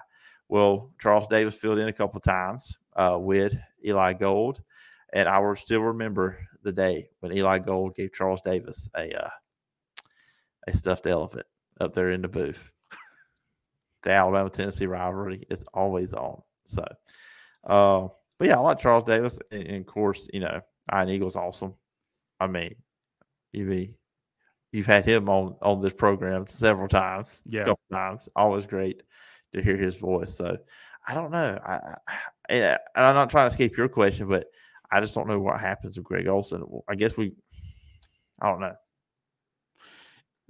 Well, 0.49 0.91
Charles 1.01 1.29
Davis 1.29 1.55
filled 1.55 1.79
in 1.79 1.89
a 1.89 1.93
couple 1.93 2.19
of 2.19 2.25
times 2.25 2.77
uh, 2.97 3.17
with 3.19 3.55
Eli 3.85 4.13
Gold, 4.15 4.61
and 5.13 5.29
I 5.29 5.39
will 5.39 5.57
still 5.57 5.83
remember 5.83 6.39
the 6.63 6.73
day 6.73 7.09
when 7.21 7.33
Eli 7.33 7.59
Gold 7.59 7.95
gave 7.95 8.13
Charles 8.13 8.41
Davis 8.43 8.89
a 8.97 9.13
uh, 9.13 9.31
a 10.69 10.77
stuffed 10.77 11.07
elephant 11.07 11.47
up 11.81 11.95
there 11.95 12.11
in 12.11 12.23
the 12.23 12.29
booth. 12.29 12.71
the 14.03 14.11
Alabama 14.11 14.51
Tennessee 14.51 14.87
rivalry 14.87 15.43
is 15.51 15.65
always 15.75 16.15
on. 16.15 16.41
So, 16.65 16.85
uh, 17.65 18.09
but 18.39 18.49
yeah, 18.49 18.57
I 18.57 18.61
like 18.61 18.79
Charles 18.79 19.05
Davis, 19.05 19.39
and, 19.51 19.63
and 19.63 19.77
of 19.79 19.87
course, 19.87 20.29
you 20.33 20.41
know, 20.41 20.61
Ian 20.95 21.09
Eagle's 21.09 21.37
awesome. 21.37 21.75
I 22.41 22.47
mean, 22.47 22.75
you 23.53 23.69
be 23.69 23.95
you've 24.73 24.87
had 24.87 25.05
him 25.05 25.29
on 25.29 25.55
on 25.63 25.81
this 25.81 25.93
program 25.93 26.47
several 26.49 26.89
times, 26.89 27.41
Yeah. 27.47 27.65
couple 27.65 27.81
times. 27.93 28.29
Always 28.35 28.67
great 28.67 29.03
to 29.55 29.63
hear 29.63 29.77
his 29.77 29.97
voice. 29.97 30.35
So, 30.35 30.57
I 31.07 31.15
don't 31.15 31.31
know. 31.31 31.59
I, 31.65 31.73
I 31.75 31.97
and 32.49 32.65
I- 32.65 32.79
and 32.97 33.05
I'm 33.07 33.15
not 33.15 33.31
trying 33.31 33.49
to 33.49 33.53
escape 33.53 33.77
your 33.77 33.89
question, 33.89 34.29
but 34.29 34.47
I 34.91 35.01
just 35.01 35.15
don't 35.15 35.29
know 35.29 35.39
what 35.41 35.61
happens 35.61 35.97
with 35.97 36.05
Greg 36.07 36.27
Olsen. 36.27 36.65
I 36.89 36.95
guess 36.95 37.17
we, 37.17 37.33
I 38.41 38.51
don't 38.51 38.61
know. 38.61 38.75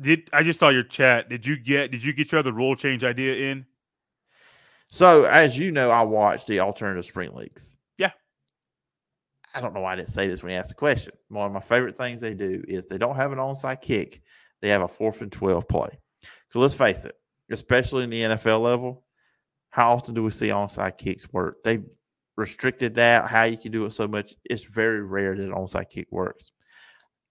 Did 0.01 0.29
I 0.33 0.43
just 0.43 0.59
saw 0.59 0.71
your 0.71 0.83
chat? 0.83 1.29
Did 1.29 1.47
you 1.47 1.57
get? 1.57 1.91
Did 1.93 2.03
you 2.03 2.13
get 2.13 2.33
your 2.33 2.41
other 2.41 2.53
rule 2.53 2.75
change 2.75 3.05
idea 3.05 3.51
in? 3.53 3.67
So, 4.89 5.25
as 5.25 5.59
you 5.59 5.71
know, 5.73 5.91
I 5.91 6.03
watched 6.03 6.47
the 6.49 6.61
alternative 6.61 7.05
spring 7.07 7.33
leagues. 7.35 7.77
I 9.55 9.61
don't 9.61 9.75
know 9.75 9.81
why 9.81 9.93
I 9.93 9.97
didn't 9.97 10.11
say 10.11 10.29
this 10.29 10.43
when 10.43 10.51
he 10.51 10.57
asked 10.57 10.71
the 10.71 10.75
question. 10.75 11.13
One 11.29 11.47
of 11.47 11.53
my 11.53 11.61
favorite 11.61 11.97
things 11.97 12.21
they 12.21 12.35
do 12.35 12.65
is 12.67 12.87
they 12.87 12.99
don't 12.99 13.17
have 13.17 13.33
an 13.33 13.39
onside 13.39 13.81
kick, 13.81 14.23
they 14.61 14.69
have 14.69 14.83
a 14.83 14.89
fourth 14.89 15.21
and 15.21 15.31
12 15.33 15.69
play. 15.69 15.99
So, 16.51 16.59
let's 16.59 16.75
face 16.75 17.05
it, 17.05 17.15
especially 17.51 18.05
in 18.05 18.11
the 18.11 18.23
NFL 18.23 18.63
level, 18.63 19.05
how 19.71 19.93
often 19.93 20.15
do 20.15 20.23
we 20.23 20.31
see 20.31 20.49
onside 20.49 20.99
kicks 20.99 21.33
work? 21.33 21.63
They 21.65 21.81
restricted 22.37 22.95
that, 22.95 23.27
how 23.27 23.45
you 23.45 23.57
can 23.59 23.73
do 23.73 23.85
it 23.87 23.93
so 23.93 24.07
much. 24.09 24.35
It's 24.45 24.65
very 24.65 25.03
rare 25.03 25.35
that 25.37 25.45
an 25.45 25.53
onside 25.53 25.91
kick 25.91 26.09
works. 26.11 26.53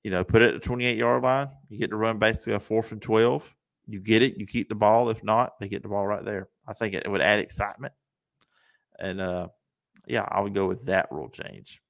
you 0.04 0.12
know, 0.12 0.24
put 0.24 0.42
it 0.42 0.54
at 0.56 0.62
the 0.62 0.68
28 0.68 0.98
yard 0.98 1.24
line. 1.24 1.50
You 1.70 1.78
get 1.78 1.92
to 1.92 1.96
run 1.96 2.18
basically 2.18 2.54
a 2.54 2.60
fourth 2.60 2.92
and 2.92 3.02
12. 3.02 3.54
You 3.88 4.00
get 4.00 4.22
it, 4.22 4.38
you 4.38 4.46
keep 4.46 4.70
the 4.70 4.76
ball. 4.76 5.10
If 5.10 5.24
not, 5.24 5.60
they 5.60 5.68
get 5.68 5.84
the 5.84 5.90
ball 5.90 6.06
right 6.08 6.24
there. 6.24 6.50
I 6.68 6.74
think 6.74 6.94
it, 6.94 7.10
would 7.10 7.22
add 7.22 7.40
excitement. 7.40 7.94
And 9.00 9.20
uh, 9.22 9.48
yeah, 10.08 10.26
I 10.30 10.42
would 10.42 10.54
go 10.54 10.68
with 10.68 10.86
that 10.86 11.12
rule 11.12 11.30
change. 11.30 11.82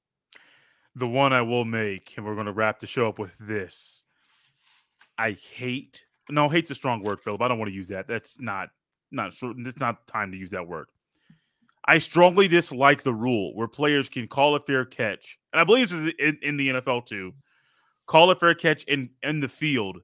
The 0.95 1.07
one 1.07 1.33
I 1.33 1.41
will 1.41 1.65
make, 1.65 2.13
and 2.17 2.25
we're 2.25 2.35
going 2.35 2.47
to 2.47 2.51
wrap 2.51 2.79
the 2.79 2.87
show 2.87 3.07
up 3.07 3.17
with 3.17 3.31
this. 3.39 4.03
I 5.17 5.31
hate, 5.31 6.01
no, 6.29 6.49
hate's 6.49 6.71
a 6.71 6.75
strong 6.75 7.01
word, 7.01 7.19
Phillip. 7.19 7.41
I 7.41 7.47
don't 7.47 7.59
want 7.59 7.69
to 7.69 7.75
use 7.75 7.87
that. 7.89 8.07
That's 8.07 8.39
not, 8.39 8.69
not, 9.11 9.33
sure. 9.33 9.53
it's 9.57 9.79
not 9.79 10.05
time 10.07 10.31
to 10.31 10.37
use 10.37 10.51
that 10.51 10.67
word. 10.67 10.87
I 11.85 11.97
strongly 11.97 12.47
dislike 12.47 13.03
the 13.03 13.13
rule 13.13 13.55
where 13.55 13.67
players 13.67 14.09
can 14.09 14.27
call 14.27 14.55
a 14.55 14.59
fair 14.59 14.85
catch, 14.85 15.39
and 15.51 15.59
I 15.59 15.63
believe 15.63 15.89
this 15.89 15.97
is 15.97 16.13
in, 16.19 16.37
in 16.41 16.57
the 16.57 16.69
NFL 16.69 17.05
too. 17.05 17.33
Call 18.05 18.29
a 18.29 18.35
fair 18.35 18.53
catch 18.53 18.83
in 18.83 19.09
in 19.23 19.39
the 19.39 19.47
field, 19.47 19.99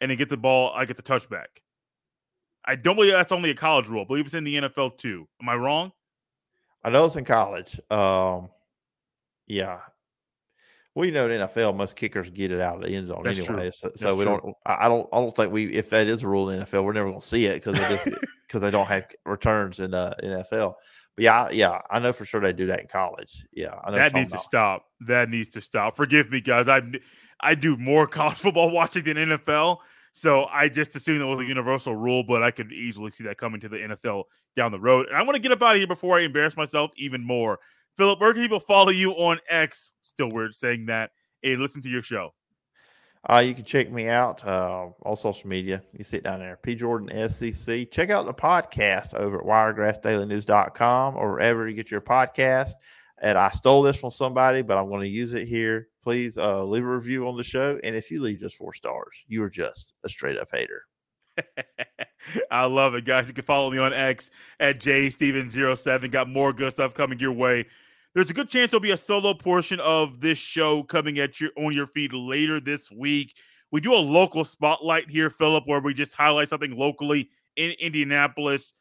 and 0.00 0.10
then 0.10 0.18
get 0.18 0.28
the 0.28 0.36
ball. 0.36 0.72
I 0.74 0.84
get 0.84 0.96
the 0.96 1.02
touchback. 1.02 1.46
I 2.64 2.76
don't 2.76 2.96
believe 2.96 3.12
that's 3.12 3.32
only 3.32 3.50
a 3.50 3.54
college 3.54 3.88
rule. 3.88 4.02
I 4.02 4.04
believe 4.04 4.26
it's 4.26 4.34
in 4.34 4.44
the 4.44 4.56
NFL 4.56 4.98
too. 4.98 5.26
Am 5.40 5.48
I 5.48 5.54
wrong? 5.56 5.92
I 6.84 6.90
know 6.90 7.06
it's 7.06 7.16
in 7.16 7.24
college. 7.24 7.80
Um, 7.90 8.48
yeah. 9.46 9.80
We 10.96 11.10
know 11.10 11.28
in 11.28 11.42
NFL 11.42 11.76
most 11.76 11.94
kickers 11.94 12.30
get 12.30 12.50
it 12.50 12.62
out 12.62 12.76
of 12.76 12.80
the 12.80 12.88
end 12.88 13.08
zone 13.08 13.20
That's 13.22 13.38
anyway. 13.38 13.64
True. 13.64 13.70
So, 13.72 13.92
so 13.96 14.16
we 14.16 14.24
true. 14.24 14.40
don't. 14.42 14.56
I 14.64 14.88
don't. 14.88 15.06
I 15.12 15.18
don't 15.18 15.36
think 15.36 15.52
we. 15.52 15.66
If 15.66 15.90
that 15.90 16.06
is 16.06 16.22
a 16.22 16.28
rule 16.28 16.48
in 16.48 16.62
NFL, 16.62 16.84
we're 16.84 16.94
never 16.94 17.10
going 17.10 17.20
to 17.20 17.26
see 17.26 17.44
it 17.44 17.62
because 17.62 17.78
because 18.46 18.60
they 18.62 18.70
don't 18.70 18.86
have 18.86 19.04
returns 19.26 19.78
in 19.78 19.92
uh, 19.92 20.14
NFL. 20.24 20.74
But 21.14 21.22
yeah, 21.22 21.50
yeah, 21.50 21.82
I 21.90 21.98
know 21.98 22.14
for 22.14 22.24
sure 22.24 22.40
they 22.40 22.54
do 22.54 22.66
that 22.68 22.80
in 22.80 22.86
college. 22.86 23.44
Yeah, 23.52 23.74
that 23.92 24.14
needs 24.14 24.32
to 24.32 24.40
stop. 24.40 24.86
That 25.02 25.28
needs 25.28 25.50
to 25.50 25.60
stop. 25.60 25.98
Forgive 25.98 26.30
me, 26.30 26.40
guys. 26.40 26.66
I 26.66 26.80
I 27.40 27.54
do 27.54 27.76
more 27.76 28.06
college 28.06 28.38
football 28.38 28.70
watching 28.70 29.04
than 29.04 29.18
NFL, 29.18 29.80
so 30.14 30.46
I 30.46 30.70
just 30.70 30.96
assumed 30.96 31.20
it 31.20 31.26
was 31.26 31.40
a 31.40 31.44
universal 31.44 31.94
rule. 31.94 32.24
But 32.24 32.42
I 32.42 32.50
could 32.50 32.72
easily 32.72 33.10
see 33.10 33.24
that 33.24 33.36
coming 33.36 33.60
to 33.60 33.68
the 33.68 33.76
NFL 33.76 34.24
down 34.56 34.72
the 34.72 34.80
road. 34.80 35.08
And 35.08 35.16
I 35.18 35.22
want 35.22 35.34
to 35.36 35.42
get 35.42 35.52
up 35.52 35.62
out 35.62 35.72
of 35.72 35.76
here 35.76 35.86
before 35.86 36.18
I 36.18 36.22
embarrass 36.22 36.56
myself 36.56 36.90
even 36.96 37.22
more. 37.22 37.58
Phillip, 37.96 38.20
where 38.20 38.32
can 38.32 38.42
people 38.42 38.60
follow 38.60 38.90
you 38.90 39.12
on 39.12 39.38
X? 39.48 39.90
Still 40.02 40.30
weird 40.30 40.54
saying 40.54 40.86
that. 40.86 41.10
And 41.42 41.60
listen 41.60 41.80
to 41.82 41.88
your 41.88 42.02
show. 42.02 42.34
Uh, 43.28 43.38
you 43.38 43.54
can 43.54 43.64
check 43.64 43.90
me 43.90 44.08
out 44.08 44.44
uh, 44.46 44.88
all 45.02 45.16
social 45.16 45.48
media. 45.48 45.82
You 45.92 46.04
sit 46.04 46.22
down 46.22 46.38
there, 46.40 46.58
P 46.62 46.74
Jordan 46.74 47.28
SEC. 47.28 47.90
Check 47.90 48.10
out 48.10 48.26
the 48.26 48.34
podcast 48.34 49.14
over 49.14 49.38
at 49.38 49.46
wiregrassdailynews.com 49.46 51.16
or 51.16 51.32
wherever 51.32 51.68
you 51.68 51.74
get 51.74 51.90
your 51.90 52.00
podcast. 52.00 52.72
And 53.20 53.38
I 53.38 53.50
stole 53.50 53.82
this 53.82 53.96
from 53.96 54.10
somebody, 54.10 54.62
but 54.62 54.76
I'm 54.76 54.88
going 54.88 55.00
to 55.00 55.08
use 55.08 55.32
it 55.32 55.48
here. 55.48 55.88
Please 56.04 56.36
uh, 56.36 56.62
leave 56.64 56.84
a 56.84 56.86
review 56.86 57.26
on 57.26 57.36
the 57.36 57.42
show. 57.42 57.80
And 57.82 57.96
if 57.96 58.10
you 58.10 58.20
leave 58.20 58.40
just 58.40 58.56
four 58.56 58.74
stars, 58.74 59.24
you 59.26 59.42
are 59.42 59.50
just 59.50 59.94
a 60.04 60.08
straight 60.08 60.38
up 60.38 60.48
hater. 60.52 60.84
I 62.50 62.66
love 62.66 62.94
it, 62.94 63.04
guys. 63.04 63.26
You 63.26 63.34
can 63.34 63.44
follow 63.44 63.70
me 63.70 63.78
on 63.78 63.92
X 63.92 64.30
at 64.60 64.80
jsteven07. 64.80 66.10
Got 66.10 66.28
more 66.28 66.52
good 66.52 66.72
stuff 66.72 66.94
coming 66.94 67.18
your 67.18 67.32
way 67.32 67.66
there's 68.16 68.30
a 68.30 68.34
good 68.34 68.48
chance 68.48 68.70
there'll 68.70 68.80
be 68.80 68.92
a 68.92 68.96
solo 68.96 69.34
portion 69.34 69.78
of 69.80 70.20
this 70.20 70.38
show 70.38 70.82
coming 70.82 71.18
at 71.18 71.38
your 71.38 71.50
on 71.58 71.74
your 71.74 71.86
feed 71.86 72.14
later 72.14 72.60
this 72.60 72.90
week. 72.90 73.36
We 73.70 73.82
do 73.82 73.92
a 73.92 74.00
local 74.00 74.46
spotlight 74.46 75.10
here, 75.10 75.28
Phillip, 75.28 75.64
where 75.66 75.80
we 75.80 75.92
just 75.92 76.14
highlight 76.14 76.48
something 76.48 76.74
locally 76.74 77.28
in 77.56 77.72
Indianapolis, 77.78 78.72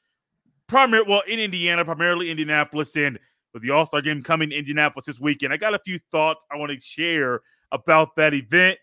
primarily 0.67 1.09
well 1.09 1.23
in 1.27 1.39
Indiana, 1.39 1.83
primarily 1.83 2.31
Indianapolis, 2.31 2.95
and 2.95 3.19
with 3.53 3.61
the 3.61 3.71
All 3.71 3.85
Star 3.85 4.01
game 4.01 4.23
coming 4.23 4.51
to 4.51 4.55
Indianapolis 4.55 5.05
this 5.05 5.19
weekend. 5.19 5.51
I 5.51 5.57
got 5.57 5.75
a 5.75 5.79
few 5.79 5.99
thoughts 6.13 6.45
I 6.49 6.55
want 6.55 6.71
to 6.71 6.79
share 6.79 7.41
about 7.73 8.15
that 8.15 8.33
event. 8.33 8.79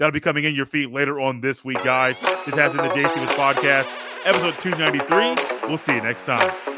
That'll 0.00 0.12
be 0.12 0.18
coming 0.18 0.42
in 0.42 0.56
your 0.56 0.66
feed 0.66 0.90
later 0.90 1.20
on 1.20 1.40
this 1.40 1.64
week, 1.64 1.78
guys. 1.84 2.20
This 2.44 2.56
has 2.56 2.72
been 2.72 2.82
the 2.82 2.90
Stephens 2.90 3.30
Podcast, 3.34 3.88
episode 4.26 4.54
293. 4.62 5.68
We'll 5.68 5.78
see 5.78 5.94
you 5.94 6.02
next 6.02 6.26
time. 6.26 6.71